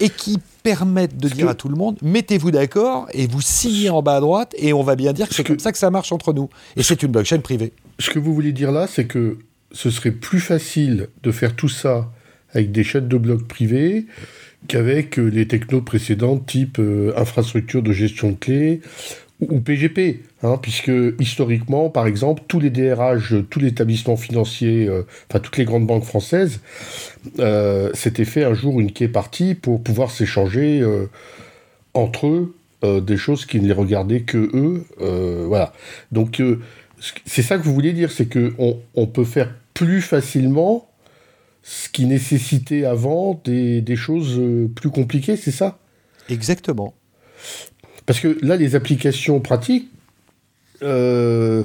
et 0.00 0.08
qui 0.08 0.38
permettent 0.62 1.16
de 1.16 1.28
dire 1.28 1.48
à 1.48 1.54
tout 1.54 1.68
le 1.68 1.76
monde 1.76 1.96
mettez-vous 2.02 2.50
d'accord 2.50 3.08
et 3.12 3.26
vous 3.26 3.40
signez 3.40 3.90
en 3.90 4.02
bas 4.02 4.16
à 4.16 4.20
droite 4.20 4.54
et 4.58 4.72
on 4.72 4.82
va 4.82 4.96
bien 4.96 5.12
dire 5.12 5.28
que 5.28 5.34
c'est 5.34 5.44
comme 5.44 5.58
ça 5.58 5.72
que 5.72 5.78
ça 5.78 5.90
marche 5.90 6.12
entre 6.12 6.32
nous. 6.32 6.48
Et 6.76 6.82
c'est 6.82 7.02
une 7.02 7.12
blockchain 7.12 7.40
privée. 7.40 7.72
Ce 7.98 8.10
que 8.10 8.18
vous 8.18 8.34
voulez 8.34 8.52
dire 8.52 8.72
là, 8.72 8.86
c'est 8.86 9.06
que 9.06 9.38
ce 9.72 9.90
serait 9.90 10.10
plus 10.10 10.40
facile 10.40 11.08
de 11.22 11.30
faire 11.30 11.54
tout 11.54 11.68
ça 11.68 12.10
avec 12.52 12.72
des 12.72 12.84
chaînes 12.84 13.08
de 13.08 13.16
blocs 13.16 13.46
privées 13.46 14.06
qu'avec 14.68 15.18
euh, 15.18 15.28
les 15.28 15.46
technos 15.46 15.80
précédentes 15.80 16.46
type 16.46 16.78
euh, 16.78 17.12
infrastructure 17.16 17.82
de 17.82 17.92
gestion 17.92 18.30
de 18.30 18.36
clés 18.36 18.80
ou 19.48 19.60
PGP, 19.60 20.20
hein, 20.42 20.58
puisque 20.60 20.92
historiquement, 21.18 21.88
par 21.88 22.06
exemple, 22.06 22.42
tous 22.48 22.60
les 22.60 22.70
DRH, 22.70 23.34
tous 23.48 23.58
les 23.58 23.68
établissements 23.68 24.16
financiers, 24.16 24.86
euh, 24.86 25.02
enfin 25.28 25.40
toutes 25.40 25.56
les 25.56 25.64
grandes 25.64 25.86
banques 25.86 26.04
françaises, 26.04 26.60
euh, 27.38 27.90
s'étaient 27.94 28.24
fait 28.24 28.44
un 28.44 28.54
jour 28.54 28.80
une 28.80 28.92
quai 28.92 29.08
partie 29.08 29.54
pour 29.54 29.82
pouvoir 29.82 30.10
s'échanger 30.10 30.84
entre 31.94 32.26
eux 32.26 32.54
des 33.00 33.16
choses 33.16 33.44
qui 33.44 33.60
ne 33.60 33.66
les 33.66 33.72
regardaient 33.72 34.22
que 34.22 34.50
eux. 34.54 34.84
voilà. 35.46 35.72
Donc 36.12 36.42
c'est 37.26 37.42
ça 37.42 37.58
que 37.58 37.62
vous 37.62 37.74
voulez 37.74 37.92
dire, 37.92 38.10
c'est 38.10 38.26
que 38.26 38.54
on, 38.58 39.06
peut 39.06 39.24
faire 39.24 39.54
plus 39.74 40.02
facilement 40.02 40.88
ce 41.62 41.88
qui 41.88 42.06
nécessitait 42.06 42.84
avant 42.84 43.40
des 43.44 43.96
choses 43.96 44.40
plus 44.74 44.90
compliquées, 44.90 45.36
c'est 45.36 45.50
ça? 45.50 45.78
Exactement. 46.28 46.94
Parce 48.10 48.18
que 48.18 48.44
là, 48.44 48.56
les 48.56 48.74
applications 48.74 49.38
pratiques, 49.38 49.88
euh, 50.82 51.62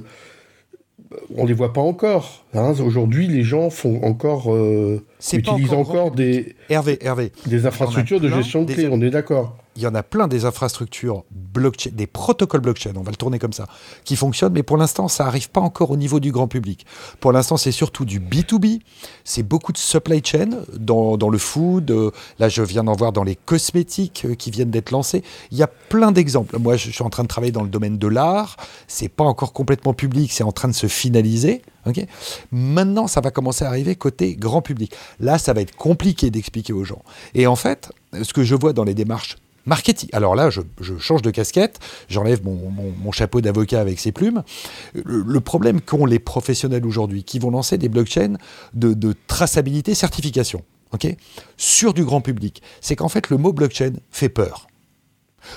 on 1.35 1.43
les 1.43 1.53
voit 1.53 1.73
pas 1.73 1.81
encore. 1.81 2.45
Hein. 2.53 2.75
Aujourd'hui, 2.81 3.25
les 3.25 3.41
gens 3.41 3.71
font 3.71 4.03
encore, 4.03 4.53
euh, 4.53 5.03
utilisent 5.33 5.73
encore, 5.73 6.11
des, 6.11 6.55
Hervé, 6.69 6.97
Hervé, 7.01 7.31
des 7.45 7.65
infrastructures 7.65 8.19
de 8.19 8.29
gestion 8.29 8.63
de 8.63 8.73
clés. 8.73 8.89
On 8.91 9.01
est 9.01 9.09
d'accord 9.09 9.57
il 9.75 9.81
y 9.81 9.87
en 9.87 9.95
a 9.95 10.03
plein 10.03 10.27
des 10.27 10.45
infrastructures 10.45 11.23
blockchain, 11.31 11.89
des 11.93 12.07
protocoles 12.07 12.61
blockchain, 12.61 12.93
on 12.95 13.01
va 13.01 13.11
le 13.11 13.17
tourner 13.17 13.39
comme 13.39 13.53
ça, 13.53 13.67
qui 14.05 14.15
fonctionnent, 14.15 14.53
mais 14.53 14.63
pour 14.63 14.77
l'instant, 14.77 15.07
ça 15.07 15.25
n'arrive 15.25 15.49
pas 15.49 15.59
encore 15.59 15.91
au 15.91 15.97
niveau 15.97 16.19
du 16.19 16.31
grand 16.31 16.47
public. 16.47 16.85
Pour 17.19 17.33
l'instant, 17.33 17.57
c'est 17.57 17.73
surtout 17.73 18.05
du 18.05 18.19
B2B, 18.19 18.79
c'est 19.25 19.43
beaucoup 19.43 19.73
de 19.73 19.77
supply 19.77 20.21
chain 20.23 20.49
dans, 20.77 21.17
dans 21.17 21.29
le 21.29 21.37
food, 21.37 21.91
euh, 21.91 22.11
là 22.39 22.47
je 22.47 22.61
viens 22.61 22.85
d'en 22.85 22.95
voir 22.95 23.11
dans 23.11 23.23
les 23.23 23.35
cosmétiques 23.35 24.23
euh, 24.25 24.35
qui 24.35 24.49
viennent 24.49 24.71
d'être 24.71 24.91
lancés. 24.91 25.23
Il 25.51 25.57
y 25.57 25.63
a 25.63 25.67
plein 25.67 26.11
d'exemples. 26.11 26.57
Moi, 26.57 26.77
je 26.77 26.89
suis 26.89 27.03
en 27.03 27.09
train 27.09 27.23
de 27.23 27.27
travailler 27.27 27.51
dans 27.51 27.63
le 27.63 27.69
domaine 27.69 27.97
de 27.97 28.07
l'art, 28.07 28.55
c'est 28.87 29.09
pas 29.09 29.25
encore 29.25 29.51
complètement 29.51 29.93
public, 29.93 30.31
c'est 30.31 30.43
en 30.43 30.53
train 30.53 30.69
de 30.69 30.73
se 30.73 30.87
finaliser. 30.87 31.61
Okay 31.85 32.07
Maintenant, 32.51 33.07
ça 33.07 33.21
va 33.21 33.31
commencer 33.31 33.63
à 33.65 33.67
arriver 33.67 33.95
côté 33.95 34.35
grand 34.35 34.61
public. 34.61 34.93
Là, 35.19 35.37
ça 35.37 35.53
va 35.53 35.61
être 35.61 35.75
compliqué 35.75 36.31
d'expliquer 36.31 36.73
aux 36.73 36.83
gens. 36.83 37.03
Et 37.33 37.47
en 37.47 37.55
fait, 37.55 37.91
ce 38.21 38.33
que 38.33 38.43
je 38.43 38.55
vois 38.55 38.73
dans 38.73 38.83
les 38.83 38.93
démarches 38.93 39.37
marketing. 39.65 40.09
Alors 40.13 40.35
là, 40.35 40.49
je, 40.49 40.61
change 40.99 41.21
de 41.21 41.31
casquette, 41.31 41.79
j'enlève 42.07 42.43
mon, 42.43 43.11
chapeau 43.11 43.41
d'avocat 43.41 43.81
avec 43.81 43.99
ses 43.99 44.11
plumes. 44.11 44.43
Le, 44.93 45.39
problème 45.39 45.81
qu'ont 45.81 46.05
les 46.05 46.19
professionnels 46.19 46.85
aujourd'hui, 46.85 47.23
qui 47.23 47.39
vont 47.39 47.51
lancer 47.51 47.77
des 47.77 47.89
blockchains 47.89 48.35
de, 48.73 49.15
traçabilité, 49.27 49.95
certification, 49.95 50.63
ok, 50.91 51.15
sur 51.57 51.93
du 51.93 52.03
grand 52.03 52.21
public, 52.21 52.61
c'est 52.81 52.95
qu'en 52.95 53.09
fait, 53.09 53.29
le 53.29 53.37
mot 53.37 53.53
blockchain 53.53 53.93
fait 54.11 54.29
peur. 54.29 54.67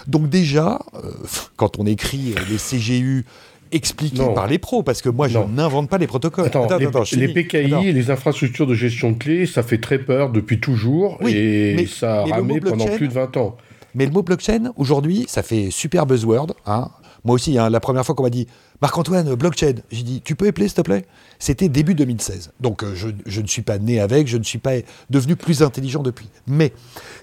Donc 0.06 0.28
déjà, 0.28 0.80
euh, 0.94 1.12
quand 1.56 1.78
on 1.78 1.86
écrit 1.86 2.34
les 2.48 2.58
CGU 2.58 3.24
expliqués 3.72 4.22
par 4.34 4.46
les 4.46 4.58
pros, 4.58 4.82
parce 4.82 5.02
que 5.02 5.08
moi, 5.08 5.28
je 5.28 5.38
n'invente 5.38 5.88
pas 5.88 5.98
les 5.98 6.06
protocoles. 6.06 6.46
Attends, 6.46 6.68
les, 7.12 7.28
PKI, 7.28 7.92
les 7.92 8.10
infrastructures 8.10 8.66
de 8.66 8.74
gestion 8.74 9.12
de 9.12 9.18
clés, 9.18 9.46
ça 9.46 9.62
fait 9.62 9.78
très 9.78 9.98
peur 9.98 10.30
depuis 10.30 10.60
toujours, 10.60 11.18
et 11.26 11.86
ça 11.86 12.22
a 12.22 12.24
ramé 12.24 12.60
pendant 12.60 12.86
plus 12.86 13.08
de 13.08 13.12
20 13.12 13.36
ans. 13.36 13.56
Mais 13.94 14.06
le 14.06 14.12
mot 14.12 14.22
blockchain, 14.22 14.72
aujourd'hui, 14.76 15.24
ça 15.28 15.42
fait 15.42 15.70
super 15.70 16.06
buzzword. 16.06 16.54
Hein. 16.66 16.88
Moi 17.24 17.34
aussi, 17.34 17.58
hein, 17.58 17.68
la 17.70 17.80
première 17.80 18.04
fois 18.04 18.14
qu'on 18.14 18.22
m'a 18.22 18.30
dit 18.30 18.46
Marc-Antoine, 18.80 19.34
blockchain, 19.34 19.74
j'ai 19.90 20.02
dit 20.02 20.20
Tu 20.22 20.36
peux 20.36 20.46
épeler, 20.46 20.68
s'il 20.68 20.76
te 20.76 20.82
plaît? 20.82 21.04
C'était 21.38 21.68
début 21.68 21.94
2016. 21.94 22.52
Donc 22.60 22.82
euh, 22.84 22.94
je, 22.94 23.40
ne 23.40 23.46
suis 23.46 23.62
pas 23.62 23.78
né 23.78 23.98
avec, 23.98 24.28
je 24.28 24.36
ne 24.36 24.44
suis 24.44 24.58
pas 24.58 24.74
devenu 25.10 25.36
plus 25.36 25.62
intelligent 25.62 26.02
depuis. 26.02 26.28
Mais 26.46 26.72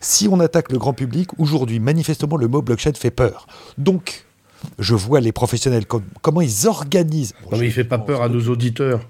si 0.02 0.28
on 0.28 0.40
attaque 0.40 0.72
le 0.72 0.78
grand 0.78 0.94
public, 0.94 1.30
aujourd'hui, 1.38 1.80
manifestement, 1.80 2.36
le 2.36 2.48
mot 2.48 2.62
blockchain 2.62 2.94
fait 2.94 3.12
peur. 3.12 3.48
Donc, 3.78 4.25
je 4.80 4.96
vois 4.96 5.20
les 5.20 5.32
professionnels, 5.32 5.86
comment 6.22 6.42
ils 6.42 6.68
organisent. 6.68 7.34
non, 7.52 7.58
mais 7.58 7.66
il 7.66 7.70
ne 7.70 7.74
fait 7.74 7.84
pas 7.84 7.98
peur 7.98 8.22
à 8.22 8.30
nos 8.30 8.42
auditeurs. 8.50 9.02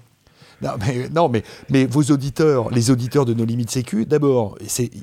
Non, 0.62 0.70
mais, 0.80 1.08
non, 1.10 1.28
mais, 1.28 1.42
mais 1.68 1.84
vos 1.84 2.02
auditeurs, 2.02 2.70
les 2.70 2.90
auditeurs 2.90 3.26
de 3.26 3.34
nos 3.34 3.44
limites 3.44 3.70
sécu, 3.70 4.06
d'abord, 4.06 4.56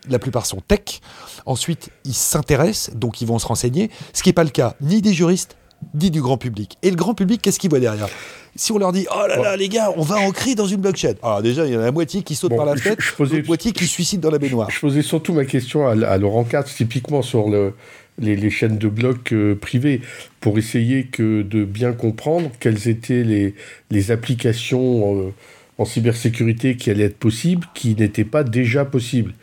la 0.09 0.19
plupart 0.19 0.45
sont 0.45 0.61
tech. 0.67 0.99
Ensuite, 1.45 1.89
ils 2.05 2.15
s'intéressent, 2.15 2.95
donc 2.95 3.21
ils 3.21 3.27
vont 3.27 3.37
se 3.37 3.45
renseigner. 3.45 3.91
Ce 4.13 4.23
qui 4.23 4.29
n'est 4.29 4.33
pas 4.33 4.43
le 4.43 4.49
cas 4.49 4.75
ni 4.81 5.01
des 5.01 5.13
juristes, 5.13 5.55
ni 5.93 6.09
du 6.09 6.21
grand 6.21 6.37
public. 6.37 6.77
Et 6.81 6.89
le 6.89 6.95
grand 6.95 7.13
public, 7.13 7.41
qu'est-ce 7.41 7.59
qu'il 7.59 7.69
voit 7.69 7.79
derrière? 7.79 8.07
Si 8.55 8.71
on 8.71 8.77
leur 8.77 8.91
dit 8.91 9.05
Oh 9.11 9.27
là 9.27 9.37
là, 9.37 9.57
les 9.57 9.69
gars, 9.69 9.91
on 9.95 10.01
va 10.01 10.15
ancrer 10.15 10.55
dans 10.55 10.65
une 10.65 10.81
blockchain. 10.81 11.13
Alors, 11.21 11.41
déjà, 11.41 11.65
il 11.65 11.73
y 11.73 11.77
en 11.77 11.81
a 11.81 11.85
la 11.85 11.91
moitié 11.91 12.23
qui 12.23 12.35
saute 12.35 12.55
par 12.55 12.65
la 12.65 12.75
fenêtre, 12.75 13.03
la 13.19 13.43
moitié 13.43 13.71
qui 13.71 13.85
se 13.85 13.91
suicide 13.91 14.21
dans 14.21 14.31
la 14.31 14.39
baignoire. 14.39 14.69
Je 14.69 14.79
posais 14.79 15.01
surtout 15.01 15.33
ma 15.33 15.45
question 15.45 15.87
à, 15.87 16.17
Laurent 16.17 16.43
Katz, 16.43 16.73
typiquement 16.75 17.21
sur 17.21 17.49
le, 17.49 17.73
les, 18.19 18.49
chaînes 18.49 18.77
de 18.77 18.87
blocs 18.87 19.33
euh, 19.33 19.55
privées 19.55 20.01
pour 20.39 20.57
essayer 20.57 21.05
que 21.05 21.41
de 21.41 21.65
bien 21.65 21.93
comprendre 21.93 22.51
quelles 22.59 22.87
étaient 22.87 23.23
les, 23.23 23.55
les 23.91 24.11
applications 24.11 25.17
euh, 25.17 25.33
en 25.77 25.85
cybersécurité 25.85 26.75
qui 26.75 26.91
allaient 26.91 27.05
être 27.05 27.17
possibles 27.17 27.67
qui 27.73 27.95
n'étaient 27.95 28.23
pas 28.23 28.43
déjà 28.43 28.85
possibles. 28.85 29.33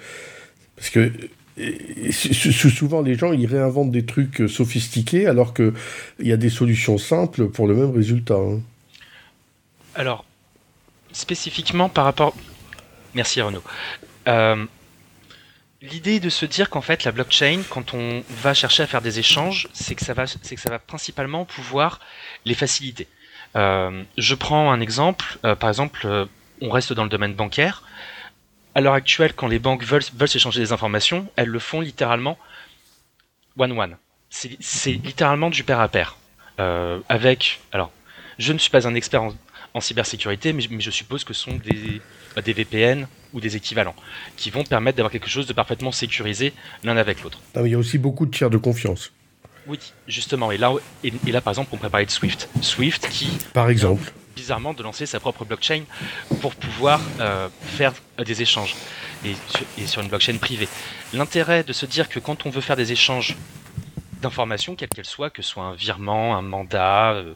Parce 0.76 0.90
que 0.90 1.12
souvent 2.70 3.02
les 3.02 3.16
gens 3.16 3.33
ils 3.33 3.46
réinventent 3.46 3.90
des 3.90 4.06
trucs 4.06 4.48
sophistiqués 4.48 5.26
alors 5.26 5.52
qu'il 5.52 5.72
y 6.20 6.33
a 6.33 6.37
des 6.37 6.48
solutions 6.48 6.96
simples 6.96 7.48
pour 7.48 7.66
le 7.66 7.74
même 7.74 7.90
résultat. 7.90 8.37
Hein. 8.37 8.61
Alors, 9.94 10.24
spécifiquement 11.12 11.88
par 11.88 12.04
rapport... 12.04 12.35
Merci 13.14 13.42
Renaud. 13.42 13.62
Euh, 14.28 14.64
L'idée 15.83 16.21
de 16.21 16.29
se 16.29 16.45
dire 16.45 16.69
qu'en 16.69 16.83
fait 16.83 17.05
la 17.05 17.12
blockchain, 17.12 17.62
quand 17.71 17.95
on 17.95 18.23
va 18.29 18.53
chercher 18.53 18.83
à 18.83 18.87
faire 18.87 19.01
des 19.01 19.19
échanges, 19.19 19.66
c'est 19.73 19.95
que 19.95 20.05
ça 20.05 20.12
va, 20.12 20.27
c'est 20.27 20.55
que 20.55 20.61
ça 20.61 20.69
va 20.69 20.79
principalement 20.79 21.47
pouvoir 21.47 22.01
les 22.45 22.55
faciliter. 22.55 23.09
Euh, 23.57 24.03
je 24.19 24.35
prends 24.35 24.71
un 24.71 24.81
exemple. 24.81 25.38
Euh, 25.45 25.55
par 25.55 25.71
exemple, 25.71 26.03
euh, 26.05 26.27
on 26.61 26.69
reste 26.69 26.93
dans 26.93 27.05
le 27.05 27.09
domaine 27.09 27.33
bancaire. 27.33 27.83
À 28.75 28.83
l'heure 28.83 28.93
actuelle, 28.93 29.33
quand 29.33 29.49
les 29.49 29.59
banques 29.59 29.83
veulent, 29.83 30.05
veulent 30.14 30.29
s'échanger 30.29 30.61
des 30.61 30.73
informations, 30.73 31.27
elles 31.37 31.49
le 31.49 31.59
font 31.59 31.81
littéralement 31.81 32.38
one-one. 33.59 33.97
C'est 34.29 34.93
littéralement 34.93 35.49
du 35.49 35.64
pair 35.64 35.81
à 35.81 35.88
pair. 35.88 36.19
avec, 37.09 37.59
alors, 37.73 37.90
je 38.38 38.53
ne 38.53 38.59
suis 38.59 38.71
pas 38.71 38.87
un 38.87 38.95
expert 38.95 39.23
en, 39.23 39.35
en 39.73 39.81
cybersécurité, 39.81 40.53
mais, 40.53 40.62
je 40.79 40.90
suppose 40.90 41.25
que 41.25 41.33
ce 41.33 41.43
sont 41.45 41.57
des, 41.57 42.01
des 42.45 42.53
VPN 42.53 43.09
ou 43.33 43.40
des 43.40 43.57
équivalents 43.57 43.95
qui 44.37 44.51
vont 44.51 44.64
permettre 44.64 44.97
d'avoir 44.97 45.12
quelque 45.12 45.29
chose 45.29 45.47
de 45.47 45.53
parfaitement 45.53 45.93
sécurisé 45.93 46.53
l'un 46.85 46.97
avec 46.97 47.23
l'autre. 47.23 47.38
Ah, 47.55 47.62
il 47.64 47.73
y 47.73 47.75
a 47.75 47.79
aussi 47.79 47.99
beaucoup 47.99 48.27
de 48.27 48.31
tiers 48.31 48.51
de 48.51 48.59
confiance. 48.59 49.12
Oui, 49.66 49.79
justement. 50.09 50.51
Et 50.51 50.59
là, 50.59 50.73
et, 51.05 51.12
là, 51.31 51.40
par 51.40 51.53
exemple, 51.53 51.71
on 51.73 51.77
peut 51.77 51.88
parler 51.88 52.07
de 52.07 52.11
Swift. 52.11 52.49
Swift 52.62 53.09
qui, 53.09 53.29
par 53.53 53.69
exemple, 53.69 54.12
bizarrement, 54.35 54.73
de 54.73 54.83
lancer 54.83 55.07
sa 55.07 55.21
propre 55.21 55.45
blockchain 55.45 55.83
pour 56.40 56.55
pouvoir 56.55 57.01
euh, 57.21 57.49
faire 57.62 57.93
des 58.25 58.43
échanges 58.43 58.75
et, 59.25 59.35
et 59.79 59.87
sur 59.87 60.01
une 60.01 60.09
blockchain 60.09 60.38
privée. 60.38 60.69
L'intérêt 61.12 61.62
de 61.62 61.73
se 61.73 61.87
dire 61.87 62.09
que 62.09 62.19
quand 62.19 62.47
on 62.47 62.51
veut 62.51 62.62
faire 62.62 62.77
des 62.77 62.93
échanges 62.93 63.37
d'informations, 64.21 64.77
quelles 64.77 64.88
qu'elles 64.88 65.05
soient, 65.05 65.31
que 65.31 65.43
ce 65.43 65.51
soit 65.51 65.64
un 65.64 65.75
virement, 65.75 66.37
un 66.37 66.43
mandat, 66.43 67.12
euh, 67.12 67.35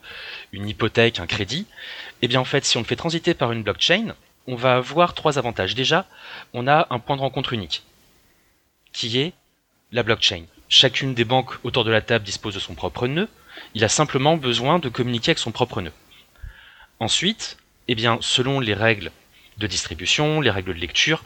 une 0.53 0.69
hypothèque, 0.69 1.19
un 1.19 1.27
crédit, 1.27 1.67
eh 2.23 2.29
bien 2.29 2.41
en 2.41 2.45
fait, 2.45 2.65
si 2.65 2.77
on 2.77 2.81
le 2.81 2.87
fait 2.87 2.97
transiter 2.97 3.35
par 3.35 3.53
une 3.53 3.63
blockchain, 3.63 4.15
on 4.47 4.57
va 4.57 4.77
avoir 4.77 5.15
trois 5.15 5.39
avantages. 5.39 5.75
Déjà, 5.75 6.07
on 6.53 6.67
a 6.67 6.87
un 6.91 6.99
point 6.99 7.17
de 7.17 7.21
rencontre 7.21 7.53
unique, 7.53 7.83
qui 8.93 9.19
est 9.19 9.33
la 9.93 10.03
blockchain. 10.03 10.45
Chacune 10.69 11.15
des 11.15 11.25
banques 11.25 11.55
autour 11.63 11.85
de 11.85 11.91
la 11.91 12.01
table 12.01 12.25
dispose 12.25 12.55
de 12.55 12.61
son 12.61 12.75
propre 12.75 13.07
nœud. 13.07 13.29
Il 13.75 13.85
a 13.85 13.89
simplement 13.89 14.37
besoin 14.37 14.79
de 14.79 14.89
communiquer 14.89 15.31
avec 15.31 15.39
son 15.39 15.53
propre 15.53 15.81
nœud. 15.81 15.93
Ensuite, 17.01 17.59
eh 17.89 17.95
bien, 17.95 18.19
selon 18.21 18.61
les 18.61 18.75
règles 18.75 19.13
de 19.59 19.67
distribution, 19.67 20.41
les 20.41 20.51
règles 20.51 20.75
de 20.75 20.81
lecture, 20.81 21.23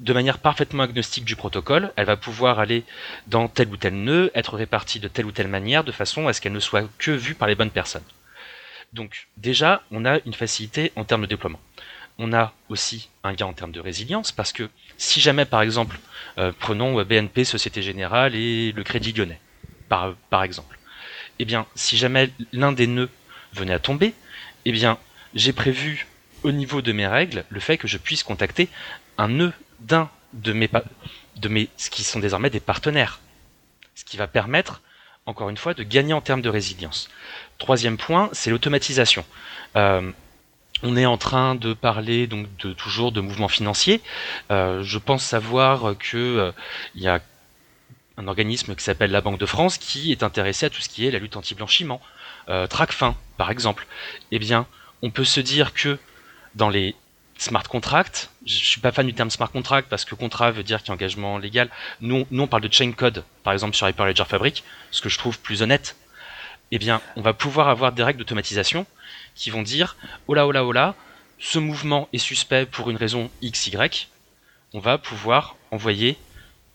de 0.00 0.12
manière 0.14 0.38
parfaitement 0.38 0.84
agnostique 0.84 1.24
du 1.24 1.36
protocole, 1.36 1.92
elle 1.96 2.06
va 2.06 2.16
pouvoir 2.16 2.58
aller 2.58 2.84
dans 3.26 3.48
tel 3.48 3.68
ou 3.68 3.76
tel 3.76 3.94
nœud, 3.94 4.30
être 4.34 4.54
répartie 4.54 4.98
de 4.98 5.08
telle 5.08 5.26
ou 5.26 5.32
telle 5.32 5.48
manière, 5.48 5.84
de 5.84 5.92
façon 5.92 6.26
à 6.26 6.32
ce 6.32 6.40
qu'elle 6.40 6.52
ne 6.52 6.60
soit 6.60 6.88
que 6.98 7.10
vue 7.10 7.34
par 7.34 7.48
les 7.48 7.54
bonnes 7.54 7.70
personnes. 7.70 8.04
Donc 8.92 9.28
déjà, 9.36 9.82
on 9.90 10.04
a 10.04 10.18
une 10.24 10.32
facilité 10.32 10.90
en 10.96 11.04
termes 11.04 11.22
de 11.22 11.26
déploiement. 11.26 11.60
On 12.22 12.34
a 12.34 12.52
aussi 12.68 13.08
un 13.24 13.32
gain 13.32 13.46
en 13.46 13.54
termes 13.54 13.72
de 13.72 13.80
résilience, 13.80 14.30
parce 14.30 14.52
que 14.52 14.68
si 14.98 15.22
jamais, 15.22 15.46
par 15.46 15.62
exemple, 15.62 15.98
euh, 16.36 16.52
prenons 16.58 17.02
BNP, 17.02 17.44
Société 17.44 17.80
Générale 17.80 18.34
et 18.34 18.72
le 18.72 18.84
Crédit 18.84 19.14
Lyonnais, 19.14 19.40
par, 19.88 20.44
exemple, 20.44 20.78
eh 21.38 21.46
bien, 21.46 21.66
si 21.74 21.96
jamais 21.96 22.30
l'un 22.52 22.72
des 22.72 22.86
nœuds 22.86 23.08
venait 23.54 23.72
à 23.72 23.78
tomber, 23.78 24.12
eh 24.66 24.72
bien, 24.72 24.98
j'ai 25.34 25.54
prévu 25.54 26.06
au 26.42 26.52
niveau 26.52 26.82
de 26.82 26.92
mes 26.92 27.06
règles 27.06 27.44
le 27.48 27.58
fait 27.58 27.78
que 27.78 27.88
je 27.88 27.96
puisse 27.96 28.22
contacter 28.22 28.68
un 29.16 29.28
nœud 29.28 29.52
d'un 29.80 30.10
de 30.34 30.52
mes, 30.52 30.68
de 31.36 31.68
ce 31.78 31.88
qui 31.88 32.04
sont 32.04 32.20
désormais 32.20 32.50
des 32.50 32.60
partenaires. 32.60 33.20
Ce 33.94 34.04
qui 34.04 34.18
va 34.18 34.26
permettre, 34.26 34.82
encore 35.24 35.48
une 35.48 35.56
fois, 35.56 35.72
de 35.72 35.82
gagner 35.82 36.12
en 36.12 36.20
termes 36.20 36.42
de 36.42 36.50
résilience. 36.50 37.08
Troisième 37.56 37.96
point, 37.96 38.28
c'est 38.34 38.50
l'automatisation. 38.50 39.24
Euh, 39.76 40.12
on 40.82 40.96
est 40.96 41.06
en 41.06 41.18
train 41.18 41.54
de 41.54 41.72
parler 41.74 42.26
donc 42.26 42.46
de 42.58 42.72
toujours 42.72 43.12
de 43.12 43.20
mouvements 43.20 43.48
financiers. 43.48 44.00
Euh, 44.50 44.82
je 44.82 44.98
pense 44.98 45.24
savoir 45.24 45.96
que 45.98 46.16
euh, 46.16 46.52
il 46.94 47.02
y 47.02 47.08
a 47.08 47.20
un 48.16 48.28
organisme 48.28 48.74
qui 48.74 48.84
s'appelle 48.84 49.10
la 49.10 49.20
Banque 49.20 49.38
de 49.38 49.46
France 49.46 49.78
qui 49.78 50.12
est 50.12 50.22
intéressé 50.22 50.66
à 50.66 50.70
tout 50.70 50.80
ce 50.80 50.88
qui 50.88 51.06
est 51.06 51.10
la 51.10 51.18
lutte 51.18 51.36
anti-blanchiment, 51.36 52.00
euh, 52.48 52.66
Tracfin 52.66 53.16
par 53.36 53.50
exemple. 53.50 53.86
Eh 54.30 54.38
bien, 54.38 54.66
on 55.02 55.10
peut 55.10 55.24
se 55.24 55.40
dire 55.40 55.72
que 55.72 55.98
dans 56.54 56.68
les 56.68 56.94
smart 57.38 57.62
contracts, 57.62 58.30
je 58.44 58.52
suis 58.52 58.80
pas 58.80 58.92
fan 58.92 59.06
du 59.06 59.14
terme 59.14 59.30
smart 59.30 59.50
contract 59.50 59.88
parce 59.88 60.04
que 60.04 60.14
contrat 60.14 60.50
veut 60.50 60.62
dire 60.62 60.80
qu'il 60.80 60.88
y 60.88 60.90
a 60.90 60.94
engagement 60.94 61.38
légal. 61.38 61.70
Nous, 62.00 62.26
nous 62.30 62.42
on 62.42 62.46
parle 62.46 62.62
de 62.62 62.72
chain 62.72 62.92
code, 62.92 63.24
par 63.44 63.52
exemple 63.52 63.74
sur 63.74 63.88
Hyperledger 63.88 64.24
Fabric, 64.26 64.64
ce 64.90 65.00
que 65.00 65.08
je 65.08 65.16
trouve 65.16 65.38
plus 65.38 65.62
honnête. 65.62 65.96
Eh 66.72 66.78
bien, 66.78 67.00
on 67.16 67.22
va 67.22 67.32
pouvoir 67.32 67.68
avoir 67.68 67.92
des 67.92 68.02
règles 68.02 68.18
d'automatisation 68.20 68.86
qui 69.40 69.50
vont 69.50 69.62
dire 69.62 69.96
oh 70.28 70.34
là 70.34 70.46
oh 70.46 70.52
là 70.52 70.64
oh 70.64 70.72
là, 70.72 70.94
ce 71.38 71.58
mouvement 71.58 72.08
est 72.12 72.18
suspect 72.18 72.66
pour 72.66 72.90
une 72.90 72.96
raison 72.96 73.30
XY, 73.42 74.08
on 74.74 74.78
va 74.78 74.98
pouvoir 74.98 75.56
envoyer 75.70 76.18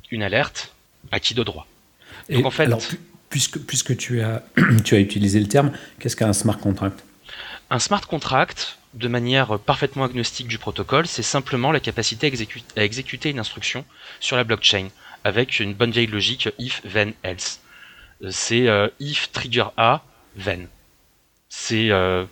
une 0.10 0.24
alerte 0.24 0.74
à 1.12 1.20
qui 1.20 1.36
de 1.36 1.44
droit. 1.44 1.68
Et 2.28 2.44
en 2.44 2.50
fait, 2.50 2.70
puisque, 3.30 3.60
puisque 3.60 3.96
tu, 3.96 4.22
as, 4.22 4.44
tu 4.84 4.96
as 4.96 5.00
utilisé 5.00 5.40
le 5.40 5.48
terme, 5.48 5.72
qu'est-ce 6.00 6.16
qu'un 6.16 6.34
smart 6.34 6.58
contract? 6.58 7.04
Un 7.70 7.78
smart 7.78 8.02
contract, 8.08 8.80
de 8.96 9.08
manière 9.08 9.60
parfaitement 9.60 10.04
agnostique 10.04 10.48
du 10.48 10.58
protocole, 10.58 11.06
c'est 11.06 11.24
simplement 11.24 11.72
la 11.72 11.80
capacité 11.80 12.28
à, 12.28 12.80
à, 12.80 12.84
exécuter 12.84 13.30
une 13.30 13.40
instruction 13.40 13.86
sur 14.20 14.38
la 14.38 14.44
blockchain 14.44 14.88
avec 15.24 15.60
une 15.60 15.76
bonne 15.76 15.92
vieille 15.92 16.08
logique 16.08 16.50
if, 16.58 16.82
then, 16.92 17.14
else. 17.24 17.60
Euh, 18.24 18.30
c'est 18.32 18.68
euh, 18.68 18.88
if 19.00 19.32
trigger 19.32 19.66
A, 19.78 20.04
then. 20.44 20.68
C'est 21.50 21.92
euh, 21.92 22.26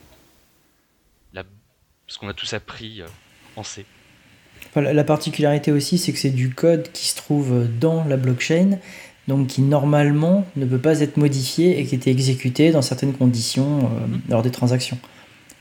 qu'on 2.17 2.27
a 2.27 2.33
tous 2.33 2.53
appris 2.53 3.01
euh, 3.01 3.07
en 3.55 3.63
C. 3.63 3.85
La 4.75 5.03
particularité 5.03 5.71
aussi, 5.71 5.97
c'est 5.97 6.13
que 6.13 6.19
c'est 6.19 6.29
du 6.29 6.49
code 6.49 6.91
qui 6.93 7.07
se 7.07 7.15
trouve 7.15 7.67
dans 7.79 8.05
la 8.05 8.17
blockchain, 8.17 8.79
donc 9.27 9.47
qui 9.47 9.61
normalement 9.61 10.45
ne 10.55 10.65
peut 10.65 10.79
pas 10.79 11.01
être 11.01 11.17
modifié 11.17 11.79
et 11.79 11.85
qui 11.85 11.95
était 11.95 12.11
exécuté 12.11 12.71
dans 12.71 12.81
certaines 12.81 13.13
conditions 13.13 13.79
euh, 13.79 14.07
mhm. 14.07 14.21
lors 14.29 14.41
des 14.41 14.51
transactions. 14.51 14.97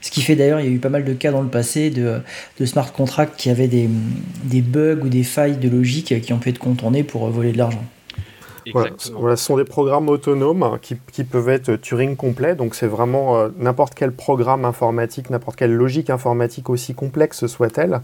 Ce 0.01 0.11
qui 0.11 0.21
fait 0.21 0.35
d'ailleurs, 0.35 0.61
il 0.61 0.67
y 0.67 0.69
a 0.69 0.73
eu 0.73 0.79
pas 0.79 0.89
mal 0.89 1.05
de 1.05 1.13
cas 1.13 1.31
dans 1.31 1.43
le 1.43 1.49
passé 1.49 1.91
de, 1.91 2.21
smart 2.65 2.93
contracts 2.93 3.39
qui 3.39 3.51
avaient 3.51 3.69
des, 3.69 3.89
des, 4.45 4.61
bugs 4.61 5.01
ou 5.03 5.09
des 5.09 5.23
failles 5.23 5.59
de 5.59 5.69
logique 5.69 6.21
qui 6.21 6.33
ont 6.33 6.39
pu 6.39 6.49
être 6.49 6.59
contournés 6.59 7.05
pour 7.05 7.29
voler 7.31 7.53
de 7.53 7.59
l'argent. 7.59 7.85
Voilà, 8.73 9.37
ce 9.37 9.45
sont 9.45 9.57
des 9.57 9.65
programmes 9.65 10.09
autonomes 10.09 10.79
qui, 10.81 11.25
peuvent 11.25 11.49
être 11.49 11.77
Turing 11.77 12.17
complet. 12.17 12.55
Donc 12.55 12.75
c'est 12.75 12.87
vraiment 12.87 13.37
euh, 13.37 13.49
n'importe 13.59 13.95
quel 13.95 14.13
programme 14.13 14.65
informatique, 14.65 15.31
n'importe 15.31 15.57
quelle 15.57 15.75
logique 15.75 16.11
informatique 16.11 16.71
aussi 16.71 16.95
complexe 16.95 17.47
soit-elle, 17.47 18.01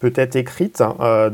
peut 0.00 0.12
être 0.16 0.36
écrite, 0.36 0.82
euh, 1.00 1.30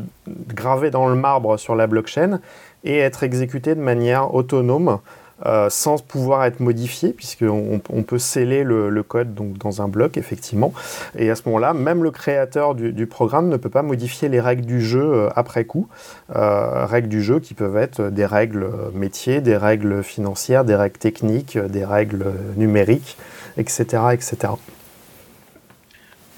gravée 0.49 0.91
dans 0.91 1.09
le 1.09 1.15
marbre 1.15 1.57
sur 1.57 1.75
la 1.75 1.87
blockchain 1.87 2.41
et 2.85 2.99
être 2.99 3.23
exécutée 3.23 3.75
de 3.75 3.81
manière 3.81 4.35
autonome 4.35 4.99
euh, 5.47 5.71
sans 5.71 6.03
pouvoir 6.03 6.45
être 6.45 6.59
modifié, 6.59 7.13
puisqu'on 7.13 7.81
on 7.91 8.03
peut 8.03 8.19
sceller 8.19 8.65
le, 8.65 9.03
code 9.03 9.35
dans 9.35 9.83
un 9.83 9.89
bloc, 9.89 10.17
effectivement. 10.17 10.73
Et 11.17 11.31
à 11.31 11.37
ce 11.37 11.43
moment-là, 11.47 11.75
même 11.75 12.03
le 12.03 12.11
créateur 12.11 12.75
du, 12.75 13.07
programme 13.07 13.49
ne 13.49 13.57
peut 13.57 13.71
pas 13.71 13.83
modifier 13.83 14.29
les 14.29 14.41
règles 14.41 14.67
du 14.67 14.83
jeu 14.83 15.01
euh, 15.01 15.29
après 15.37 15.65
coup. 15.65 15.89
Euh, 16.35 16.87
règles 16.87 17.09
du 17.09 17.23
jeu 17.23 17.39
qui 17.39 17.55
peuvent 17.55 17.77
être 17.77 18.11
des 18.11 18.27
règles 18.27 18.69
métiers, 18.95 19.41
des 19.41 19.57
règles 19.57 20.03
financières, 20.03 20.65
des 20.65 20.75
règles 20.75 20.99
techniques, 20.99 21.57
des 21.57 21.85
règles 21.85 22.27
numériques, 22.57 23.17
etc. 23.57 23.85
etc. 24.13 24.55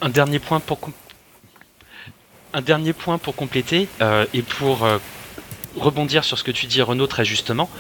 Un 0.02 0.10
dernier 0.10 0.38
point 0.38 0.60
pour, 0.60 0.78
un 2.52 2.60
dernier 2.60 2.92
point 2.92 3.16
pour 3.16 3.34
compléter 3.34 3.88
et 4.32 4.42
pour 4.42 4.86
rebondir 5.76 6.24
sur 6.24 6.38
ce 6.38 6.44
que 6.44 6.50
tu 6.50 6.66
dis 6.66 6.82
Renaud 6.82 7.06
très 7.06 7.24
justement, 7.24 7.70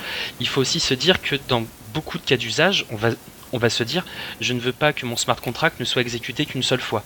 il 0.40 0.48
faut 0.48 0.60
aussi 0.60 0.80
se 0.80 0.94
dire 0.94 1.20
que 1.20 1.36
dans 1.48 1.64
beaucoup 1.92 2.18
de 2.18 2.24
cas 2.24 2.36
d'usage, 2.36 2.86
on 2.90 3.58
va, 3.58 3.70
se 3.70 3.82
dire 3.82 4.04
je 4.40 4.52
ne 4.52 4.60
veux 4.60 4.72
pas 4.72 4.92
que 4.92 5.06
mon 5.06 5.16
smart 5.16 5.40
contract 5.40 5.80
ne 5.80 5.84
soit 5.84 6.02
exécuté 6.02 6.46
qu'une 6.46 6.62
seule 6.62 6.80
fois. 6.80 7.04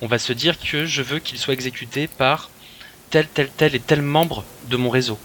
On 0.00 0.06
va 0.06 0.18
se 0.18 0.32
dire 0.32 0.58
que 0.58 0.86
je 0.86 1.02
veux 1.02 1.18
qu'il 1.18 1.38
soit 1.38 1.54
exécuté 1.54 2.06
par 2.06 2.50
tel, 3.10 3.28
tel, 3.28 3.50
tel 3.50 3.74
et 3.74 3.80
tel 3.80 4.02
membre 4.02 4.44
de 4.68 4.76
mon 4.76 4.90
réseau. 4.90 5.18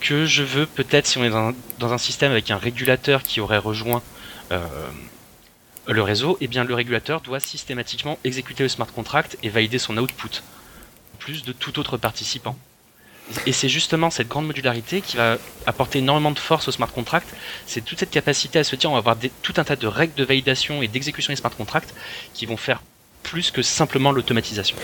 Que 0.00 0.26
je 0.26 0.42
veux 0.42 0.66
peut-être, 0.66 1.06
si 1.06 1.18
on 1.18 1.24
est 1.24 1.30
dans, 1.30 1.92
un 1.92 1.98
système 1.98 2.30
avec 2.30 2.50
un 2.50 2.56
régulateur 2.56 3.22
qui 3.22 3.40
aurait 3.40 3.58
rejoint 3.58 4.02
euh, 4.52 4.64
le 5.86 6.02
réseau, 6.02 6.38
eh 6.40 6.48
bien 6.48 6.64
le 6.64 6.74
régulateur 6.74 7.20
doit 7.20 7.40
systématiquement 7.40 8.18
exécuter 8.24 8.62
le 8.62 8.68
smart 8.68 8.86
contract 8.86 9.36
et 9.42 9.48
valider 9.48 9.78
son 9.78 9.96
output, 9.96 10.42
plus 11.18 11.42
de 11.42 11.52
tout 11.52 11.78
autre 11.78 11.96
participant. 11.96 12.56
Et 13.46 13.52
c'est 13.52 13.68
justement 13.68 14.10
cette 14.10 14.28
grande 14.28 14.46
modularité 14.46 15.00
qui 15.00 15.16
va 15.16 15.36
apporter 15.66 15.98
énormément 15.98 16.30
de 16.30 16.38
force 16.38 16.68
au 16.68 16.72
smart 16.72 16.90
contract. 16.90 17.28
C'est 17.66 17.84
toute 17.84 17.98
cette 17.98 18.10
capacité 18.10 18.58
à 18.58 18.64
se 18.64 18.76
dire 18.76 18.90
on 18.90 18.94
va 18.94 18.98
avoir 18.98 19.16
tout 19.42 19.54
un 19.56 19.64
tas 19.64 19.76
de 19.76 19.86
règles 19.86 20.14
de 20.14 20.24
validation 20.24 20.82
et 20.82 20.88
d'exécution 20.88 21.32
des 21.32 21.36
smart 21.36 21.54
contracts 21.54 21.94
qui 22.34 22.46
vont 22.46 22.56
faire 22.56 22.82
plus 23.22 23.50
que 23.50 23.62
simplement 23.62 24.12
l'automatisation. 24.12 24.76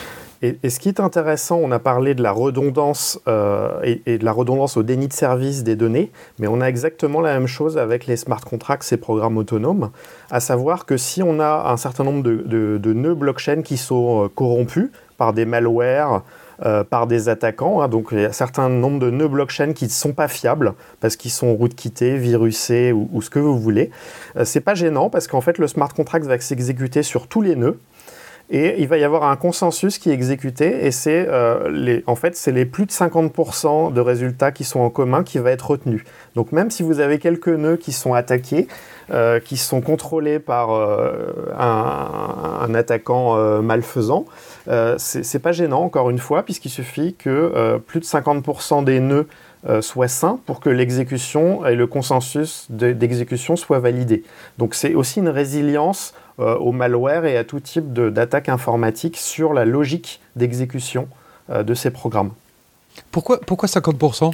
Et, 0.42 0.68
ce 0.68 0.78
qui 0.78 0.88
est 0.88 1.00
intéressant, 1.00 1.56
on 1.62 1.70
a 1.70 1.78
parlé 1.78 2.14
de 2.14 2.22
la 2.22 2.32
redondance 2.32 3.18
euh, 3.28 3.80
et, 3.82 4.18
de 4.18 4.24
la 4.24 4.32
redondance 4.32 4.76
au 4.76 4.82
déni 4.82 5.08
de 5.08 5.14
service 5.14 5.62
des 5.62 5.74
données, 5.74 6.12
mais 6.38 6.48
on 6.48 6.60
a 6.60 6.66
exactement 6.66 7.22
la 7.22 7.32
même 7.32 7.46
chose 7.46 7.78
avec 7.78 8.06
les 8.06 8.18
smart 8.18 8.42
contracts, 8.42 8.82
ces 8.82 8.98
programmes 8.98 9.38
autonomes, 9.38 9.90
à 10.30 10.40
savoir 10.40 10.84
que 10.84 10.98
si 10.98 11.22
on 11.22 11.40
a 11.40 11.70
un 11.70 11.78
certain 11.78 12.04
nombre 12.04 12.22
de, 12.22 12.76
de 12.78 12.92
nœuds 12.92 13.14
blockchain 13.14 13.62
qui 13.62 13.78
sont 13.78 14.24
euh, 14.24 14.28
corrompus 14.28 14.90
par 15.16 15.32
des 15.32 15.46
malwares, 15.46 16.22
euh, 16.62 16.84
par 16.84 17.08
des 17.08 17.28
attaquants. 17.28 17.82
Hein. 17.82 17.88
donc 17.88 18.08
il 18.12 18.20
y 18.20 18.24
a 18.24 18.28
un 18.28 18.32
certain 18.32 18.68
nombre 18.68 19.00
de 19.00 19.10
nœuds 19.10 19.26
blockchain 19.26 19.72
qui 19.72 19.86
ne 19.86 19.90
sont 19.90 20.12
pas 20.12 20.28
fiables 20.28 20.74
parce 21.00 21.16
qu'ils 21.16 21.32
sont 21.32 21.52
rootkittés, 21.52 22.16
virusés 22.16 22.92
ou, 22.92 23.08
ou, 23.12 23.22
ce 23.22 23.28
que 23.28 23.40
vous 23.40 23.58
voulez. 23.58 23.90
Euh, 24.36 24.44
c'est 24.44 24.60
pas 24.60 24.74
gênant 24.74 25.10
parce 25.10 25.26
qu'en 25.26 25.40
fait 25.40 25.58
le 25.58 25.66
smart 25.66 25.92
contract 25.92 26.26
va 26.26 26.38
s'exécuter 26.38 27.02
sur 27.02 27.26
tous 27.26 27.42
les 27.42 27.56
nœuds. 27.56 27.80
Et 28.50 28.80
il 28.80 28.88
va 28.88 28.98
y 28.98 29.04
avoir 29.04 29.24
un 29.24 29.36
consensus 29.36 29.96
qui 29.96 30.10
est 30.10 30.12
exécuté, 30.12 30.84
et 30.84 30.90
c'est 30.90 31.26
euh, 31.30 31.70
les, 31.70 32.04
en 32.06 32.14
fait 32.14 32.38
les 32.46 32.66
plus 32.66 32.84
de 32.84 32.90
50% 32.92 33.90
de 33.90 34.00
résultats 34.02 34.52
qui 34.52 34.64
sont 34.64 34.80
en 34.80 34.90
commun 34.90 35.24
qui 35.24 35.38
va 35.38 35.50
être 35.50 35.70
retenu. 35.70 36.04
Donc 36.34 36.52
même 36.52 36.70
si 36.70 36.82
vous 36.82 37.00
avez 37.00 37.18
quelques 37.18 37.48
nœuds 37.48 37.78
qui 37.78 37.90
sont 37.92 38.12
attaqués, 38.12 38.68
euh, 39.10 39.40
qui 39.40 39.56
sont 39.56 39.80
contrôlés 39.80 40.40
par 40.40 40.70
un, 41.58 42.74
attaquant 42.74 43.62
malfaisant, 43.62 44.26
c'est 44.66 45.38
pas 45.40 45.52
gênant 45.52 45.82
encore 45.82 46.10
une 46.10 46.18
fois, 46.18 46.42
puisqu'il 46.42 46.70
suffit 46.70 47.14
que 47.14 47.78
plus 47.86 48.00
de 48.00 48.04
50% 48.04 48.84
des 48.84 49.00
nœuds 49.00 49.28
soient 49.80 50.08
sains 50.08 50.38
pour 50.46 50.60
que 50.60 50.70
l'exécution 50.70 51.66
et 51.66 51.74
le 51.74 51.86
consensus 51.86 52.66
d'exécution 52.70 53.56
soient 53.56 53.78
validés. 53.78 54.22
Donc 54.58 54.74
c'est 54.74 54.94
aussi 54.94 55.20
une 55.20 55.28
résilience 55.28 56.14
euh, 56.40 56.56
au 56.56 56.72
malware 56.72 57.26
et 57.26 57.36
à 57.36 57.44
tout 57.44 57.60
type 57.60 57.92
d'attaque 57.92 58.48
informatique 58.48 59.16
sur 59.16 59.52
la 59.52 59.64
logique 59.64 60.20
d'exécution 60.34 61.06
euh, 61.48 61.62
de 61.62 61.74
ces 61.74 61.92
programmes. 61.92 62.32
Pourquoi, 63.12 63.38
pourquoi 63.40 63.68
50% 63.68 64.32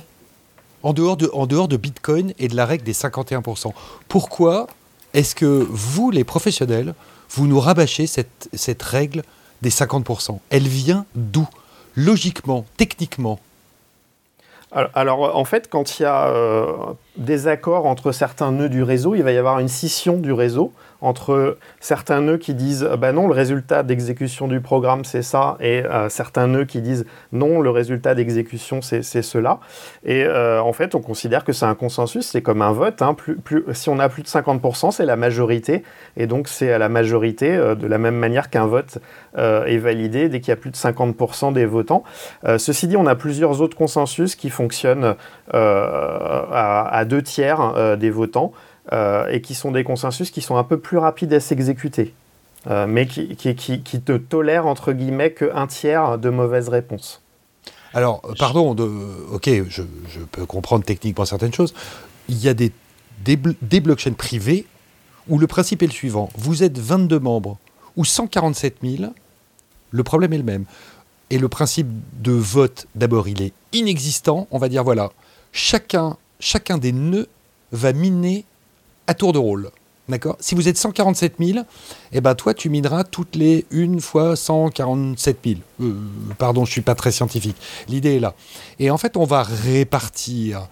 en 0.82 0.92
dehors, 0.94 1.18
de, 1.18 1.66
de 1.66 1.76
Bitcoin 1.76 2.32
et 2.38 2.48
de 2.48 2.56
la 2.56 2.64
règle 2.64 2.84
des 2.84 2.94
51%. 2.94 3.74
Pourquoi 4.08 4.66
est-ce 5.12 5.34
que 5.34 5.44
vous, 5.44 6.10
les 6.10 6.24
professionnels, 6.24 6.94
vous 7.28 7.46
nous 7.46 7.60
rabâchez 7.60 8.06
cette 8.06 8.82
règle 8.82 9.22
des 9.62 9.70
50% 9.70 10.38
Elle 10.50 10.68
vient 10.68 11.06
d'où? 11.14 11.48
Logiquement, 11.96 12.64
techniquement? 12.76 13.40
Alors, 14.72 15.36
en 15.36 15.44
fait, 15.44 15.68
quand 15.68 15.98
il 15.98 16.04
y 16.04 16.06
a 16.06 16.28
euh, 16.28 16.92
des 17.20 17.48
accords 17.48 17.86
entre 17.86 18.12
certains 18.12 18.50
nœuds 18.50 18.70
du 18.70 18.82
réseau, 18.82 19.14
il 19.14 19.22
va 19.22 19.30
y 19.30 19.36
avoir 19.36 19.60
une 19.60 19.68
scission 19.68 20.16
du 20.16 20.32
réseau 20.32 20.72
entre 21.02 21.56
certains 21.80 22.20
nœuds 22.20 22.36
qui 22.36 22.54
disent 22.54 22.88
bah 22.98 23.12
non, 23.12 23.26
le 23.26 23.34
résultat 23.34 23.82
d'exécution 23.82 24.48
du 24.48 24.60
programme 24.60 25.04
c'est 25.04 25.22
ça, 25.22 25.56
et 25.60 25.84
euh, 25.84 26.08
certains 26.08 26.46
nœuds 26.46 26.64
qui 26.64 26.80
disent 26.80 27.06
non, 27.32 27.60
le 27.60 27.70
résultat 27.70 28.14
d'exécution 28.14 28.80
c'est 28.82 29.02
cela. 29.02 29.60
Et 30.04 30.24
euh, 30.24 30.62
en 30.62 30.72
fait, 30.72 30.94
on 30.94 31.00
considère 31.00 31.44
que 31.44 31.52
c'est 31.52 31.66
un 31.66 31.74
consensus, 31.74 32.26
c'est 32.26 32.42
comme 32.42 32.62
un 32.62 32.72
vote. 32.72 33.02
Hein. 33.02 33.16
si 33.72 33.88
on 33.88 33.98
a 33.98 34.08
plus 34.08 34.22
de 34.22 34.28
50%, 34.28 34.90
c'est 34.90 35.06
la 35.06 35.16
majorité, 35.16 35.82
et 36.16 36.26
donc 36.26 36.48
c'est 36.48 36.72
à 36.72 36.78
la 36.78 36.88
majorité, 36.88 37.54
euh, 37.54 37.74
de 37.74 37.86
la 37.86 37.98
même 37.98 38.16
manière 38.16 38.50
qu'un 38.50 38.66
vote 38.66 38.98
est 39.36 39.78
validé 39.78 40.28
dès 40.28 40.40
qu'il 40.40 40.48
y 40.48 40.52
a 40.52 40.56
plus 40.56 40.70
de 40.70 40.76
50% 40.76 41.52
des 41.52 41.64
votants. 41.64 42.02
ceci 42.58 42.88
dit, 42.88 42.96
on 42.96 43.06
a 43.06 43.14
plusieurs 43.14 43.60
autres 43.60 43.76
consensus 43.76 44.34
qui 44.34 44.50
fonctionnent 44.50 45.14
à, 45.52 46.88
à, 46.92 47.04
deux 47.04 47.22
tiers 47.22 47.96
des 47.98 48.10
votants. 48.10 48.52
Euh, 48.92 49.28
et 49.28 49.40
qui 49.40 49.54
sont 49.54 49.70
des 49.70 49.84
consensus 49.84 50.32
qui 50.32 50.40
sont 50.40 50.56
un 50.56 50.64
peu 50.64 50.76
plus 50.76 50.98
rapides 50.98 51.32
à 51.32 51.38
s'exécuter, 51.38 52.12
euh, 52.66 52.88
mais 52.88 53.06
qui, 53.06 53.36
qui, 53.36 54.00
tolèrent 54.00 54.66
entre 54.66 54.92
guillemets 54.92 55.32
qu'un 55.32 55.68
tiers 55.68 56.18
de 56.18 56.28
mauvaises 56.28 56.68
réponses. 56.68 57.22
Alors, 57.94 58.20
pardon, 58.36 58.74
ok, 59.30 59.48
je, 59.68 59.82
peux 60.32 60.44
comprendre 60.44 60.84
techniquement 60.84 61.24
certaines 61.24 61.54
choses. 61.54 61.72
Il 62.28 62.38
y 62.38 62.48
a 62.48 62.54
des, 62.54 62.72
des, 63.22 63.38
des 63.62 63.78
blockchains 63.78 64.14
privés 64.14 64.66
où 65.28 65.38
le 65.38 65.46
principe 65.46 65.84
est 65.84 65.86
le 65.86 65.92
suivant. 65.92 66.28
Vous 66.36 66.64
êtes 66.64 66.76
22 66.76 67.20
membres 67.20 67.58
ou 67.96 68.04
147 68.04 68.78
000, 68.82 69.12
le 69.90 70.02
problème 70.02 70.32
est 70.32 70.38
le 70.38 70.44
même. 70.44 70.64
Et 71.28 71.38
le 71.38 71.48
principe 71.48 71.86
de 72.20 72.32
vote, 72.32 72.88
d'abord, 72.96 73.28
il 73.28 73.40
est 73.40 73.52
inexistant. 73.72 74.48
On 74.50 74.58
va 74.58 74.68
dire, 74.68 74.82
voilà, 74.82 75.10
chacun, 75.52 76.16
des 76.78 76.92
nœuds 76.92 77.28
va 77.72 77.92
miner 77.92 78.44
à 79.06 79.14
tour 79.14 79.32
de 79.32 79.38
rôle. 79.38 79.70
Si 80.40 80.54
vous 80.54 80.68
êtes 80.68 80.76
147 80.76 81.34
000, 81.38 81.58
eh 82.12 82.20
ben 82.20 82.34
toi, 82.34 82.54
tu 82.54 82.68
mineras 82.68 83.04
toutes 83.04 83.36
les 83.36 83.64
une 83.70 84.00
fois 84.00 84.34
147 84.36 85.38
000. 85.44 85.60
Euh, 85.80 85.94
pardon, 86.38 86.64
je 86.64 86.70
ne 86.70 86.72
suis 86.72 86.80
pas 86.80 86.94
très 86.94 87.12
scientifique. 87.12 87.56
L'idée 87.88 88.16
est 88.16 88.20
là. 88.20 88.34
Et 88.78 88.90
en 88.90 88.98
fait, 88.98 89.16
on 89.16 89.24
va 89.24 89.42
répartir 89.42 90.68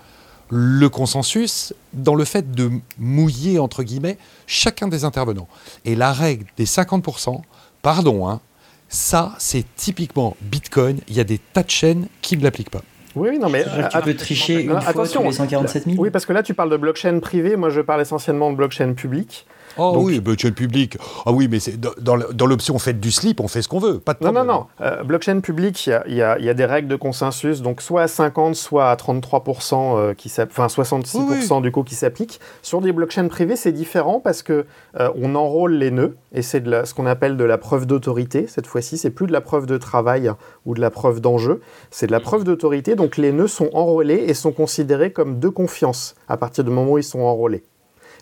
le 0.51 0.89
consensus 0.89 1.75
dans 1.93 2.15
le 2.15 2.25
fait 2.25 2.51
de 2.51 2.71
mouiller, 2.99 3.59
entre 3.59 3.83
guillemets, 3.83 4.19
chacun 4.47 4.89
des 4.89 5.05
intervenants. 5.05 5.49
Et 5.85 5.95
la 5.95 6.13
règle 6.13 6.47
des 6.57 6.65
50%, 6.65 7.43
pardon, 7.83 8.29
hein, 8.29 8.41
ça, 8.89 9.35
c'est 9.39 9.65
typiquement 9.77 10.37
Bitcoin. 10.41 11.01
Il 11.09 11.15
y 11.15 11.21
a 11.21 11.25
des 11.25 11.39
tas 11.39 11.63
de 11.63 11.71
chaînes 11.71 12.09
qui 12.23 12.37
ne 12.37 12.43
l'appliquent 12.43 12.71
pas. 12.71 12.83
Oui, 13.15 13.39
non, 13.39 13.49
mais. 13.49 13.65
tu 13.65 13.99
peux 14.03 14.15
tricher 14.15 14.63
une 14.63 14.81
fois 14.81 15.07
sur 15.07 15.23
les 15.23 15.33
147 15.33 15.85
000 15.85 15.97
Oui, 15.99 16.11
parce 16.11 16.27
que 16.27 16.33
là, 16.33 16.43
tu 16.43 16.55
parles 16.55 16.71
de 16.71 16.77
blockchain 16.77 17.19
privée. 17.21 17.57
Moi, 17.57 17.71
je 17.71 17.81
parle 17.81 18.01
essentiellement 18.01 18.51
de 18.51 18.57
blockchain 18.57 18.93
public. 18.95 19.47
Oh 19.79 20.03
oui, 20.03 20.21
blockchain 20.21 20.51
public. 20.51 20.99
Ah 21.25 21.33
oui, 21.33 21.49
mais 21.49 21.59
dans, 22.01 22.47
l'option 22.47 22.79
fait 22.79 22.99
du 22.99 23.13
slip, 23.13 23.41
on 23.41 23.49
fait 23.49 23.63
ce 23.63 23.69
qu'on 23.69 23.79
veut, 23.79 23.99
pas 23.99 24.15
de 24.15 24.25
Non, 24.25 24.33
non, 24.33 24.45
non. 24.45 24.67
Euh, 24.81 25.05
blockchain 25.05 25.41
public, 25.41 25.87
il 25.87 26.15
y, 26.15 26.23
a, 26.23 26.55
des 26.55 26.65
règles 26.65 26.89
de 26.89 26.97
consensus, 26.97 27.63
donc 27.63 27.81
soit 27.81 28.03
à 28.03 28.09
50, 28.09 28.55
soit 28.55 28.91
à 28.91 28.97
33%, 28.97 29.99
euh, 29.99 30.15
qui 30.15 30.33
enfin 30.39 30.67
66% 30.67 31.63
du 31.63 31.71
coup 31.71 31.83
qui 31.83 31.95
s'appliquent. 31.95 32.41
Sur 32.63 32.81
des 32.81 32.93
blockchains 32.93 33.29
privées, 33.29 33.57
c'est 33.57 33.73
différent 33.73 34.21
parce 34.21 34.43
que 34.43 34.67
euh, 34.99 35.11
on 35.15 35.35
enrôle 35.35 35.75
les 35.75 35.91
nœuds 35.91 36.17
et 36.33 36.43
c'est 36.43 36.65
ce 36.85 36.95
qu'on 36.95 37.07
appelle 37.07 37.37
de 37.37 37.45
la 37.45 37.59
preuve 37.59 37.87
d'autorité. 37.87 38.47
Cette 38.47 38.67
fois-ci, 38.67 38.99
c'est 38.99 39.11
plus 39.11 39.27
de 39.27 39.33
la 39.33 39.41
preuve 39.41 39.67
de 39.67 39.77
travail 39.77 40.31
ou 40.67 40.75
de 40.75 40.81
la 40.81 40.91
preuve 40.91 41.21
d'enjeu, 41.21 41.61
c'est 41.91 42.07
de 42.07 42.13
la 42.13 42.21
preuve 42.21 42.45
d'autorité. 42.45 42.97
Donc 42.97 43.17
les 43.17 43.33
nœuds 43.33 43.47
sont 43.47 43.71
enrôlés 43.73 44.25
et 44.27 44.35
sont 44.35 44.53
considérés 44.53 45.13
comme 45.13 45.39
de 45.39 45.49
confiance 45.49 46.15
à 46.29 46.37
partir 46.37 46.65
du 46.65 46.71
moment 46.71 46.93
où 46.93 46.99
ils 46.99 47.05
sont 47.05 47.21
enrôlés. 47.21 47.63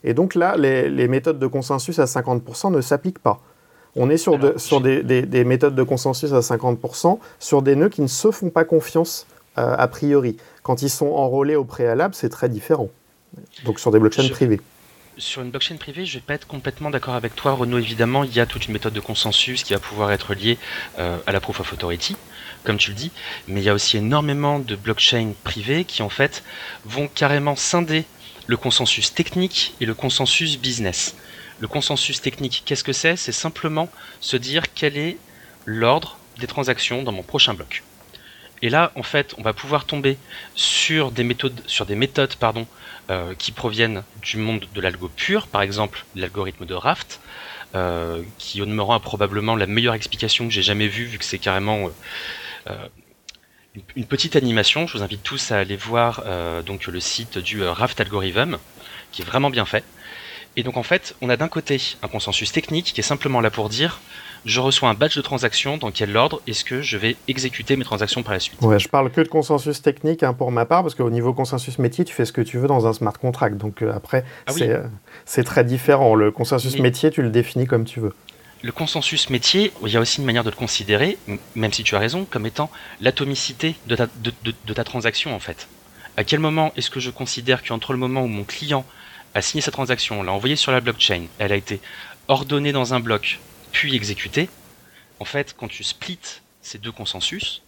Et 0.04 0.14
donc 0.14 0.34
là, 0.34 0.56
les, 0.56 1.08
méthodes 1.08 1.38
de 1.38 1.46
consensus 1.46 1.98
à 1.98 2.04
50% 2.04 2.72
ne 2.72 2.80
s'appliquent 2.80 3.18
pas. 3.18 3.40
On 3.94 4.10
est 4.10 4.18
sur, 4.18 4.38
sur 4.60 4.80
des, 4.80 5.44
méthodes 5.44 5.74
de 5.74 5.82
consensus 5.82 6.32
à 6.32 6.40
50% 6.40 7.18
sur 7.38 7.62
des 7.62 7.76
nœuds 7.76 7.88
qui 7.88 8.02
ne 8.02 8.06
se 8.06 8.30
font 8.30 8.50
pas 8.50 8.64
confiance 8.64 9.26
euh, 9.58 9.74
a 9.76 9.88
priori. 9.88 10.36
Quand 10.62 10.82
ils 10.82 10.90
sont 10.90 11.06
enrôlés 11.06 11.56
au 11.56 11.64
préalable, 11.64 12.14
c'est 12.14 12.28
très 12.28 12.48
différent. 12.48 12.90
Donc 13.64 13.80
sur 13.80 13.90
des 13.90 13.98
blockchains 13.98 14.28
privées. 14.28 14.60
Sur 15.18 15.40
une 15.40 15.50
blockchain 15.50 15.76
privée, 15.76 16.04
je 16.04 16.16
ne 16.16 16.20
vais 16.20 16.26
pas 16.26 16.34
être 16.34 16.46
complètement 16.46 16.90
d'accord 16.90 17.14
avec 17.14 17.34
toi, 17.34 17.52
Renaud. 17.52 17.78
Évidemment, 17.78 18.22
il 18.22 18.36
y 18.36 18.40
a 18.40 18.44
toute 18.44 18.66
une 18.66 18.74
méthode 18.74 18.92
de 18.92 19.00
consensus 19.00 19.62
qui 19.64 19.72
va 19.72 19.78
pouvoir 19.78 20.12
être 20.12 20.34
liée 20.34 20.58
euh, 20.98 21.16
à 21.26 21.32
la 21.32 21.40
proof 21.40 21.60
of 21.60 21.72
authority, 21.72 22.16
comme 22.64 22.76
tu 22.76 22.90
le 22.90 22.96
dis. 22.96 23.12
Mais 23.48 23.62
il 23.62 23.64
y 23.64 23.70
a 23.70 23.74
aussi 23.74 23.96
énormément 23.96 24.58
de 24.58 24.76
blockchains 24.76 25.32
privées 25.42 25.86
qui, 25.86 26.02
en 26.02 26.10
fait, 26.10 26.44
vont 26.84 27.08
carrément 27.08 27.56
scinder 27.56 28.04
le 28.46 28.56
consensus 28.56 29.12
technique 29.12 29.74
et 29.80 29.86
le 29.86 29.94
consensus 29.94 30.58
business. 30.58 31.16
Le 31.58 31.68
consensus 31.68 32.20
technique, 32.20 32.62
qu'est-ce 32.66 32.84
que 32.84 32.92
c'est? 32.92 33.16
C'est 33.16 33.32
simplement 33.32 33.88
se 34.20 34.36
dire 34.36 34.72
quel 34.74 34.96
est 34.96 35.16
l'ordre 35.64 36.18
des 36.38 36.46
transactions 36.46 37.02
dans 37.02 37.12
mon 37.12 37.22
prochain 37.22 37.54
bloc. 37.54 37.82
Et 38.62 38.70
là, 38.70 38.92
en 38.94 39.02
fait, 39.02 39.34
on 39.38 39.42
va 39.42 39.52
pouvoir 39.52 39.84
tomber 39.84 40.16
sur 40.54 41.10
des 41.10 41.24
méthodes, 41.24 41.60
sur 41.66 41.86
des 41.86 41.94
méthodes 41.94 42.36
pardon, 42.36 42.66
euh, 43.10 43.34
qui 43.34 43.52
proviennent 43.52 44.02
du 44.22 44.38
monde 44.38 44.66
de 44.74 44.80
l'algo 44.80 45.08
pur, 45.14 45.46
par 45.46 45.62
exemple 45.62 46.04
l'algorithme 46.14 46.64
de 46.64 46.74
Raft, 46.74 47.20
euh, 47.74 48.22
qui 48.38 48.62
au 48.62 48.66
demeurant 48.66 48.94
a 48.94 49.00
probablement 49.00 49.56
la 49.56 49.66
meilleure 49.66 49.94
explication 49.94 50.46
que 50.46 50.52
j'ai 50.52 50.62
jamais 50.62 50.88
vue, 50.88 51.04
vu 51.04 51.18
que 51.18 51.24
c'est 51.24 51.38
carrément 51.38 51.90
euh, 52.68 52.88
une 53.94 54.04
petite 54.04 54.36
animation. 54.36 54.86
Je 54.86 54.98
vous 54.98 55.04
invite 55.04 55.22
tous 55.22 55.52
à 55.52 55.58
aller 55.58 55.76
voir 55.76 56.22
euh, 56.26 56.62
donc 56.62 56.86
le 56.86 57.00
site 57.00 57.38
du 57.38 57.62
euh, 57.62 57.72
Raft 57.72 58.00
Algorithm, 58.00 58.58
qui 59.12 59.22
est 59.22 59.24
vraiment 59.24 59.50
bien 59.50 59.64
fait. 59.64 59.84
Et 60.56 60.62
donc 60.62 60.76
en 60.76 60.82
fait, 60.82 61.14
on 61.20 61.28
a 61.28 61.36
d'un 61.36 61.48
côté 61.48 61.80
un 62.02 62.08
consensus 62.08 62.50
technique 62.50 62.92
qui 62.94 63.00
est 63.00 63.04
simplement 63.04 63.40
là 63.40 63.50
pour 63.50 63.68
dire 63.68 64.00
je 64.46 64.60
reçois 64.60 64.88
un 64.88 64.94
badge 64.94 65.16
de 65.16 65.22
transaction, 65.22 65.76
dans 65.76 65.90
quel 65.90 66.16
ordre 66.16 66.40
est-ce 66.46 66.64
que 66.64 66.80
je 66.80 66.96
vais 66.96 67.16
exécuter 67.26 67.76
mes 67.76 67.84
transactions 67.84 68.22
par 68.22 68.32
la 68.32 68.40
suite? 68.40 68.62
Ouais, 68.62 68.78
je 68.78 68.88
parle 68.88 69.10
que 69.10 69.20
de 69.20 69.28
consensus 69.28 69.82
technique 69.82 70.22
hein, 70.22 70.32
pour 70.32 70.52
ma 70.52 70.64
part, 70.64 70.82
parce 70.82 70.94
qu'au 70.94 71.10
niveau 71.10 71.34
consensus 71.34 71.80
métier, 71.80 72.04
tu 72.04 72.14
fais 72.14 72.24
ce 72.24 72.32
que 72.32 72.40
tu 72.40 72.58
veux 72.58 72.68
dans 72.68 72.86
un 72.86 72.92
smart 72.92 73.12
contract. 73.12 73.56
Donc 73.56 73.82
euh, 73.82 73.92
après, 73.92 74.24
ah 74.46 74.52
c'est 75.24 75.44
très 75.44 75.64
différent. 75.64 76.14
Le 76.14 76.30
consensus 76.30 76.78
métier, 76.78 77.10
tu 77.10 77.22
le 77.22 77.30
définis 77.30 77.66
comme 77.66 77.84
tu 77.84 77.98
veux 77.98 78.14
le 78.62 78.72
consensus 78.72 79.30
métier, 79.30 79.72
il 79.82 79.88
y 79.92 79.96
a 79.96 80.00
aussi 80.00 80.20
une 80.20 80.24
manière 80.24 80.44
de 80.44 80.50
le 80.50 80.56
considérer, 80.56 81.18
même 81.54 81.72
si 81.72 81.84
tu 81.84 81.94
as 81.94 81.98
raison, 81.98 82.24
comme 82.24 82.46
étant 82.46 82.70
l'atomicité 83.00 83.76
de 83.86 83.94
ta, 83.94 84.84
transaction 84.84 85.34
en 85.34 85.38
fait. 85.38 85.68
À 86.16 86.24
quel 86.24 86.40
moment 86.40 86.72
est-ce 86.76 86.90
que 86.90 87.00
je 87.00 87.10
considère 87.10 87.62
qu'entre 87.62 87.92
le 87.92 87.98
moment 87.98 88.22
où 88.22 88.28
mon 88.28 88.44
client 88.44 88.86
a 89.34 89.42
signé 89.42 89.60
sa 89.60 89.70
transaction, 89.70 90.22
l'a 90.22 90.32
envoyée 90.32 90.56
sur 90.56 90.72
la 90.72 90.80
blockchain, 90.80 91.26
elle 91.38 91.52
a 91.52 91.56
été 91.56 91.80
ordonnée 92.28 92.72
dans 92.72 92.94
un 92.94 93.00
bloc, 93.00 93.40
puis 93.72 93.94
exécutée, 93.94 94.48
en 95.20 95.24
fait, 95.24 95.54
quand 95.56 95.68
tu 95.68 95.84
splits 95.84 96.40
ces 96.62 96.78
deux 96.78 96.92
consensus, 96.92 97.62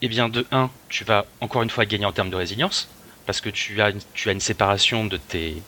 eh 0.00 0.08
bien, 0.08 0.28
de 0.28 0.46
1, 0.52 0.70
tu 0.88 1.04
vas 1.04 1.26
encore 1.40 1.62
une 1.62 1.70
fois 1.70 1.84
gagner 1.86 2.06
en 2.06 2.12
termes 2.12 2.30
de 2.30 2.36
résilience, 2.36 2.88
parce 3.26 3.40
que 3.40 3.50
tu 3.50 3.80
as 3.82 3.92
tu 4.12 4.28
as 4.28 4.32
une 4.32 4.40
séparation 4.40 5.04
de 5.04 5.16
tes, 5.16 5.62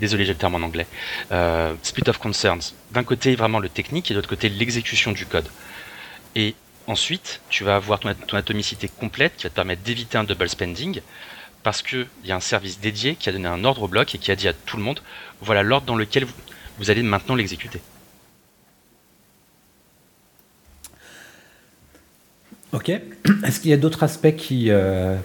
désolé 0.00 0.24
j'ai 0.24 0.32
le 0.32 0.38
terme 0.38 0.56
en 0.56 0.62
anglais, 0.62 0.86
euh, 1.30 1.74
split 1.82 2.08
of 2.08 2.18
concerns. 2.18 2.74
D'un 2.90 3.04
côté 3.04 3.36
vraiment 3.36 3.60
le 3.60 3.68
technique 3.68 4.10
et 4.10 4.14
de 4.14 4.18
l'autre 4.18 4.28
côté 4.28 4.48
l'exécution 4.48 5.12
du 5.12 5.26
code. 5.26 5.48
Et 6.34 6.54
ensuite, 6.86 7.40
tu 7.48 7.64
vas 7.64 7.76
avoir 7.76 8.00
ton, 8.00 8.08
atomicité 8.36 8.88
complète 8.88 9.36
qui 9.36 9.44
va 9.44 9.50
te 9.50 9.54
permettre 9.54 9.82
d'éviter 9.82 10.18
un 10.18 10.24
double 10.24 10.48
spending 10.48 11.00
parce 11.62 11.82
qu'il 11.82 12.06
y 12.24 12.32
a 12.32 12.36
un 12.36 12.40
service 12.40 12.80
dédié 12.80 13.14
qui 13.14 13.28
a 13.28 13.32
donné 13.32 13.46
un 13.46 13.64
ordre 13.64 13.82
au 13.82 13.88
bloc 13.88 14.14
et 14.14 14.18
qui 14.18 14.30
a 14.30 14.36
dit 14.36 14.48
à 14.48 14.54
tout 14.54 14.76
le 14.76 14.82
monde, 14.82 15.00
voilà 15.42 15.62
l'ordre 15.62 15.86
dans 15.86 15.96
lequel 15.96 16.26
vous, 16.78 16.90
allez 16.90 17.02
maintenant 17.02 17.34
l'exécuter. 17.34 17.80
Ok. 22.72 22.88
Est-ce 22.88 23.60
qu'il 23.60 23.70
y 23.70 23.74
a 23.74 23.76
d'autres 23.76 24.02
aspects 24.02 24.34
qui 24.36 24.70
euh, 24.70 25.16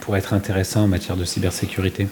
pourraient 0.00 0.18
être 0.18 0.32
intéressants 0.32 0.82
en 0.82 0.88
matière 0.88 1.16
de 1.16 1.24
cybersécurité? 1.24 2.08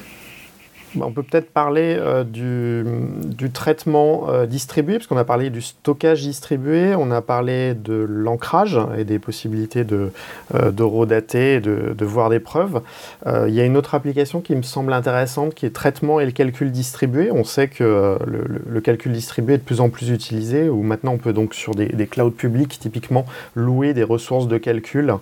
On 1.00 1.12
peut 1.12 1.22
peut-être 1.22 1.50
parler 1.50 1.96
euh, 1.98 2.24
du, 2.24 3.50
traitement 3.50 4.28
euh, 4.28 4.46
distribué, 4.46 4.94
parce 4.94 5.06
qu'on 5.06 5.16
a 5.16 5.24
parlé 5.24 5.50
du 5.50 5.62
stockage 5.62 6.22
distribué, 6.22 6.94
on 6.94 7.10
a 7.10 7.22
parlé 7.22 7.74
de 7.74 7.94
l'ancrage 7.94 8.78
et 8.96 9.04
des 9.04 9.18
possibilités 9.18 9.84
de, 9.84 10.12
euh, 10.54 10.70
de 10.70 10.82
redater 10.82 11.60
de, 11.60 12.04
voir 12.04 12.30
des 12.30 12.40
preuves. 12.40 12.82
il 13.26 13.54
y 13.54 13.60
a 13.60 13.64
une 13.64 13.76
autre 13.76 13.94
application 13.94 14.40
qui 14.40 14.56
me 14.56 14.62
semble 14.62 14.92
intéressante 14.92 15.54
qui 15.54 15.66
est 15.66 15.70
traitement 15.70 16.18
et 16.18 16.26
le 16.26 16.32
calcul 16.32 16.72
distribué. 16.72 17.30
On 17.30 17.44
sait 17.44 17.68
que 17.68 18.18
le, 18.26 18.80
calcul 18.80 19.12
distribué 19.12 19.54
est 19.54 19.58
de 19.58 19.62
plus 19.62 19.80
en 19.80 19.88
plus 19.88 20.10
utilisé, 20.10 20.68
où 20.68 20.82
maintenant 20.82 21.12
on 21.12 21.18
peut 21.18 21.32
donc 21.32 21.54
sur 21.54 21.76
des 21.76 22.06
clouds 22.06 22.32
publics 22.32 22.78
typiquement 22.80 23.24
louer 23.54 23.94
des 23.94 24.02
ressources 24.02 24.48
de 24.48 24.58
calcul 24.58 25.14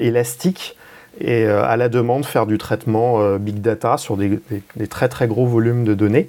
élastiques 0.00 0.77
et 1.20 1.44
euh, 1.44 1.64
à 1.64 1.76
la 1.76 1.88
demande 1.88 2.24
faire 2.24 2.46
du 2.46 2.58
traitement 2.58 3.20
euh, 3.20 3.38
big 3.38 3.60
data 3.60 3.96
sur 3.96 4.16
des, 4.16 4.40
très 4.88 5.08
très 5.08 5.26
gros 5.26 5.46
volumes 5.46 5.84
de 5.84 5.94
données. 5.94 6.28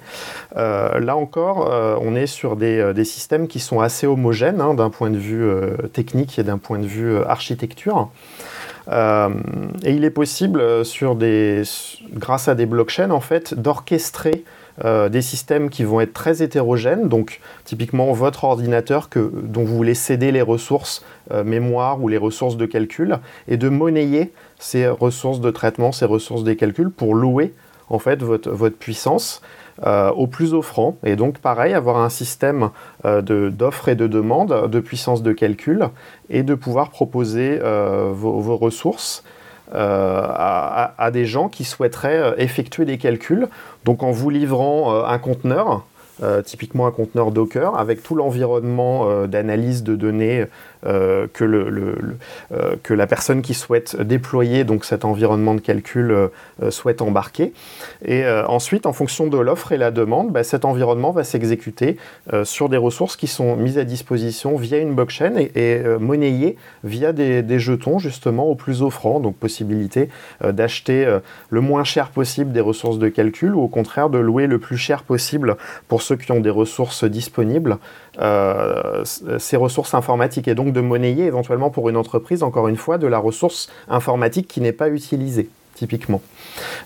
Euh, 0.56 0.98
là 0.98 1.16
encore, 1.16 1.70
on 2.00 2.14
est 2.14 2.26
sur 2.26 2.56
des, 2.56 3.04
systèmes 3.04 3.48
qui 3.48 3.60
sont 3.60 3.80
assez 3.80 4.06
homogènes 4.06 4.60
hein, 4.60 4.74
d'un 4.74 4.90
point 4.90 5.10
de 5.10 5.16
vue 5.16 5.48
technique 5.92 6.38
et 6.38 6.42
d'un 6.42 6.58
point 6.58 6.78
de 6.78 6.86
vue 6.86 7.18
architecture. 7.22 8.10
et 8.90 9.92
il 9.92 10.04
est 10.04 10.10
possible, 10.10 10.62
grâce 12.12 12.48
à 12.48 12.54
des 12.54 12.66
blockchains, 12.66 13.10
en 13.10 13.20
fait, 13.20 13.54
d'orchestrer 13.54 14.44
des 14.84 15.22
systèmes 15.22 15.70
qui 15.70 15.84
vont 15.84 16.00
être 16.00 16.12
très 16.12 16.42
hétérogènes, 16.42 17.08
donc 17.08 17.40
typiquement 17.64 18.12
votre 18.12 18.44
ordinateur 18.44 19.08
que, 19.08 19.30
dont 19.42 19.64
vous 19.64 19.76
voulez 19.76 19.94
céder 19.94 20.32
les 20.32 20.42
ressources 20.42 21.04
mémoire 21.44 22.02
ou 22.02 22.08
les 22.08 22.18
ressources 22.18 22.56
de 22.56 22.66
calcul, 22.66 23.18
et 23.48 23.56
de 23.56 23.68
monnayer 23.68 24.32
ces 24.60 24.86
ressources 24.86 25.40
de 25.40 25.50
traitement, 25.50 25.90
ces 25.90 26.04
ressources 26.04 26.44
des 26.44 26.54
calculs 26.54 26.90
pour 26.90 27.16
louer 27.16 27.52
en 27.88 27.98
fait 27.98 28.22
votre, 28.22 28.50
votre 28.50 28.76
puissance 28.76 29.42
euh, 29.84 30.10
au 30.10 30.26
plus 30.26 30.52
offrant. 30.52 30.96
Et 31.04 31.16
donc 31.16 31.38
pareil, 31.38 31.72
avoir 31.72 31.96
un 31.96 32.10
système 32.10 32.70
euh, 33.06 33.50
d'offres 33.50 33.88
et 33.88 33.94
de 33.94 34.06
demandes 34.06 34.68
de 34.70 34.80
puissance 34.80 35.22
de 35.22 35.32
calcul 35.32 35.88
et 36.28 36.42
de 36.42 36.54
pouvoir 36.54 36.90
proposer 36.90 37.58
euh, 37.62 38.10
vos, 38.12 38.56
ressources 38.56 39.24
à, 39.72 40.94
à, 40.98 41.10
des 41.10 41.24
gens 41.24 41.48
qui 41.48 41.64
souhaiteraient 41.64 42.34
effectuer 42.38 42.84
des 42.84 42.98
calculs. 42.98 43.48
Donc 43.84 44.02
en 44.02 44.10
vous 44.10 44.28
livrant 44.28 45.04
un 45.04 45.18
conteneur, 45.18 45.86
typiquement 46.44 46.88
un 46.88 46.90
conteneur 46.90 47.30
Docker, 47.30 47.78
avec 47.78 48.02
tout 48.02 48.16
l'environnement 48.16 49.26
d'analyse 49.28 49.84
de 49.84 49.94
données 49.94 50.46
euh, 50.86 51.26
euh, 51.40 52.76
que 52.82 52.94
la 52.94 53.06
personne 53.06 53.42
qui 53.42 53.54
souhaite 53.54 54.00
déployer 54.00 54.64
donc 54.64 54.84
cet 54.84 55.04
environnement 55.04 55.54
de 55.54 55.60
calcul 55.60 56.10
euh, 56.10 56.70
souhaite 56.70 57.02
embarquer. 57.02 57.52
Et 58.04 58.24
ensuite, 58.26 58.86
en 58.86 58.92
fonction 58.92 59.26
de 59.26 59.38
l'offre 59.38 59.72
et 59.72 59.76
la 59.76 59.90
demande, 59.90 60.32
bah, 60.32 60.42
cet 60.42 60.64
environnement 60.64 61.10
va 61.10 61.24
s'exécuter 61.24 61.96
sur 62.44 62.68
des 62.68 62.76
ressources 62.76 63.16
qui 63.16 63.26
sont 63.26 63.56
mises 63.56 63.78
à 63.78 63.84
disposition 63.84 64.56
via 64.56 64.78
une 64.78 64.94
blockchain 64.94 65.36
et, 65.36 65.50
et 65.54 65.82
monnayées 65.98 66.56
via 66.84 67.12
des, 67.12 67.42
des, 67.42 67.58
jetons 67.58 67.98
justement 67.98 68.46
au 68.46 68.54
plus 68.54 68.82
offrant, 68.82 69.20
donc 69.20 69.36
possibilité 69.36 70.08
d'acheter 70.42 71.18
le 71.50 71.60
moins 71.60 71.84
cher 71.84 72.10
possible 72.10 72.52
des 72.52 72.60
ressources 72.60 72.98
de 72.98 73.08
calcul 73.08 73.54
ou 73.54 73.60
au 73.60 73.68
contraire 73.68 74.10
de 74.10 74.18
louer 74.18 74.46
le 74.46 74.58
plus 74.58 74.78
cher 74.78 75.02
possible 75.02 75.56
pour 75.88 76.02
ceux 76.02 76.16
qui 76.16 76.30
ont 76.32 76.40
des 76.40 76.50
ressources 76.50 77.04
disponibles 77.04 77.78
ces 79.04 79.56
ressources 79.56 79.94
informatiques. 79.94 80.48
Et 80.48 80.54
donc 80.54 80.69
de 80.72 80.80
monnayer 80.80 81.24
éventuellement 81.24 81.70
pour 81.70 81.88
une 81.88 81.96
entreprise, 81.96 82.42
encore 82.42 82.68
une 82.68 82.76
fois, 82.76 82.98
de 82.98 83.06
la 83.06 83.18
ressource 83.18 83.70
informatique 83.88 84.48
qui 84.48 84.60
n'est 84.60 84.72
pas 84.72 84.88
utilisée 84.88 85.48
typiquement. 85.80 86.20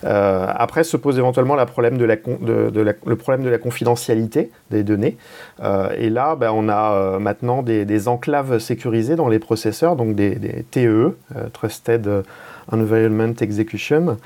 Euh, 0.05 0.47
après 0.55 0.85
se 0.85 0.95
pose 0.95 1.17
éventuellement 1.17 1.55
le 1.55 1.65
problème 1.65 1.97
de 1.97 3.49
la 3.49 3.57
confidentialité 3.57 4.51
des 4.71 4.83
données. 4.83 5.17
Euh, 5.61 5.89
et 5.97 6.09
là, 6.09 6.35
ben, 6.35 6.51
on 6.53 6.69
a 6.69 6.93
euh, 6.93 7.19
maintenant 7.19 7.61
des, 7.61 8.07
enclaves 8.07 8.59
sécurisées 8.59 9.17
dans 9.17 9.27
les 9.27 9.39
processeurs, 9.39 9.97
donc 9.97 10.15
des, 10.15 10.35
des 10.35 10.63
TE, 10.71 11.17
Trusted 11.51 12.23
Environment 12.71 13.33
Execution, 13.39 14.17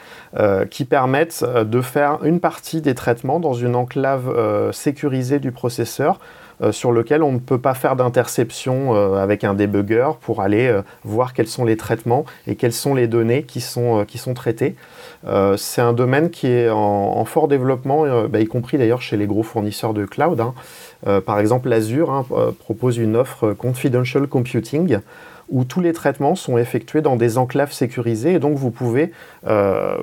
qui 0.69 0.85
permettent 0.85 1.43
de 1.43 1.81
faire 1.81 2.23
une 2.23 2.39
partie 2.39 2.81
des 2.81 2.95
traitements 2.95 3.39
dans 3.39 3.53
une 3.53 3.75
enclave 3.75 4.71
sécurisée 4.71 5.39
du 5.39 5.51
processeur 5.51 6.19
euh, 6.61 6.73
sur 6.73 6.91
lequel 6.91 7.23
on 7.23 7.31
ne 7.31 7.39
peut 7.39 7.57
pas 7.57 7.73
faire 7.73 7.95
d'interception 7.95 8.93
euh, 8.93 9.15
avec 9.15 9.45
un 9.45 9.53
debugger 9.53 10.09
pour 10.19 10.41
aller 10.41 10.67
euh, 10.67 10.81
voir 11.05 11.33
quels 11.33 11.47
sont 11.47 11.63
les 11.63 11.77
traitements 11.77 12.25
et 12.47 12.55
quelles 12.55 12.73
sont 12.73 12.93
les 12.95 13.07
données 13.07 13.43
qui 13.43 13.61
sont, 13.61 14.03
qui 14.05 14.17
sont 14.17 14.33
traitées. 14.33 14.75
c'est 15.57 15.81
un 15.81 15.93
domaine 15.93 16.29
qui 16.29 16.47
est 16.47 16.69
en, 16.69 17.23
fort 17.25 17.47
développement, 17.47 18.27
bah, 18.27 18.39
y 18.39 18.45
compris 18.45 18.77
d'ailleurs 18.77 19.01
chez 19.01 19.15
les 19.15 19.27
gros 19.27 19.43
fournisseurs 19.43 19.93
de 19.93 20.05
cloud. 20.05 20.41
Hein. 20.41 21.21
par 21.21 21.39
exemple, 21.39 21.71
Azure 21.71 22.11
hein, 22.11 22.25
propose 22.59 22.97
une 22.97 23.15
offre 23.15 23.53
Confidential 23.53 24.27
Computing 24.27 24.99
où 25.49 25.63
tous 25.63 25.81
les 25.81 25.93
traitements 25.93 26.35
sont 26.35 26.57
effectués 26.57 27.01
dans 27.01 27.15
des 27.15 27.37
enclaves 27.37 27.71
sécurisées 27.71 28.33
et 28.33 28.39
donc 28.39 28.57
vous 28.57 28.71
pouvez 28.71 29.11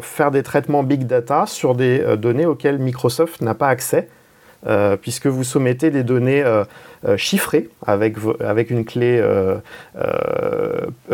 faire 0.01 0.30
des 0.30 0.42
traitements 0.42 0.82
big 0.82 1.07
data 1.07 1.44
sur 1.47 1.74
des 1.74 2.16
données 2.16 2.47
auxquelles 2.47 2.78
Microsoft 2.78 3.40
n'a 3.40 3.55
pas 3.55 3.68
accès 3.68 4.09
euh, 4.66 4.97
puisque 4.97 5.26
vous 5.26 5.44
soumettez 5.44 5.90
des 5.90 6.03
données 6.03 6.42
euh, 6.42 6.64
euh, 7.07 7.16
chiffrées 7.16 7.68
avec, 7.86 8.16
avec 8.40 8.70
une 8.70 8.84
clé 8.84 9.22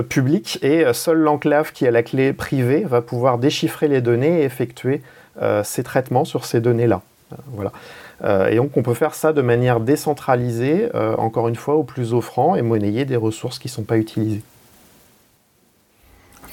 publique 0.08 0.58
et 0.62 0.84
seule 0.92 1.18
l'enclave 1.18 1.72
qui 1.72 1.86
a 1.86 1.90
la 1.90 2.02
clé 2.02 2.32
privée 2.32 2.84
va 2.84 3.02
pouvoir 3.02 3.38
déchiffrer 3.38 3.88
les 3.88 4.00
données 4.00 4.40
et 4.40 4.44
effectuer 4.44 5.02
ces 5.64 5.82
traitements 5.82 6.24
sur 6.24 6.44
ces 6.44 6.60
données-là. 6.60 7.02
voilà. 7.48 7.72
Et 8.24 8.56
donc 8.56 8.76
on 8.76 8.82
peut 8.82 8.94
faire 8.94 9.14
ça 9.14 9.32
de 9.32 9.42
manière 9.42 9.80
décentralisée, 9.80 10.88
encore 10.94 11.48
une 11.48 11.56
fois 11.56 11.74
au 11.74 11.82
plus 11.82 12.14
offrant, 12.14 12.54
et 12.54 12.62
monnayer 12.62 13.04
des 13.04 13.16
ressources 13.16 13.58
qui 13.58 13.68
ne 13.68 13.72
sont 13.72 13.82
pas 13.82 13.98
utilisées. 13.98 14.42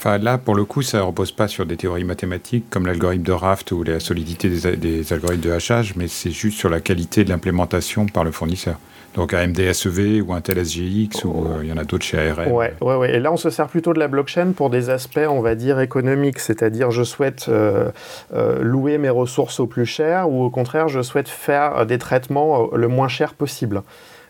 Enfin, 0.00 0.16
là, 0.16 0.38
pour 0.38 0.54
le 0.54 0.64
coup, 0.64 0.80
ça 0.80 0.96
ne 0.96 1.02
repose 1.02 1.30
pas 1.30 1.46
sur 1.46 1.66
des 1.66 1.76
théories 1.76 2.04
mathématiques 2.04 2.70
comme 2.70 2.86
l'algorithme 2.86 3.22
de 3.22 3.32
Raft 3.32 3.70
ou 3.72 3.82
la 3.82 4.00
solidité 4.00 4.48
des, 4.48 5.12
algorithmes 5.12 5.42
de 5.42 5.50
hachage, 5.50 5.94
mais 5.94 6.08
c'est 6.08 6.30
juste 6.30 6.56
sur 6.56 6.70
la 6.70 6.80
qualité 6.80 7.22
de 7.22 7.28
l'implémentation 7.28 8.06
par 8.06 8.24
le 8.24 8.30
fournisseur. 8.30 8.78
Donc 9.14 9.34
AMD 9.34 9.72
SEV 9.72 10.22
ou 10.22 10.32
Intel 10.32 10.64
SGX 10.64 11.24
ou 11.24 11.46
euh, 11.46 11.60
il 11.62 11.68
y 11.68 11.72
en 11.72 11.76
a 11.76 11.84
d'autres 11.84 12.04
chez 12.04 12.30
ARM. 12.30 12.52
Ouais, 12.52 12.74
ouais, 12.80 12.94
ouais. 12.94 13.14
Et 13.16 13.18
là, 13.18 13.32
on 13.32 13.36
se 13.36 13.50
sert 13.50 13.66
plutôt 13.66 13.92
de 13.92 13.98
la 13.98 14.06
blockchain 14.06 14.52
pour 14.52 14.70
des 14.70 14.88
aspects, 14.88 15.18
on 15.28 15.40
va 15.40 15.56
dire, 15.56 15.80
économiques. 15.80 16.38
C'est-à-dire, 16.38 16.92
je 16.92 17.02
souhaite 17.02 17.46
euh, 17.48 17.90
euh, 18.34 18.62
louer 18.62 18.98
mes 18.98 19.10
ressources 19.10 19.58
au 19.58 19.66
plus 19.66 19.86
cher 19.86 20.30
ou 20.30 20.44
au 20.44 20.50
contraire, 20.50 20.88
je 20.88 21.02
souhaite 21.02 21.28
faire 21.28 21.86
des 21.86 21.98
traitements 21.98 22.70
le 22.72 22.88
moins 22.88 23.08
cher 23.08 23.34
possible. 23.34 23.82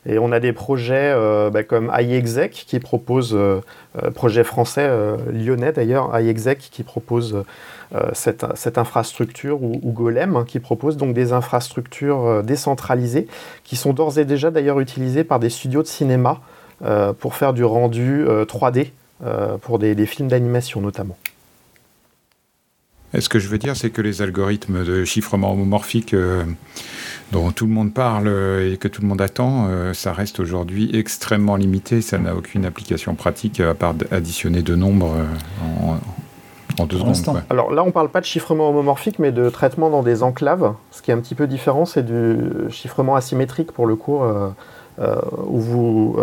Et 0.07 0.18
on 0.18 0.33
a 0.33 0.41
des 0.41 0.55
projets 0.55 1.14
bah, 1.53 1.62
comme 1.62 1.93
iExec 1.95 2.53
qui 2.53 2.81
propose, 2.81 3.39
projet 4.14 4.45
français 4.45 4.89
lyonnais 5.31 5.72
d'ailleurs, 5.72 6.18
iExec 6.18 6.59
qui 6.59 6.83
propose 6.85 7.45
cette, 8.12 8.47
cette, 8.55 8.78
infrastructure, 8.78 9.62
ou, 9.62 9.93
Golem 9.93 10.36
hein, 10.36 10.45
qui 10.47 10.61
propose 10.61 10.97
donc 10.97 11.14
des 11.14 11.32
infrastructures 11.32 12.43
décentralisées 12.43 13.26
qui 13.64 13.76
sont 13.76 13.93
d'ores 13.93 14.18
et 14.18 14.24
déjà 14.24 14.51
d'ailleurs 14.51 14.80
utilisées 14.80 15.24
par 15.24 15.41
des 15.41 15.51
studios 15.51 15.82
de 15.82 15.88
cinéma 15.88 16.41
pour 17.18 17.34
faire 17.34 17.53
du 17.53 17.64
rendu 17.64 18.24
3D 18.24 18.93
pour 19.61 19.78
des, 19.78 20.07
films 20.07 20.28
d'animation 20.28 20.80
notamment. 20.80 21.16
Ce 23.18 23.28
que 23.28 23.41
je 23.41 23.49
veux 23.49 23.59
dire, 23.59 23.76
c'est 23.76 23.91
que 23.91 24.03
les 24.03 24.22
algorithmes 24.22 24.84
de 24.84 25.05
chiffrement 25.05 25.53
homomorphique 25.53 26.14
dont 27.32 27.53
tout 27.53 27.66
le 27.66 27.72
monde 27.72 27.95
parle 27.95 28.28
et 28.28 28.76
que 28.76 28.88
tout 28.88 29.03
le 29.03 29.09
monde 29.09 29.22
attend, 29.22 29.68
euh, 29.68 29.95
ça 29.95 30.12
reste 30.12 30.41
aujourd'hui 30.41 30.91
extrêmement 30.93 31.57
limité. 31.57 32.01
Ça 32.03 32.18
n'a 32.18 32.34
aucune 32.34 32.64
application 32.64 33.14
pratique 33.14 33.61
à 33.61 33.74
part 33.74 33.95
additionner 34.11 34.62
deux 34.62 34.76
nombres 34.76 35.14
euh, 35.16 35.86
en, 35.86 36.01
deux 36.87 36.99
secondes. 36.99 37.43
Alors 37.51 37.72
là, 37.72 37.83
on 37.83 37.87
ne 37.87 37.91
parle 37.93 38.09
pas 38.09 38.20
de 38.20 38.26
chiffrement 38.26 38.68
homomorphique, 38.70 39.18
mais 39.18 39.33
de 39.33 39.49
traitement 39.51 39.91
dans 39.91 40.03
des 40.03 40.22
enclaves. 40.22 40.74
Ce 40.91 41.03
qui 41.03 41.11
est 41.11 41.14
un 41.14 41.18
petit 41.18 41.35
peu 41.35 41.47
différent, 41.47 41.85
c'est 41.85 42.05
du 42.05 42.39
chiffrement 42.70 43.16
asymétrique 43.16 43.72
pour 43.72 43.87
le 43.87 43.97
coup. 43.97 44.22
Euh, 44.22 44.51
où 45.47 45.59
vous, 45.59 46.16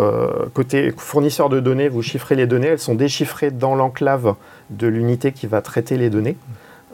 côté 0.54 0.94
fournisseur 0.96 1.48
de 1.48 1.58
données, 1.58 1.88
vous 1.88 2.02
chiffrez 2.02 2.36
les 2.36 2.46
données, 2.46 2.68
elles 2.68 2.78
sont 2.78 2.94
déchiffrées 2.94 3.50
dans 3.50 3.74
l'enclave 3.74 4.34
de 4.70 4.86
l'unité 4.86 5.32
qui 5.32 5.48
va 5.48 5.62
traiter 5.62 5.96
les 5.96 6.10
données. 6.10 6.36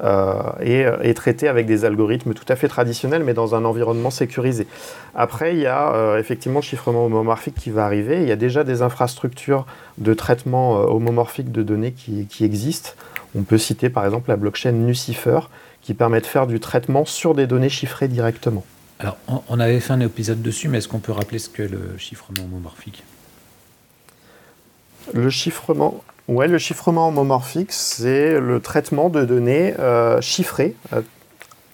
Euh, 0.03 0.43
et, 0.61 0.85
et, 1.03 1.15
traité 1.15 1.47
avec 1.47 1.67
des 1.67 1.85
algorithmes 1.85 2.35
tout 2.35 2.45
à 2.49 2.57
fait 2.57 2.67
traditionnels, 2.67 3.23
mais 3.23 3.33
dans 3.33 3.55
un 3.55 3.65
environnement 3.65 4.11
sécurisé. 4.11 4.67
Après, 5.15 5.55
il 5.55 5.61
y 5.61 5.67
a 5.67 5.95
euh, 5.95 6.19
effectivement 6.19 6.59
le 6.59 6.65
chiffrement 6.65 7.07
homomorphique 7.07 7.55
qui 7.55 7.71
va 7.71 7.85
arriver. 7.85 8.21
Il 8.21 8.29
y 8.29 8.33
a 8.33 8.37
déjà 8.37 8.65
des 8.65 8.83
infrastructures 8.83 9.67
de 9.99 10.13
traitement 10.13 10.81
euh, 10.81 10.87
homomorphique 10.87 11.53
de 11.53 11.63
données 11.63 11.93
qui, 11.93 12.27
qui, 12.27 12.45
existent. 12.45 12.91
On 13.37 13.43
peut 13.43 13.59
citer 13.59 13.91
par 13.91 14.05
exemple 14.05 14.31
la 14.31 14.37
blockchain 14.37 14.73
Nucifer, 14.73 15.41
qui 15.83 15.95
permet 15.95 16.21
de 16.21 16.27
faire 16.27 16.47
du 16.47 16.61
traitement 16.61 17.05
sur 17.05 17.35
des 17.35 17.47
données 17.47 17.69
chiffrées 17.69 18.09
directement. 18.09 18.65
Alors, 19.01 19.17
on 19.49 19.61
avait 19.61 19.81
fait 19.81 19.93
un 19.93 20.01
épisode 20.01 20.41
dessus, 20.41 20.69
mais 20.69 20.79
est-ce 20.79 20.89
qu'on 20.89 21.01
peut 21.01 21.13
rappeler 21.13 21.39
ce 21.39 21.49
que 21.49 21.63
le 21.63 21.99
chiffrement 21.99 22.45
homomorphique? 22.45 23.03
Le 25.13 25.29
chiffrement 25.31 26.03
Ouais, 26.27 26.49
le 26.49 26.57
chiffrement 26.57 27.09
homomorphique, 27.09 27.71
c'est 27.71 28.41
le 28.41 28.59
traitement 28.59 29.11
de 29.11 29.27
données 29.27 29.75
euh, 29.79 30.23
chiffrées, 30.23 30.75
euh, 30.95 31.03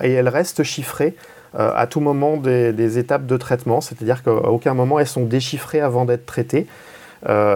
et 0.02 0.10
elles 0.10 0.28
restent 0.28 0.64
chiffrées 0.64 1.14
euh, 1.54 1.70
à 1.72 1.86
tout 1.86 2.00
moment 2.00 2.36
des, 2.36 2.98
étapes 2.98 3.26
de 3.26 3.36
traitement, 3.36 3.80
c'est-à-dire 3.80 4.24
qu'à 4.24 4.32
aucun 4.32 4.74
moment 4.74 4.98
elles 4.98 5.06
sont 5.06 5.24
déchiffrées 5.24 5.80
avant 5.80 6.04
d'être 6.04 6.26
traitées. 6.26 6.66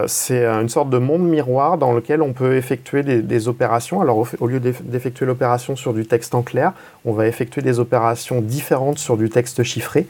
C'est 0.07 0.45
une 0.45 0.69
sorte 0.69 0.89
de 0.89 0.97
monde 0.97 1.23
miroir 1.23 1.77
dans 1.77 1.93
lequel 1.93 2.21
on 2.21 2.33
peut 2.33 2.55
effectuer 2.55 3.03
des, 3.03 3.47
opérations. 3.47 4.01
Alors 4.01 4.27
au, 4.39 4.47
lieu 4.47 4.59
d'effectuer 4.59 5.25
l'opération 5.25 5.75
sur 5.75 5.93
du 5.93 6.05
texte 6.05 6.35
en 6.35 6.41
clair, 6.41 6.73
on 7.03 7.13
va 7.13 7.27
effectuer 7.27 7.61
des 7.61 7.79
opérations 7.79 8.41
différentes 8.41 8.99
sur 8.99 9.17
du 9.17 9.29
texte 9.29 9.63
chiffré. 9.63 10.07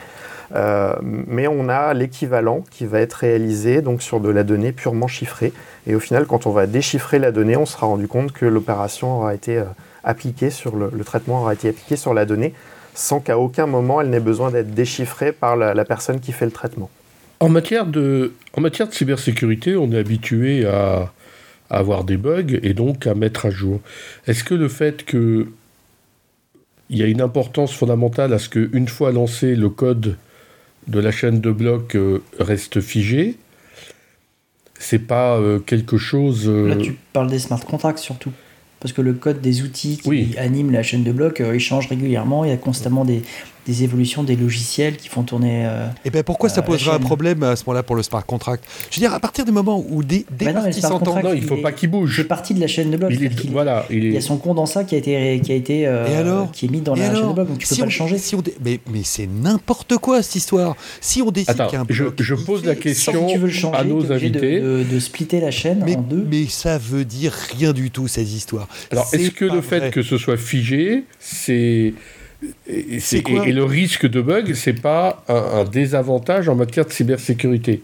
Euh, 0.54 0.94
mais 1.02 1.48
on 1.48 1.70
a 1.70 1.94
l'équivalent 1.94 2.64
qui 2.70 2.86
va 2.86 3.00
être 3.00 3.14
réalisé 3.14 3.82
donc 3.82 4.02
sur 4.02 4.20
de 4.20 4.30
la 4.30 4.44
donnée 4.44 4.72
purement 4.72 5.08
chiffrée. 5.08 5.54
Et 5.88 5.96
au 5.96 6.00
final, 6.00 6.26
quand 6.26 6.46
on 6.46 6.52
va 6.52 6.68
déchiffrer 6.68 7.20
la 7.20 7.32
donnée, 7.32 7.58
on 7.58 7.66
sera 7.66 7.88
rendu 7.88 8.08
compte 8.08 8.32
que 8.32 8.46
l'opération 8.46 9.18
aura 9.18 9.34
été 9.34 9.58
euh, 9.58 9.64
appliquée 10.04 10.50
le, 10.74 11.04
traitement 11.04 11.42
aura 11.42 11.54
été 11.54 11.70
appliqué 11.70 11.96
sur 11.96 12.14
la 12.14 12.26
donnée 12.26 12.54
sans 12.94 13.20
qu'à 13.20 13.38
aucun 13.38 13.66
moment 13.66 14.00
elle 14.00 14.10
n'ait 14.10 14.22
besoin 14.22 14.52
d'être 14.52 14.72
déchiffrée 14.72 15.34
par 15.34 15.58
la, 15.58 15.86
personne 15.86 16.22
qui 16.22 16.32
fait 16.32 16.46
le 16.46 16.52
traitement. 16.52 16.90
En 17.40 17.50
matière 17.50 17.86
de, 17.86 18.34
en 18.54 18.62
matière 18.62 18.88
de 18.88 18.94
cybersécurité, 18.94 19.76
on 19.76 19.92
est 19.92 19.98
habitué 19.98 20.66
à, 20.66 21.12
à 21.70 21.78
avoir 21.78 22.04
des 22.04 22.18
bugs 22.18 22.60
et 22.64 22.74
donc 22.74 23.08
à 23.08 23.16
mettre 23.16 23.46
à 23.46 23.50
jour. 23.50 23.82
Est-ce 24.28 24.44
que 24.44 24.54
le 24.54 24.70
fait 24.70 25.04
que 25.06 25.48
il 26.90 26.98
y 26.98 27.04
a 27.04 27.08
une 27.08 27.22
importance 27.22 27.74
fondamentale 27.74 28.34
à 28.34 28.40
ce 28.40 28.50
qu'une 28.50 28.88
fois 28.88 29.12
lancé 29.12 29.56
le 29.56 29.70
code 29.70 30.18
de 30.88 31.00
la 31.00 31.12
chaîne 31.12 31.42
de 31.42 31.52
blocs 31.52 31.96
euh, 31.96 32.22
reste 32.40 32.80
figé. 32.80 33.38
C'est 34.78 35.00
pas 35.00 35.38
euh, 35.38 35.60
quelque 35.60 35.98
chose. 35.98 36.44
Euh, 36.48 36.68
Là, 36.68 36.76
tu 36.76 36.96
parles 37.14 37.30
des 37.30 37.40
smart 37.40 37.60
contracts 37.60 38.00
surtout. 38.00 38.32
Parce 38.80 38.94
que 38.94 39.02
le 39.02 39.14
code 39.14 39.42
des 39.42 39.64
outils 39.64 39.98
qui 39.98 40.38
animent 40.38 40.72
la 40.72 40.84
chaîne 40.84 41.04
de 41.04 41.12
blocs, 41.12 41.42
il 41.42 41.60
change 41.60 41.88
régulièrement. 41.88 42.46
Il 42.46 42.52
y 42.52 42.54
a 42.54 42.58
constamment 42.58 43.04
des, 43.04 43.24
des 43.66 43.84
évolutions 43.84 44.24
des 44.24 44.36
logiciels 44.36 44.98
qui 44.98 45.10
font 45.10 45.24
tourner. 45.24 45.64
et 45.64 45.70
eh 46.06 46.10
ben 46.10 46.24
pourquoi 46.24 46.50
ça 46.50 46.62
poserait 46.62 46.96
un 46.96 47.00
problème 47.00 47.44
à 47.44 47.56
ce 47.56 47.64
moment-là 47.66 47.84
pour 47.84 47.96
le 47.96 48.04
smart 48.04 48.26
contract? 48.26 48.64
Je 48.90 49.00
veux 49.00 49.08
dire, 49.08 49.14
à 49.14 49.20
partir 49.20 49.46
du 49.46 49.52
moment 49.52 49.84
où 49.90 50.04
des, 50.04 50.26
des 50.32 50.46
bah 50.46 50.54
parties 50.54 50.82
s'entendent, 50.82 51.32
il 51.36 51.42
ne 51.42 51.48
faut 51.48 51.58
pas 51.58 51.72
qu'il 51.72 51.90
bouge. 51.90 52.16
C'est 52.18 52.26
partie 52.26 52.54
de 52.54 52.60
la 52.60 52.68
chaîne 52.68 52.92
de 52.92 52.98
blocs. 52.98 53.12
Il, 53.12 53.52
voilà, 53.52 53.86
il, 53.90 54.12
y 54.12 54.18
a 54.18 54.22
son 54.22 54.38
condensat 54.38 54.84
qui 54.84 54.96
a 54.96 54.98
été, 54.98 55.40
qui 55.44 55.52
a 55.52 55.56
été 55.56 55.82
et 55.82 55.88
alors? 55.88 56.52
qui 56.52 56.66
est 56.66 56.70
mis 56.70 56.82
dans 56.82 56.96
la 56.96 57.14
chaîne 57.14 57.28
de 57.28 57.34
blocs, 57.34 57.48
donc 57.48 57.58
tu 57.60 57.68
peux 57.68 57.76
pas 57.76 57.86
le 57.86 57.90
changer. 57.92 58.18
Si 58.18 58.36
on 58.36 58.44
mais 58.64 58.80
mais 58.92 59.02
c'est 59.04 59.28
n'importe 59.28 59.98
quoi 59.98 60.22
cette 60.22 60.36
histoire. 60.36 60.76
Si 61.02 61.22
on 61.22 61.32
décide 61.32 61.56
qu'un 61.56 61.86
je, 61.90 62.06
je, 62.20 62.36
pose 62.36 62.66
la 62.66 62.76
question 62.76 63.28
tu 63.28 63.38
veux 63.38 63.48
le 63.48 63.54
changer, 63.54 63.78
à 63.78 63.84
nos 63.84 64.12
invités. 64.12 64.60
De, 64.60 64.84
de, 64.90 65.00
splitter 65.00 65.40
la 65.40 65.52
chaîne 65.52 65.84
mais, 65.86 65.96
en 65.96 66.02
deux. 66.02 66.26
Mais 66.30 66.46
ça 66.48 66.78
veut 66.78 67.06
dire 67.06 67.34
rien 67.58 67.74
du 67.74 67.92
tout 67.92 68.08
ces 68.08 68.36
histoires. 68.36 68.68
Alors 68.92 69.08
est-ce 69.14 69.32
que 69.32 69.46
le 69.46 69.62
fait 69.62 69.92
que 69.92 70.02
ce 70.02 70.18
soit 70.18 70.38
figé, 70.38 71.04
c'est 71.20 71.94
et, 72.68 72.98
et, 72.98 73.52
le 73.52 73.64
risque 73.64 74.08
de 74.08 74.22
bug, 74.22 74.54
c'est 74.54 74.82
pas 74.82 75.24
un, 75.28 75.36
un, 75.36 75.64
désavantage 75.64 76.50
en 76.50 76.56
matière 76.56 76.86
de 76.86 76.92
cybersécurité. 76.92 77.82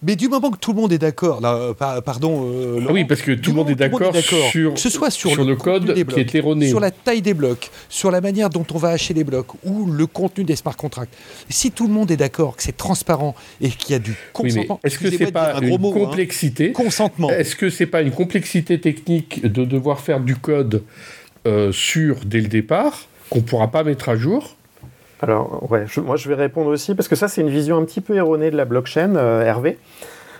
Mais 0.00 0.14
du 0.14 0.28
moment 0.28 0.52
que 0.52 0.58
tout 0.58 0.72
le 0.72 0.80
monde 0.80 0.92
est 0.92 0.98
d'accord, 0.98 1.40
là, 1.40 1.74
pardon. 2.04 2.48
Euh, 2.48 2.86
oui, 2.88 3.04
parce 3.04 3.20
que 3.20 3.32
tout 3.32 3.50
le 3.50 3.56
monde 3.56 3.70
est 3.70 3.74
d'accord 3.74 4.14
sur, 4.14 4.74
que 4.74 4.80
ce 4.80 4.90
soit 4.90 5.10
sur, 5.10 5.44
le, 5.44 5.56
code 5.56 5.92
qui 5.92 6.20
est 6.20 6.34
erroné, 6.36 6.68
sur 6.68 6.78
la 6.78 6.92
taille 6.92 7.20
des 7.20 7.34
blocs, 7.34 7.68
sur 7.88 8.12
la 8.12 8.20
manière 8.20 8.48
dont 8.48 8.64
on 8.72 8.78
va 8.78 8.90
hacher 8.90 9.12
les 9.12 9.24
blocs 9.24 9.48
ou 9.64 9.86
le 9.86 10.06
contenu 10.06 10.44
des 10.44 10.54
smart 10.54 10.76
contracts. 10.76 11.12
Si 11.48 11.72
tout 11.72 11.88
le 11.88 11.92
monde 11.92 12.12
est 12.12 12.16
d'accord, 12.16 12.56
que 12.56 12.62
c'est 12.62 12.76
transparent 12.76 13.34
et 13.60 13.70
qu'il 13.70 13.90
y 13.90 13.94
a 13.94 13.98
du 13.98 14.14
consentement, 14.32 14.78
est-ce 14.84 14.98
que 15.00 15.10
c'est 15.10 15.32
pas 15.32 15.58
une 15.60 15.72
hein, 15.72 15.78
complexité? 15.78 16.70
Consentement. 16.70 17.30
Est-ce 17.30 17.56
que 17.56 17.68
c'est 17.68 17.86
pas 17.86 18.02
une 18.02 18.12
complexité 18.12 18.80
technique 18.80 19.44
de 19.44 19.64
devoir 19.64 19.98
faire 19.98 20.20
du 20.20 20.36
code 20.36 20.84
euh, 21.48 21.72
sûr 21.72 22.20
dès 22.24 22.40
le 22.40 22.48
départ? 22.48 23.08
Qu'on 23.30 23.40
pourra 23.40 23.68
pas 23.68 23.84
mettre 23.84 24.08
à 24.08 24.16
jour 24.16 24.56
alors, 25.20 25.70
ouais, 25.70 25.86
moi 25.98 26.16
je 26.16 26.28
vais 26.28 26.34
répondre 26.34 26.70
aussi, 26.70 26.94
parce 26.94 27.08
que 27.08 27.16
ça 27.16 27.28
c'est 27.28 27.40
une 27.40 27.50
vision 27.50 27.76
un 27.76 27.84
petit 27.84 28.00
peu 28.00 28.14
erronée 28.14 28.50
de 28.50 28.56
la 28.56 28.64
blockchain, 28.64 29.16
euh, 29.16 29.42
Hervé. 29.42 29.78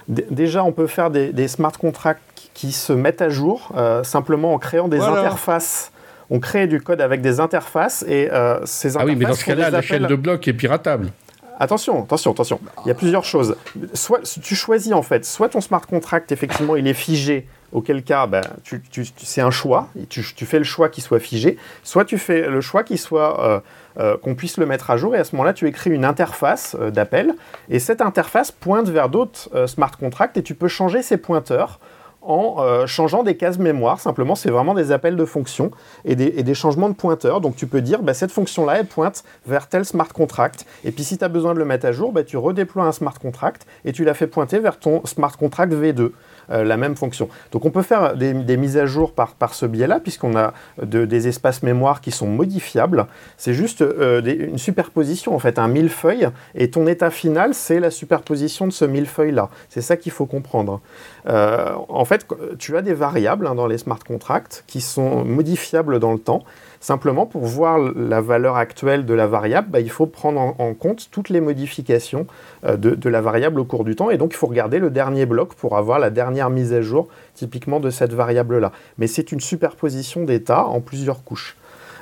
déjà, 0.08 0.62
on 0.62 0.72
peut 0.72 0.86
faire 0.86 1.10
des, 1.10 1.48
smart 1.48 1.72
contracts 1.72 2.22
qui 2.54 2.72
se 2.72 2.92
mettent 2.92 3.22
à 3.22 3.28
jour 3.28 3.72
euh, 3.76 4.04
simplement 4.04 4.54
en 4.54 4.58
créant 4.58 4.88
des 4.88 5.00
interfaces. 5.00 5.90
On 6.30 6.40
crée 6.40 6.66
du 6.66 6.80
code 6.80 7.00
avec 7.00 7.22
des 7.22 7.40
interfaces 7.40 8.04
et 8.06 8.30
euh, 8.30 8.64
ces 8.66 8.96
interfaces. 8.96 9.02
Ah 9.02 9.06
oui, 9.06 9.16
mais 9.16 9.24
dans 9.24 9.34
ce 9.34 9.44
cas-là, 9.46 9.70
la 9.70 9.80
chaîne 9.80 10.06
de 10.06 10.14
blocs 10.14 10.46
est 10.46 10.52
piratable. 10.52 11.10
Attention, 11.58 12.04
attention, 12.04 12.30
attention. 12.32 12.60
Il 12.84 12.88
y 12.88 12.90
a 12.92 12.94
plusieurs 12.94 13.24
choses. 13.24 13.56
Soit 13.94 14.20
tu 14.40 14.54
choisis 14.54 14.92
en 14.92 15.02
fait, 15.02 15.24
soit 15.24 15.48
ton 15.48 15.60
smart 15.60 15.84
contract 15.84 16.30
effectivement 16.30 16.76
il 16.76 16.86
est 16.86 16.94
figé 16.94 17.48
auquel 17.72 18.02
cas 18.02 18.26
ben, 18.26 18.42
tu, 18.62 18.80
c'est 19.16 19.40
un 19.40 19.50
choix, 19.50 19.88
tu, 20.08 20.22
fais 20.22 20.58
le 20.58 20.64
choix 20.64 20.88
qui 20.88 21.00
soit 21.00 21.20
figé, 21.20 21.58
soit 21.82 22.04
tu 22.04 22.18
fais 22.18 22.48
le 22.48 22.60
choix 22.60 22.82
qui 22.82 22.96
soit 22.98 23.62
euh, 24.00 24.16
qu'on 24.16 24.36
puisse 24.36 24.58
le 24.58 24.66
mettre 24.66 24.90
à 24.90 24.96
jour. 24.96 25.16
Et 25.16 25.18
à 25.18 25.24
ce 25.24 25.34
moment-là, 25.34 25.52
tu 25.52 25.66
écris 25.66 25.90
une 25.90 26.04
interface 26.04 26.76
euh, 26.78 26.92
d'appel. 26.92 27.34
Et 27.68 27.80
cette 27.80 28.00
interface 28.00 28.52
pointe 28.52 28.88
vers 28.88 29.08
d'autres 29.08 29.48
euh, 29.56 29.66
smart 29.66 29.90
contracts 29.90 30.36
et 30.36 30.42
tu 30.44 30.54
peux 30.54 30.68
changer 30.68 31.02
ces 31.02 31.16
pointeurs 31.16 31.80
en 32.22 32.86
changeant 32.86 33.22
des 33.22 33.38
cases 33.38 33.58
mémoire. 33.58 34.00
Simplement, 34.00 34.34
c'est 34.34 34.50
vraiment 34.50 34.74
des 34.74 34.92
appels 34.92 35.16
de 35.16 35.24
fonctions 35.24 35.70
et 36.04 36.14
des, 36.14 36.54
changements 36.54 36.90
de 36.90 36.94
pointeurs. 36.94 37.40
Donc, 37.40 37.56
tu 37.56 37.66
peux 37.66 37.80
dire, 37.80 38.02
bah, 38.02 38.12
cette 38.12 38.32
fonction-là, 38.32 38.80
elle 38.80 38.86
pointe 38.86 39.24
vers 39.46 39.66
tel 39.66 39.86
smart 39.86 40.08
contract. 40.08 40.66
Et 40.84 40.90
puis, 40.90 41.04
si 41.04 41.16
tu 41.16 41.24
as 41.24 41.28
besoin 41.28 41.54
de 41.54 41.58
le 41.58 41.64
mettre 41.64 41.86
à 41.86 41.92
jour, 41.92 42.12
bah, 42.12 42.24
tu 42.24 42.36
redéploies 42.36 42.84
un 42.84 42.92
smart 42.92 43.18
contract 43.18 43.66
et 43.86 43.92
tu 43.92 44.04
la 44.04 44.12
fais 44.12 44.26
pointer 44.26 44.58
vers 44.58 44.78
ton 44.78 45.06
smart 45.06 45.34
contract 45.38 45.72
V2. 45.72 46.10
Euh, 46.50 46.64
la 46.64 46.78
même 46.78 46.96
fonction. 46.96 47.28
Donc 47.52 47.66
on 47.66 47.70
peut 47.70 47.82
faire 47.82 48.16
des, 48.16 48.56
mises 48.56 48.78
à 48.78 48.86
jour 48.86 49.12
par, 49.12 49.34
par 49.34 49.52
ce 49.52 49.66
biais-là, 49.66 50.00
puisqu'on 50.00 50.34
a 50.34 50.54
des 50.82 51.28
espaces 51.28 51.62
mémoire 51.62 52.00
qui 52.00 52.10
sont 52.10 52.26
modifiables. 52.26 53.06
C'est 53.36 53.52
juste 53.52 53.82
euh, 53.82 54.22
une 54.22 54.56
superposition, 54.56 55.34
en 55.34 55.38
fait, 55.38 55.58
un 55.58 55.68
millefeuille, 55.68 56.28
et 56.54 56.70
ton 56.70 56.86
état 56.86 57.10
final, 57.10 57.52
c'est 57.52 57.80
la 57.80 57.90
superposition 57.90 58.66
de 58.66 58.72
ce 58.72 58.86
millefeuille-là. 58.86 59.50
C'est 59.68 59.82
ça 59.82 59.98
qu'il 59.98 60.12
faut 60.12 60.24
comprendre. 60.24 60.80
Euh, 61.28 61.74
en 61.88 62.04
fait, 62.06 62.26
tu 62.58 62.76
as 62.78 62.82
des 62.82 62.94
variables 62.94 63.46
hein, 63.46 63.54
dans 63.54 63.66
les 63.66 63.78
smart 63.78 63.98
contracts 63.98 64.64
qui 64.66 64.80
sont 64.80 65.24
modifiables 65.24 65.98
dans 65.98 66.12
le 66.12 66.18
temps. 66.18 66.44
Simplement, 66.80 67.26
pour 67.26 67.44
voir 67.44 67.78
la 67.78 68.20
valeur 68.20 68.56
actuelle 68.56 69.04
de 69.04 69.14
la 69.14 69.26
variable, 69.26 69.68
bah, 69.70 69.80
il 69.80 69.90
faut 69.90 70.06
prendre 70.06 70.54
en, 70.58 70.74
compte 70.74 71.08
toutes 71.10 71.28
les 71.28 71.40
modifications 71.40 72.26
euh, 72.64 72.76
de, 72.76 73.08
la 73.08 73.20
variable 73.20 73.58
au 73.58 73.64
cours 73.64 73.84
du 73.84 73.96
temps. 73.96 74.10
Et 74.10 74.16
donc, 74.16 74.32
il 74.32 74.36
faut 74.36 74.46
regarder 74.46 74.78
le 74.78 74.90
dernier 74.90 75.26
bloc 75.26 75.54
pour 75.54 75.76
avoir 75.76 75.98
la 75.98 76.10
dernière 76.10 76.50
mise 76.50 76.72
à 76.72 76.80
jour 76.80 77.08
typiquement 77.34 77.80
de 77.80 77.90
cette 77.90 78.12
variable-là. 78.12 78.70
Mais 78.96 79.08
c'est 79.08 79.32
une 79.32 79.40
superposition 79.40 80.24
d'états 80.24 80.66
en 80.66 80.80
plusieurs 80.80 81.24
couches. 81.24 81.56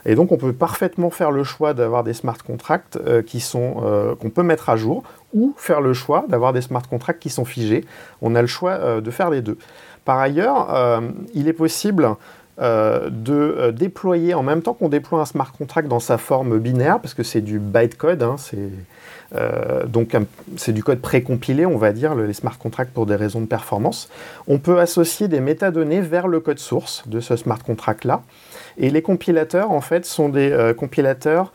Et 0.04 0.14
donc, 0.14 0.30
on 0.30 0.36
peut 0.36 0.52
parfaitement 0.52 1.10
faire 1.10 1.30
le 1.30 1.42
choix 1.42 1.72
d'avoir 1.72 2.04
des 2.04 2.12
smart 2.12 2.38
contracts 2.46 2.96
euh, 2.96 3.22
euh, 3.54 4.14
qu'on 4.14 4.30
peut 4.30 4.42
mettre 4.42 4.68
à 4.68 4.76
jour, 4.76 5.04
ou 5.32 5.54
faire 5.56 5.80
le 5.80 5.94
choix 5.94 6.26
d'avoir 6.28 6.52
des 6.52 6.60
smart 6.60 6.82
contracts 6.82 7.20
qui 7.20 7.30
sont 7.30 7.46
figés. 7.46 7.84
On 8.20 8.34
a 8.34 8.42
le 8.42 8.46
choix 8.46 9.00
de 9.00 9.10
faire 9.10 9.30
les 9.30 9.42
deux. 9.42 9.58
Par 10.04 10.20
ailleurs, 10.20 11.02
il 11.34 11.48
est 11.48 11.52
possible 11.52 12.08
euh, 12.58 13.10
de 13.10 13.34
euh, 13.34 13.70
déployer 13.70 14.32
en 14.32 14.42
même 14.42 14.62
temps 14.62 14.72
qu'on 14.72 14.88
déploie 14.88 15.20
un 15.20 15.26
smart 15.26 15.52
contract 15.52 15.88
dans 15.88 16.00
sa 16.00 16.16
forme 16.16 16.58
binaire, 16.58 17.00
parce 17.00 17.12
que 17.12 17.22
c'est 17.22 17.42
du 17.42 17.58
bytecode, 17.58 18.22
hein, 18.22 18.36
c'est 18.38 18.70
euh, 19.34 19.84
donc 19.84 20.16
c'est 20.56 20.72
du 20.72 20.82
code 20.82 21.00
précompilé, 21.00 21.66
on 21.66 21.76
va 21.76 21.92
dire, 21.92 22.14
les 22.14 22.32
smart 22.32 22.56
contracts 22.58 22.94
pour 22.94 23.04
des 23.04 23.14
raisons 23.14 23.42
de 23.42 23.46
performance. 23.46 24.08
On 24.48 24.58
peut 24.58 24.80
associer 24.80 25.28
des 25.28 25.40
métadonnées 25.40 26.00
vers 26.00 26.28
le 26.28 26.40
code 26.40 26.58
source 26.58 27.06
de 27.06 27.20
ce 27.20 27.36
smart 27.36 27.62
contract-là. 27.62 28.22
Et 28.78 28.88
les 28.88 29.02
compilateurs, 29.02 29.70
en 29.70 29.82
fait, 29.82 30.06
sont 30.06 30.30
des 30.30 30.72
compilateurs 30.78 31.52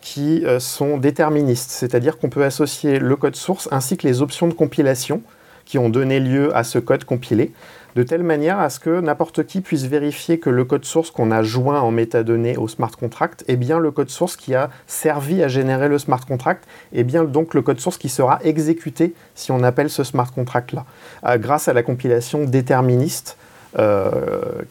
qui 0.00 0.44
sont 0.58 0.98
déterministes, 0.98 1.70
c'est-à-dire 1.70 2.18
qu'on 2.18 2.28
peut 2.28 2.44
associer 2.44 2.98
le 2.98 3.16
code 3.16 3.36
source 3.36 3.68
ainsi 3.72 3.96
que 3.96 4.06
les 4.06 4.22
options 4.22 4.48
de 4.48 4.54
compilation 4.54 5.22
qui 5.64 5.78
ont 5.78 5.88
donné 5.88 6.20
lieu 6.20 6.54
à 6.56 6.64
ce 6.64 6.78
code 6.78 7.04
compilé 7.04 7.52
de 7.94 8.02
telle 8.02 8.22
manière 8.22 8.58
à 8.58 8.70
ce 8.70 8.80
que 8.80 9.00
n'importe 9.00 9.44
qui 9.44 9.60
puisse 9.60 9.84
vérifier 9.84 10.38
que 10.38 10.50
le 10.50 10.64
code 10.64 10.84
source 10.84 11.10
qu'on 11.10 11.30
a 11.30 11.42
joint 11.42 11.80
en 11.80 11.90
métadonnées 11.90 12.56
au 12.56 12.68
smart 12.68 12.90
contract 12.90 13.44
est 13.48 13.56
bien 13.56 13.78
le 13.78 13.90
code 13.90 14.08
source 14.08 14.36
qui 14.36 14.54
a 14.54 14.70
servi 14.86 15.42
à 15.42 15.48
générer 15.48 15.88
le 15.88 15.98
smart 15.98 16.24
contract, 16.24 16.64
et 16.92 17.04
bien 17.04 17.24
donc 17.24 17.54
le 17.54 17.62
code 17.62 17.80
source 17.80 17.98
qui 17.98 18.08
sera 18.08 18.38
exécuté 18.44 19.14
si 19.34 19.52
on 19.52 19.62
appelle 19.62 19.90
ce 19.90 20.04
smart 20.04 20.32
contract-là, 20.32 20.86
euh, 21.26 21.36
grâce 21.36 21.68
à 21.68 21.72
la 21.72 21.82
compilation 21.82 22.44
déterministe 22.44 23.36
euh, 23.78 24.10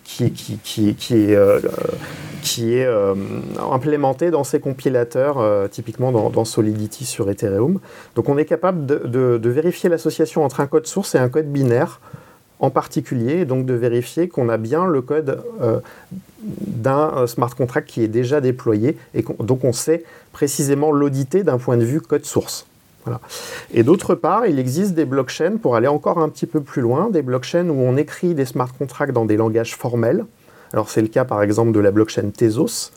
qui, 0.04 0.26
est, 0.26 1.36
euh, 2.86 3.16
implémentée 3.72 4.30
dans 4.30 4.44
ces 4.44 4.60
compilateurs, 4.60 5.70
typiquement 5.70 6.12
dans, 6.12 6.46
Solidity 6.46 7.06
sur 7.06 7.30
Ethereum. 7.30 7.80
Donc 8.16 8.30
on 8.30 8.38
est 8.38 8.46
capable 8.46 8.86
de 8.86 9.50
vérifier 9.50 9.90
l'association 9.90 10.44
entre 10.44 10.60
un 10.60 10.68
code 10.68 10.86
source 10.86 11.16
et 11.16 11.18
un 11.18 11.30
code 11.30 11.52
binaire 11.52 12.00
en 12.62 12.70
particulier, 12.70 13.44
donc 13.44 13.66
de 13.66 13.74
vérifier 13.74 14.30
qu'on 14.30 14.48
a 14.48 14.58
bien 14.58 14.86
le 14.86 15.02
code 15.02 15.44
euh, 15.62 15.80
d'un 16.44 17.12
euh, 17.18 17.28
smart 17.28 17.54
contract 17.54 17.90
qui 17.90 18.04
est 18.04 18.08
déjà 18.08 18.40
déployé, 18.40 18.98
et 19.16 19.26
donc 19.40 19.64
on 19.64 19.74
sait 19.74 20.04
précisément 20.32 20.92
l'auditer 20.92 21.44
d'un 21.44 21.58
point 21.58 21.76
de 21.76 21.84
vue 21.84 22.00
code 22.00 22.24
source. 22.24 22.68
Voilà. 23.04 23.20
Et 23.74 23.82
d'autre 23.82 24.14
part, 24.14 24.46
il 24.46 24.60
existe 24.60 24.94
des 24.94 25.06
blockchains, 25.06 25.58
pour 25.58 25.76
aller 25.76 25.88
encore 25.88 26.20
un 26.20 26.30
petit 26.30 26.46
peu 26.46 26.62
plus 26.62 26.84
loin, 26.84 27.10
des 27.10 27.24
blockchains 27.24 27.68
où 27.68 27.82
on 27.82 27.98
écrit 27.98 28.36
des 28.36 28.46
smart 28.46 28.72
contracts 28.78 29.12
dans 29.12 29.26
des 29.26 29.38
langages 29.38 29.76
formels. 29.76 30.24
Alors 30.72 30.90
c'est 30.90 31.02
le 31.02 31.08
cas 31.08 31.26
par 31.26 31.42
exemple 31.42 31.72
de 31.72 31.80
la 31.80 31.90
blockchain 31.90 32.30
Tezos. 32.30 32.92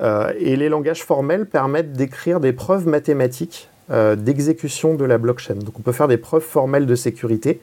Euh, 0.00 0.32
et 0.38 0.54
les 0.54 0.68
langages 0.68 1.02
formels 1.02 1.46
permettent 1.46 1.92
d'écrire 1.92 2.38
des 2.38 2.52
preuves 2.52 2.86
mathématiques 2.86 3.68
d'exécution 4.16 4.94
de 4.94 5.04
la 5.04 5.18
blockchain. 5.18 5.56
Donc 5.56 5.78
on 5.78 5.82
peut 5.82 5.92
faire 5.92 6.08
des 6.08 6.16
preuves 6.16 6.44
formelles 6.44 6.86
de 6.86 6.94
sécurité 6.94 7.60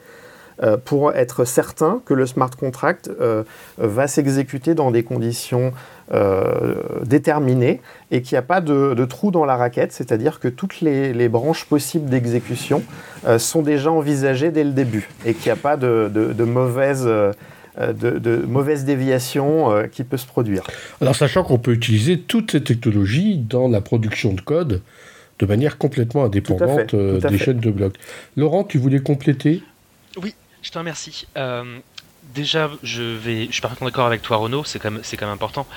euh, 0.61 0.75
pour 0.75 1.13
être 1.13 1.45
certain 1.45 2.01
que 2.05 2.13
le 2.13 2.25
smart 2.25 2.49
contract 2.49 3.09
euh, 3.21 3.43
va 3.77 4.07
s'exécuter 4.07 4.75
dans 4.75 4.91
des 4.91 5.03
conditions 5.03 5.71
euh, 6.13 6.75
déterminées 7.05 7.79
et 8.11 8.21
qu'il 8.21 8.35
n'y 8.35 8.39
a 8.39 8.43
pas 8.43 8.59
de, 8.59 9.05
trou 9.05 9.31
dans 9.31 9.45
la 9.45 9.55
raquette, 9.55 9.93
c'est-à-dire 9.93 10.41
que 10.41 10.49
toutes 10.49 10.81
les, 10.81 11.29
branches 11.29 11.63
possibles 11.63 12.09
d'exécution 12.09 12.83
sont 13.37 13.61
déjà 13.61 13.91
envisagées 13.91 14.51
dès 14.51 14.63
le 14.63 14.71
début 14.71 15.07
et 15.25 15.33
qu'il 15.33 15.45
n'y 15.45 15.57
a 15.57 15.61
pas 15.61 15.77
de, 15.77 16.09
de 16.13 16.43
mauvaise... 16.43 17.07
De, 17.77 18.43
mauvaise 18.45 18.83
déviation 18.83 19.87
qui 19.89 20.03
peut 20.03 20.17
se 20.17 20.25
produire. 20.25 20.63
Alors 20.99 21.15
sachant 21.15 21.43
qu'on 21.43 21.59
peut 21.59 21.71
utiliser 21.71 22.19
toutes 22.19 22.51
ces 22.51 22.61
technologies 22.61 23.37
dans 23.37 23.69
la 23.69 23.79
production 23.79 24.33
de 24.33 24.41
code 24.41 24.81
de 25.37 25.45
manière 25.45 25.77
complètement 25.77 26.25
indépendante 26.25 26.93
des 26.93 27.37
chaînes 27.37 27.61
de 27.61 27.71
blocs. 27.71 27.95
Laurent, 28.35 28.65
tu 28.65 28.79
voulais 28.79 28.99
compléter? 28.99 29.63
Oui, 30.21 30.33
je 30.61 30.71
te 30.71 30.77
remercie. 30.77 31.27
Euh, 31.37 31.79
déjà, 32.33 32.69
je 32.83 33.03
vais, 33.03 33.47
je 33.47 33.53
suis 33.53 33.61
parfaitement 33.61 33.87
d'accord 33.87 34.05
avec 34.05 34.21
toi, 34.21 34.37
Renaud. 34.37 34.63
C'est 34.63 34.79
quand 34.79 34.91
même, 34.91 35.01
c'est 35.03 35.21
important. 35.23 35.67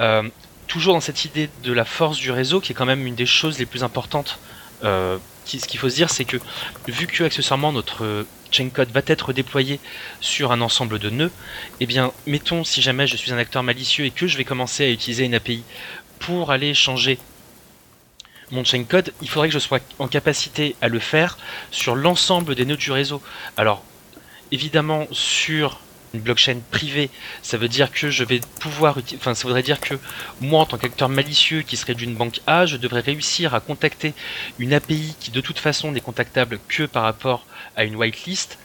Euh, 0.00 0.28
toujours 0.66 0.94
dans 0.94 1.00
cette 1.00 1.24
idée 1.24 1.48
de 1.62 1.72
la 1.72 1.84
force 1.84 2.18
du 2.18 2.30
réseau, 2.30 2.60
qui 2.60 2.72
est 2.72 2.74
quand 2.74 2.86
même 2.86 3.06
une 3.06 3.14
des 3.14 3.26
choses 3.26 3.58
les 3.58 3.66
plus 3.66 3.84
importantes. 3.84 4.38
Euh, 4.84 5.18
ce 5.44 5.56
qu'il 5.66 5.80
faut 5.80 5.88
se 5.88 5.94
dire, 5.94 6.10
c'est 6.10 6.24
que 6.24 6.36
vu 6.86 7.06
que 7.06 7.24
accessoirement 7.24 7.72
notre 7.72 8.26
chain 8.50 8.68
code 8.68 8.90
va 8.90 9.00
être 9.06 9.32
déployé 9.32 9.80
sur 10.20 10.52
un 10.52 10.60
ensemble 10.60 10.98
de 10.98 11.08
nœuds, 11.08 11.32
eh 11.80 11.86
bien, 11.86 12.12
mettons 12.26 12.64
si 12.64 12.82
jamais 12.82 13.06
je 13.06 13.16
suis 13.16 13.32
un 13.32 13.38
acteur 13.38 13.62
malicieux 13.62 14.04
et 14.04 14.10
que 14.10 14.26
je 14.26 14.36
vais 14.36 14.44
commencer 14.44 14.84
à 14.84 14.90
utiliser 14.90 15.24
une 15.24 15.34
API 15.34 15.64
pour 16.18 16.50
aller 16.50 16.74
changer 16.74 17.18
mon 18.50 18.64
chain 18.64 18.84
code, 18.84 19.12
il 19.22 19.28
faudrait 19.28 19.48
que 19.48 19.54
je 19.54 19.58
sois 19.58 19.80
en 19.98 20.08
capacité 20.08 20.76
à 20.80 20.88
le 20.88 20.98
faire 20.98 21.38
sur 21.70 21.94
l'ensemble 21.94 22.54
des 22.54 22.64
nœuds 22.64 22.76
du 22.76 22.92
réseau. 22.92 23.22
Alors, 23.56 23.84
évidemment, 24.52 25.06
sur 25.12 25.80
une 26.14 26.20
blockchain 26.20 26.58
privée, 26.70 27.10
ça 27.42 27.58
veut 27.58 27.68
dire 27.68 27.92
que 27.92 28.10
je 28.10 28.24
vais 28.24 28.40
pouvoir, 28.60 28.96
enfin, 29.16 29.34
ça 29.34 29.42
voudrait 29.42 29.62
dire 29.62 29.80
que 29.80 29.94
moi, 30.40 30.60
en 30.60 30.66
tant 30.66 30.78
qu'acteur 30.78 31.08
malicieux 31.08 31.62
qui 31.62 31.76
serait 31.76 31.94
d'une 31.94 32.14
banque 32.14 32.40
A, 32.46 32.66
je 32.66 32.76
devrais 32.76 33.00
réussir 33.00 33.54
à 33.54 33.60
contacter 33.60 34.14
une 34.58 34.72
API 34.72 35.14
qui, 35.20 35.30
de 35.30 35.40
toute 35.40 35.58
façon, 35.58 35.92
n'est 35.92 36.00
contactable 36.00 36.58
que 36.68 36.84
par 36.84 37.02
rapport 37.02 37.46
à 37.76 37.84
une 37.84 37.96
whitelist, 37.96 38.58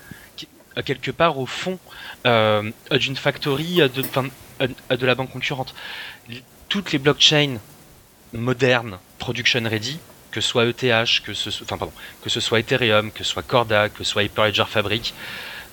quelque 0.85 1.11
part 1.11 1.37
au 1.37 1.45
fond 1.45 1.77
euh, 2.25 2.71
d'une 2.91 3.15
factory 3.15 3.77
de, 3.77 5.05
la 5.05 5.15
banque 5.15 5.31
concurrente. 5.31 5.75
Toutes 6.69 6.91
les 6.91 6.97
blockchains 6.97 7.57
modernes, 8.31 8.97
production 9.19 9.61
ready, 9.63 9.99
que 10.31 10.41
ce 10.41 10.49
soit 10.49 10.65
ETH, 10.65 11.21
que 11.23 11.33
que 12.23 12.29
ce 12.29 12.39
soit 12.39 12.59
Ethereum, 12.59 13.11
que 13.11 13.23
ce 13.23 13.29
soit 13.29 13.43
Corda, 13.43 13.89
que 13.89 14.03
ce 14.03 14.11
soit 14.11 14.23
Hyperledger 14.23 14.65
Fabric, 14.67 15.13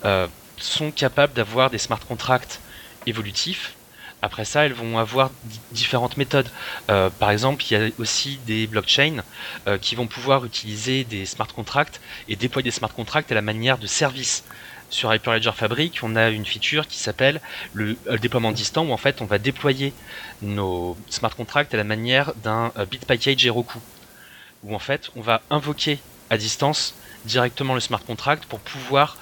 euh, 0.05 0.27
sont 0.57 0.91
capables 0.91 1.33
d'avoir 1.33 1.71
des 1.71 1.79
smart 1.79 2.01
contracts 2.01 2.61
évolutifs. 3.07 3.75
Après 4.23 4.45
ça, 4.45 4.67
elles 4.67 4.75
vont 4.75 4.99
avoir 4.99 5.31
différentes 5.73 6.19
méthodes. 6.19 6.49
Euh, 6.91 7.09
par 7.09 7.31
exemple, 7.31 7.65
il 7.65 7.73
y 7.73 7.77
a 7.77 7.91
aussi 7.99 8.39
des 8.47 8.67
blockchains 8.67 9.23
euh, 9.67 9.79
qui 9.79 9.95
vont 9.95 10.07
pouvoir 10.07 10.45
utiliser 10.45 11.05
des 11.05 11.25
smart 11.25 11.47
contracts 11.49 12.01
et 12.29 12.37
déployer 12.37 12.65
des 12.65 12.71
smart 12.71 12.93
contracts 12.93 13.33
à 13.33 13.35
la 13.35 13.43
manière 13.43 13.79
de 13.79 13.87
services. 13.87 14.45
Sur 14.91 15.15
Hyperledger 15.15 15.53
Fabric, 15.55 16.01
on 16.03 16.17
a 16.17 16.29
une 16.29 16.45
feature 16.45 16.87
qui 16.89 16.99
s'appelle 16.99 17.41
le, 17.73 17.97
déploiement 18.21 18.53
distant, 18.53 18.85
où 18.85 18.93
en 18.93 18.97
fait 18.97 19.23
on 19.23 19.25
va 19.25 19.39
déployer 19.39 19.95
nos 20.43 20.99
smart 21.09 21.35
contracts 21.35 21.73
à 21.73 21.77
la 21.77 21.85
manière 21.85 22.35
d'un 22.43 22.73
bit 22.91 23.05
package 23.07 23.47
Heroku, 23.47 23.79
où 24.65 24.75
en 24.75 24.81
fait 24.81 25.11
on 25.15 25.21
va 25.21 25.43
invoquer 25.49 26.01
à 26.29 26.37
distance 26.37 26.95
directement 27.25 27.75
le 27.75 27.81
smart 27.81 28.03
contract 28.03 28.45
pour 28.47 28.61
pouvoir 28.61 29.17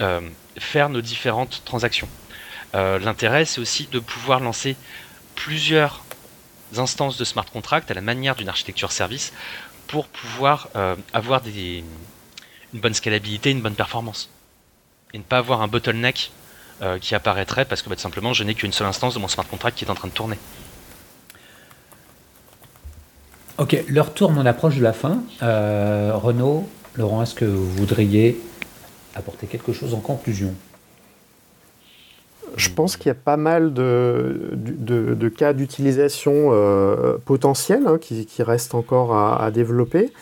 euh, 0.00 0.20
faire 0.58 0.88
nos 0.88 1.00
différentes 1.00 1.62
transactions. 1.64 2.08
Euh, 2.74 2.98
l'intérêt, 2.98 3.44
c'est 3.44 3.60
aussi 3.60 3.88
de 3.90 3.98
pouvoir 3.98 4.40
lancer 4.40 4.76
plusieurs 5.34 6.02
instances 6.76 7.18
de 7.18 7.24
smart 7.24 7.44
contract 7.44 7.90
à 7.90 7.94
la 7.94 8.00
manière 8.00 8.34
d'une 8.34 8.48
architecture 8.48 8.92
service 8.92 9.32
pour 9.86 10.06
pouvoir 10.06 10.68
euh, 10.76 10.96
avoir 11.12 11.42
une 11.46 11.84
bonne 12.72 12.94
scalabilité, 12.94 13.50
une 13.50 13.60
bonne 13.60 13.74
performance. 13.74 14.30
Et 15.12 15.18
ne 15.18 15.22
pas 15.22 15.38
avoir 15.38 15.60
un 15.62 15.68
bottleneck 15.68 16.32
qui 17.00 17.14
apparaîtrait 17.14 17.64
parce 17.64 17.80
que 17.80 17.88
bah, 17.88 17.94
simplement 17.96 18.32
je 18.32 18.42
n'ai 18.42 18.56
qu'une 18.56 18.72
seule 18.72 18.88
instance 18.88 19.14
de 19.14 19.20
mon 19.20 19.28
smart 19.28 19.46
contract 19.46 19.78
qui 19.78 19.84
est 19.84 19.90
en 19.90 19.94
train 19.94 20.08
de 20.08 20.12
tourner. 20.12 20.36
Ok, 23.58 23.84
leur 23.86 24.12
tourne, 24.14 24.36
on 24.36 24.46
approche 24.46 24.74
de 24.78 24.82
la 24.82 24.92
fin. 24.92 25.22
Renaud, 25.40 26.68
Laurent, 26.96 27.22
est-ce 27.22 27.34
que 27.34 27.46
vous 27.46 27.70
voudriez 27.70 28.38
apporter 29.14 29.46
quelque 29.46 29.72
chose 29.72 29.94
en 29.94 30.00
conclusion? 30.00 30.52
Je 32.56 32.68
pense 32.68 32.98
qu'il 32.98 33.06
y 33.06 33.10
a 33.10 33.14
pas 33.14 33.38
mal 33.38 33.72
de, 33.72 35.28
cas 35.34 35.54
d'utilisation 35.54 36.50
euh, 36.52 37.16
potentiels 37.24 37.86
hein, 37.86 37.96
qui, 37.98 38.42
restent 38.42 38.74
encore 38.74 39.16
à, 39.16 39.50
développer. 39.50 40.12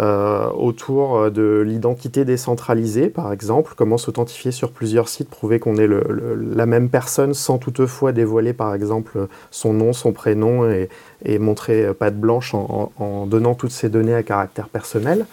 Euh, 0.00 0.48
autour 0.50 1.30
de 1.30 1.62
l'identité 1.64 2.24
décentralisée, 2.24 3.10
par 3.10 3.32
exemple, 3.32 3.74
comment 3.76 3.96
s'authentifier 3.96 4.50
sur 4.50 4.72
plusieurs 4.72 5.08
sites, 5.08 5.30
prouver 5.30 5.60
qu'on 5.60 5.76
est 5.76 5.86
la 5.86 6.66
même 6.66 6.88
personne 6.88 7.32
sans 7.32 7.58
toutefois 7.58 8.10
dévoiler, 8.10 8.54
par 8.54 8.74
exemple, 8.74 9.28
son 9.52 9.72
nom, 9.72 9.92
son 9.92 10.12
prénom 10.12 10.68
et, 10.68 10.88
montrer 11.38 11.94
patte 11.94 12.16
blanche 12.18 12.54
en, 12.54 13.26
donnant 13.26 13.54
toutes 13.54 13.70
ces 13.70 13.88
données 13.88 14.14
à 14.14 14.24
caractère 14.24 14.68
personnel. 14.68 15.26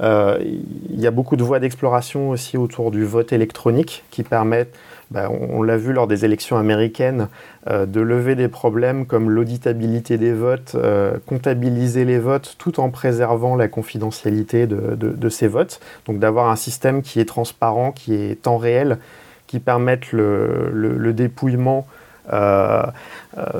Euh, 0.00 0.38
il 0.42 1.00
y 1.00 1.06
a 1.06 1.10
beaucoup 1.10 1.36
de 1.36 1.42
voies 1.42 1.60
d'exploration 1.60 2.30
aussi 2.30 2.56
autour 2.56 2.90
du 2.90 3.04
vote 3.04 3.32
électronique 3.32 4.04
qui 4.10 4.22
permettent, 4.22 4.74
ben, 5.10 5.30
on, 5.30 5.62
l'a 5.62 5.76
vu 5.76 5.92
lors 5.92 6.06
des 6.06 6.24
élections 6.24 6.56
américaines, 6.56 7.28
euh, 7.68 7.86
de 7.86 8.00
lever 8.00 8.34
des 8.34 8.48
problèmes 8.48 9.06
comme 9.06 9.30
l'auditabilité 9.30 10.18
des 10.18 10.32
votes, 10.32 10.72
euh, 10.74 11.16
comptabiliser 11.26 12.04
les 12.04 12.18
votes 12.18 12.56
tout 12.58 12.80
en 12.80 12.90
préservant 12.90 13.56
la 13.56 13.68
confidentialité 13.68 14.66
de, 14.66 15.28
ces 15.28 15.48
votes. 15.48 15.80
Donc 16.06 16.18
d'avoir 16.18 16.50
un 16.50 16.56
système 16.56 17.02
qui 17.02 17.20
est 17.20 17.24
transparent, 17.24 17.92
qui 17.92 18.14
est 18.14 18.42
temps 18.42 18.58
réel, 18.58 18.98
qui 19.46 19.60
permette 19.60 20.12
le 20.12 21.12
dépouillement 21.12 21.86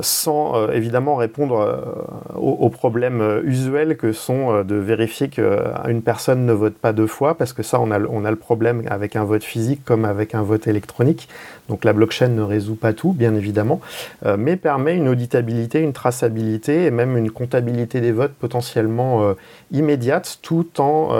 sans 0.00 0.56
euh, 0.56 0.72
évidemment 0.72 1.16
répondre 1.16 2.06
aux, 2.34 2.68
problèmes 2.70 3.42
usuels 3.44 3.96
que 3.96 4.12
sont 4.12 4.62
de 4.62 4.74
vérifier 4.74 5.28
qu'une 5.28 6.02
personne 6.02 6.44
ne 6.44 6.52
vote 6.52 6.74
pas 6.74 6.92
deux 6.92 7.06
fois, 7.06 7.36
parce 7.36 7.52
que 7.52 7.62
ça, 7.62 7.80
on 7.80 7.90
a, 7.90 7.98
le 7.98 8.36
problème 8.36 8.82
avec 8.88 9.16
un 9.16 9.24
vote 9.24 9.44
physique 9.44 9.84
comme 9.84 10.04
avec 10.04 10.34
un 10.34 10.42
vote 10.42 10.66
électronique. 10.66 11.28
Donc 11.68 11.84
la 11.84 11.92
blockchain 11.92 12.28
ne 12.28 12.42
résout 12.42 12.74
pas 12.74 12.92
tout, 12.92 13.12
bien 13.12 13.34
évidemment, 13.34 13.80
mais 14.36 14.56
permet 14.56 14.96
une 14.96 15.08
auditabilité, 15.08 15.80
une 15.80 15.92
traçabilité 15.92 16.84
et 16.84 16.90
même 16.90 17.16
une 17.16 17.30
comptabilité 17.30 18.00
des 18.00 18.12
votes 18.12 18.34
potentiellement 18.34 19.34
immédiate, 19.72 20.38
tout 20.42 20.68
en 20.78 21.10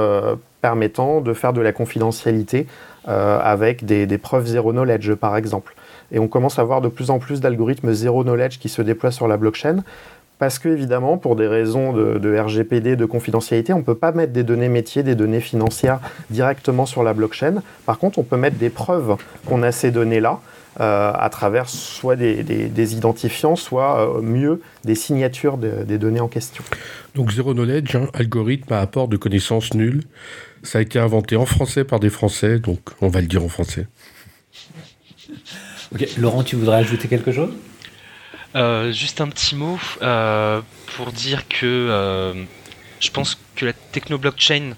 permettant 0.61 1.21
de 1.21 1.33
faire 1.33 1.53
de 1.53 1.61
la 1.61 1.73
confidentialité 1.73 2.67
avec 3.07 3.85
des, 3.85 4.07
des 4.07 4.19
preuves 4.19 4.47
zéro 4.47 4.73
knowledge, 4.73 5.15
par 5.15 5.37
exemple. 5.37 5.75
Et 6.13 6.19
on 6.19 6.29
commence 6.29 6.59
à 6.59 6.65
voir 6.65 6.81
de 6.81 6.89
plus 6.89 7.11
en 7.11 7.19
plus 7.19 7.41
d'algorithmes 7.41 7.93
zero 7.93 8.23
knowledge 8.23 8.59
qui 8.59 8.69
se 8.69 8.83
déploient 8.83 9.11
sur 9.11 9.29
la 9.29 9.37
blockchain. 9.37 9.83
Parce 10.39 10.59
que, 10.59 10.69
évidemment, 10.69 11.17
pour 11.17 11.35
des 11.35 11.47
raisons 11.47 11.95
de, 11.95 12.39
RGPD, 12.39 12.97
de 12.97 13.05
confidentialité, 13.07 13.73
on 13.73 13.79
ne 13.79 13.83
peut 13.83 13.95
pas 13.95 14.13
mettre 14.13 14.35
des 14.35 14.43
données 14.43 14.69
métiers, 14.69 15.03
des 15.03 15.15
données 15.15 15.41
financières 15.41 16.01
directement 16.29 16.85
sur 16.85 17.03
la 17.03 17.15
blockchain. 17.15 17.63
Par 17.87 17.99
contre, 17.99 18.19
on 18.19 18.23
peut 18.23 18.37
mettre 18.37 18.59
des 18.59 18.69
preuves 18.69 19.17
qu'on 19.47 19.63
a 19.63 19.73
ces 19.73 19.91
données-là 19.91 20.41
euh, 20.79 21.13
à 21.15 21.31
travers 21.31 21.71
soit 21.71 22.17
des, 22.17 22.95
identifiants, 22.95 23.57
soit 23.57 24.19
euh, 24.19 24.21
mieux 24.21 24.61
des 24.85 24.95
signatures 24.95 25.57
des 25.57 25.97
données 25.97 26.21
en 26.21 26.29
question. 26.29 26.63
Donc, 27.15 27.33
Zero 27.33 27.55
Knowledge, 27.55 27.97
hein, 27.97 28.09
algorithme 28.13 28.75
à 28.75 28.81
apport 28.81 29.09
de 29.09 29.17
connaissances 29.17 29.73
nulles. 29.73 30.03
Ça 30.63 30.79
a 30.79 30.81
été 30.83 30.99
inventé 30.99 31.37
en 31.37 31.47
français 31.47 31.85
par 31.85 31.99
des 31.99 32.11
Français, 32.11 32.59
donc 32.59 32.81
on 33.01 33.09
va 33.09 33.23
le 33.23 33.27
dire 33.27 33.43
en 33.43 33.49
français. 33.49 33.87
Laurent, 36.19 36.43
tu 36.43 36.57
voudrais 36.57 36.79
ajouter 36.79 37.09
quelque 37.09 37.33
chose? 37.33 37.53
Euh, 38.55 38.93
Juste 38.93 39.21
un 39.21 39.29
petit 39.29 39.55
mot 39.55 39.79
euh, 40.03 40.61
pour 40.97 41.13
dire 41.13 41.47
que 41.49 41.67
euh, 41.67 42.45
je 43.01 43.11
pense 43.11 43.39
que 43.55 43.67
la 43.67 43.73
techno-blockchain, 43.73 44.75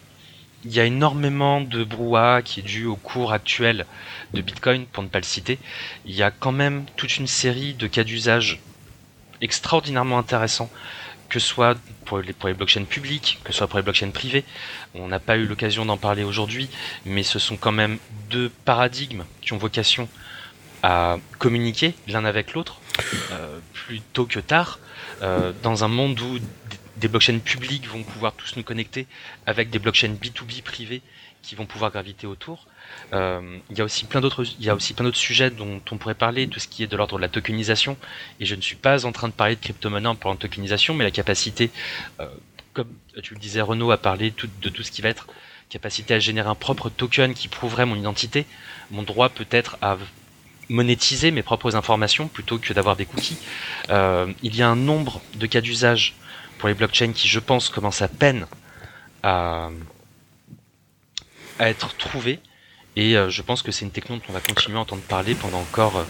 il 0.64 0.72
y 0.72 0.80
a 0.80 0.84
énormément 0.84 1.61
de 1.61 1.84
brouhaha 1.84 2.42
qui 2.42 2.61
est 2.61 2.64
dû 2.64 2.86
au 2.86 2.96
cours 2.96 3.32
actuel 3.32 3.86
de 4.34 4.42
Bitcoin, 4.42 4.86
pour 4.86 5.02
ne 5.02 5.09
pas 5.09 5.18
le 5.18 5.24
citer. 5.24 5.59
Il 6.04 6.14
y 6.14 6.22
a 6.22 6.30
quand 6.30 6.52
même 6.52 6.84
toute 6.96 7.16
une 7.16 7.28
série 7.28 7.74
de 7.74 7.86
cas 7.86 8.04
d'usage 8.04 8.61
extraordinairement 9.40 10.18
intéressants 10.18 10.70
que 11.28 11.38
ce 11.38 11.46
soit 11.46 11.76
pour 12.04 12.18
les, 12.20 12.54
blockchains 12.54 12.84
publiques, 12.84 13.38
que 13.44 13.52
ce 13.52 13.59
soit 13.59 13.66
pour 13.66 13.78
les 13.78 13.82
blockchains 13.82 14.11
privées. 14.11 14.44
On 14.94 15.09
n'a 15.09 15.18
pas 15.18 15.36
eu 15.36 15.46
l'occasion 15.46 15.84
d'en 15.84 15.98
parler 15.98 16.24
aujourd'hui, 16.24 16.68
mais 17.04 17.22
ce 17.22 17.38
sont 17.38 17.56
quand 17.56 17.72
même 17.72 17.98
deux 18.30 18.50
paradigmes 18.64 19.24
qui 19.42 19.52
ont 19.52 19.59
vocation 19.59 20.09
à 20.83 21.18
communiquer 21.39 21.95
l'un 22.07 22.24
avec 22.24 22.55
l'autre, 22.55 22.81
euh, 23.33 23.59
plutôt 23.72 24.26
que 24.26 24.41
tard, 24.41 24.79
euh, 25.22 25.53
dans 25.62 25.85
un 25.85 25.89
monde 25.89 26.20
où 26.20 26.39
des 26.97 27.09
blockchains 27.09 27.39
publiques 27.39 27.89
vont 27.89 28.03
pouvoir 28.03 28.33
tous 28.33 28.57
nous 28.57 28.62
connecter 28.62 29.07
avec 29.47 29.70
des 29.70 29.79
blockchains 29.79 30.14
B2B 30.14 30.62
privés 30.62 31.03
qui 31.43 31.55
vont 31.55 31.66
pouvoir 31.66 31.93
graviter 31.93 32.26
autour. 32.26 32.66
Euh, 33.12 33.59
il 33.70 33.79
y 33.79 33.81
a 33.81 33.85
aussi 33.85 34.05
plein 34.05 34.20
d'autres, 34.20 34.45
il 34.59 34.64
y 34.64 34.70
a 34.70 34.74
aussi 34.74 34.95
plein 34.95 35.05
d'autres 35.05 35.16
sujets 35.18 35.51
dont 35.51 35.81
on 35.91 35.97
pourrait 35.97 36.14
parler, 36.14 36.49
tout 36.49 36.59
ce 36.59 36.66
qui 36.66 36.83
est 36.83 36.89
de 36.89 36.97
l'ordre 36.97 37.16
de 37.16 37.22
la 37.22 37.29
tokenisation. 37.29 37.97
Et 38.41 38.47
je 38.47 38.55
ne 38.55 38.61
suis 38.61 38.76
pas 38.76 39.07
en 39.07 39.12
train 39.12 39.29
de 39.29 39.33
parler 39.33 39.55
de 39.55 39.61
crypto-monnaie 39.61 40.09
en 40.09 40.16
parlant 40.16 40.35
de 40.35 40.41
tokenisation, 40.41 40.95
mais 40.95 41.05
la 41.05 41.11
capacité, 41.12 41.70
comme 42.72 42.89
tu 43.22 43.35
le 43.35 43.41
disais 43.41 43.61
Renaud, 43.61 43.93
à 43.93 43.99
parler 43.99 44.33
de 44.33 44.68
tout 44.68 44.83
ce 44.83 44.91
qui 44.91 45.01
va 45.01 45.11
être 45.11 45.29
capacité 45.68 46.14
à 46.14 46.18
générer 46.18 46.49
un 46.49 46.55
propre 46.55 46.89
token 46.89 47.35
qui 47.35 47.49
prouverait 47.49 47.87
mon 47.87 47.97
identité, 47.97 48.47
mon 48.91 49.03
droit 49.03 49.29
peut-être 49.29 49.76
à 49.81 49.97
monétiser 50.69 51.31
mes 51.31 51.43
propres 51.43 51.77
informations 51.77 52.29
plutôt 52.29 52.59
que 52.59 52.73
d'avoir 52.73 52.97
des 52.97 53.07
cookies. 53.07 53.39
Euh, 53.91 54.33
il 54.43 54.57
y 54.57 54.62
a 54.62 54.69
un 54.69 54.77
nombre 54.77 55.21
de 55.37 55.47
cas 55.47 55.61
d'usage 55.61 56.14
pour 56.59 56.69
les 56.69 56.75
blockchains 56.75 57.12
qui, 57.12 57.29
je 57.29 57.39
pense, 57.39 57.69
commencent 57.69 58.03
à 58.03 58.09
peine 58.09 58.47
à, 59.23 59.71
être 61.61 61.97
trouvés. 61.97 62.41
Et 62.97 63.16
euh, 63.16 63.31
je 63.31 63.43
pense 63.43 63.62
que 63.62 63.73
c'est 63.73 63.85
une 63.85 63.91
techno 63.91 64.16
dont 64.16 64.23
on 64.29 64.33
va 64.33 64.41
continuer 64.41 64.77
à 64.77 64.81
entendre 64.81 65.03
parler 65.03 65.35
pendant 65.35 65.61
encore 65.61 65.99
euh, 65.99 66.05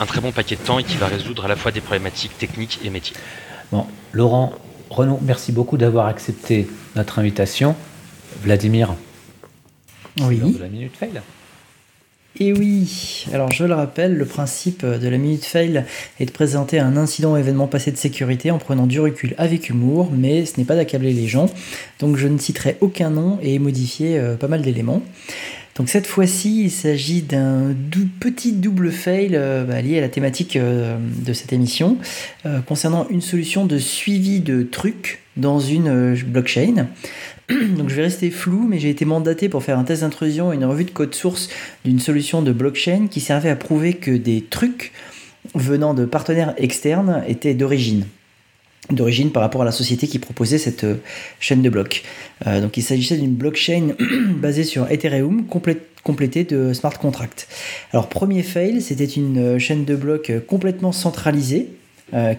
un 0.00 0.06
très 0.06 0.20
bon 0.20 0.32
paquet 0.32 0.56
de 0.56 0.60
temps 0.60 0.78
et 0.78 0.84
qui 0.84 0.96
va 0.96 1.06
résoudre 1.06 1.44
à 1.44 1.48
la 1.48 1.56
fois 1.56 1.70
des 1.70 1.80
problématiques 1.80 2.36
techniques 2.38 2.80
et 2.84 2.90
métiers. 2.90 3.16
Bon, 3.72 3.86
Laurent, 4.12 4.54
Renaud, 4.90 5.18
merci 5.22 5.52
beaucoup 5.52 5.76
d'avoir 5.76 6.06
accepté 6.06 6.68
notre 6.94 7.18
invitation. 7.18 7.74
Vladimir, 8.42 8.94
oui. 10.20 10.38
de 10.38 10.58
la 10.58 10.68
minute 10.68 10.94
fail. 10.96 11.22
Et 12.40 12.52
oui, 12.52 13.26
alors 13.32 13.52
je 13.52 13.64
le 13.64 13.74
rappelle, 13.74 14.16
le 14.16 14.24
principe 14.24 14.84
de 14.84 15.08
la 15.08 15.18
minute 15.18 15.44
fail 15.44 15.84
est 16.18 16.26
de 16.26 16.32
présenter 16.32 16.80
un 16.80 16.96
incident 16.96 17.34
ou 17.34 17.36
événement 17.36 17.68
passé 17.68 17.92
de 17.92 17.96
sécurité 17.96 18.50
en 18.50 18.58
prenant 18.58 18.88
du 18.88 18.98
recul 18.98 19.36
avec 19.38 19.68
humour, 19.68 20.10
mais 20.12 20.44
ce 20.44 20.58
n'est 20.58 20.64
pas 20.64 20.74
d'accabler 20.74 21.12
les 21.12 21.28
gens, 21.28 21.46
donc 22.00 22.16
je 22.16 22.26
ne 22.26 22.36
citerai 22.36 22.76
aucun 22.80 23.10
nom 23.10 23.38
et 23.40 23.60
modifier 23.60 24.18
euh, 24.18 24.34
pas 24.34 24.48
mal 24.48 24.62
d'éléments. 24.62 25.00
Donc 25.76 25.88
cette 25.88 26.08
fois-ci, 26.08 26.64
il 26.64 26.70
s'agit 26.72 27.22
d'un 27.22 27.72
petit 28.18 28.52
double 28.52 28.90
fail 28.90 29.36
euh, 29.36 29.62
bah, 29.62 29.80
lié 29.80 29.98
à 29.98 30.00
la 30.00 30.08
thématique 30.08 30.56
euh, 30.56 30.96
de 30.98 31.32
cette 31.32 31.52
émission, 31.52 31.98
concernant 32.66 33.06
une 33.10 33.22
solution 33.22 33.64
de 33.64 33.78
suivi 33.78 34.40
de 34.40 34.64
trucs 34.64 35.20
dans 35.36 35.60
une 35.60 36.14
blockchain. 36.14 36.88
Donc 37.76 37.88
je 37.88 37.94
vais 37.94 38.02
rester 38.02 38.30
flou, 38.30 38.66
mais 38.68 38.78
j'ai 38.78 38.90
été 38.90 39.04
mandaté 39.04 39.48
pour 39.48 39.62
faire 39.62 39.78
un 39.78 39.84
test 39.84 40.02
d'intrusion 40.02 40.52
et 40.52 40.56
une 40.56 40.64
revue 40.64 40.84
de 40.84 40.90
code 40.90 41.14
source 41.14 41.48
d'une 41.84 42.00
solution 42.00 42.42
de 42.42 42.52
blockchain 42.52 43.08
qui 43.10 43.20
servait 43.20 43.50
à 43.50 43.56
prouver 43.56 43.94
que 43.94 44.10
des 44.10 44.42
trucs 44.42 44.92
venant 45.54 45.94
de 45.94 46.04
partenaires 46.04 46.54
externes 46.56 47.22
étaient 47.28 47.54
d'origine 47.54 48.06
d'origine 48.90 49.30
par 49.30 49.42
rapport 49.42 49.62
à 49.62 49.64
la 49.64 49.72
société 49.72 50.06
qui 50.06 50.18
proposait 50.18 50.58
cette 50.58 50.84
euh, 50.84 50.96
chaîne 51.40 51.62
de 51.62 51.70
blocs. 51.70 52.02
Euh, 52.46 52.60
donc 52.60 52.76
il 52.76 52.82
s'agissait 52.82 53.16
d'une 53.16 53.34
blockchain 53.34 53.94
basée 54.36 54.64
sur 54.64 54.90
Ethereum 54.90 55.46
complétée 56.02 56.44
de 56.44 56.72
smart 56.72 56.98
contracts. 56.98 57.48
Alors 57.92 58.08
premier 58.08 58.42
fail, 58.42 58.82
c'était 58.82 59.04
une 59.04 59.38
euh, 59.38 59.58
chaîne 59.58 59.84
de 59.84 59.96
blocs 59.96 60.32
complètement 60.46 60.92
centralisée, 60.92 61.68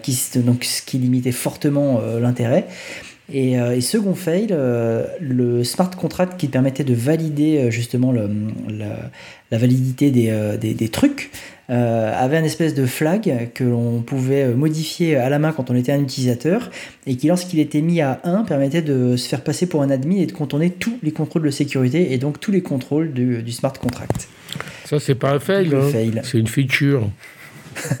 qui, 0.02 0.18
donc, 0.36 0.64
ce 0.64 0.80
qui 0.80 0.96
limitait 0.96 1.32
fortement 1.32 2.00
l'intérêt. 2.18 2.66
Et, 3.32 3.80
second 3.80 4.14
fail, 4.14 4.48
le 5.20 5.64
smart 5.64 5.90
contract 5.90 6.38
qui 6.38 6.48
permettait 6.48 6.84
de 6.84 6.94
valider 6.94 7.70
justement 7.70 8.12
le, 8.12 8.30
la, 9.50 9.58
validité 9.58 10.10
des, 10.10 10.56
des 10.74 10.88
trucs 10.88 11.30
euh, 11.68 12.12
avait 12.16 12.36
un 12.36 12.44
espèce 12.44 12.74
de 12.74 12.86
flag 12.86 13.50
que 13.52 13.64
l'on 13.64 14.00
pouvait 14.00 14.46
modifier 14.54 15.16
à 15.16 15.28
la 15.28 15.40
main 15.40 15.50
quand 15.50 15.68
on 15.68 15.74
était 15.74 15.90
un 15.90 16.00
utilisateur 16.00 16.70
et 17.08 17.16
qui 17.16 17.26
lorsqu'il 17.26 17.58
était 17.58 17.80
mis 17.80 18.00
à 18.00 18.20
1 18.22 18.44
permettait 18.44 18.82
de 18.82 19.16
se 19.16 19.28
faire 19.28 19.42
passer 19.42 19.66
pour 19.66 19.82
un 19.82 19.90
admin 19.90 20.18
et 20.18 20.26
de 20.26 20.32
contourner 20.32 20.70
tous 20.70 20.96
les 21.02 21.10
contrôles 21.10 21.42
de 21.42 21.50
sécurité 21.50 22.12
et 22.12 22.18
donc 22.18 22.38
tous 22.38 22.52
les 22.52 22.62
contrôles 22.62 23.12
du, 23.12 23.50
smart 23.50 23.72
contract. 23.72 24.28
Ça 24.84 25.00
c'est 25.00 25.16
pas 25.16 25.32
un 25.32 25.40
fail, 25.40 25.74
hein. 25.74 26.20
c'est 26.22 26.38
une 26.38 26.46
feature. 26.46 27.10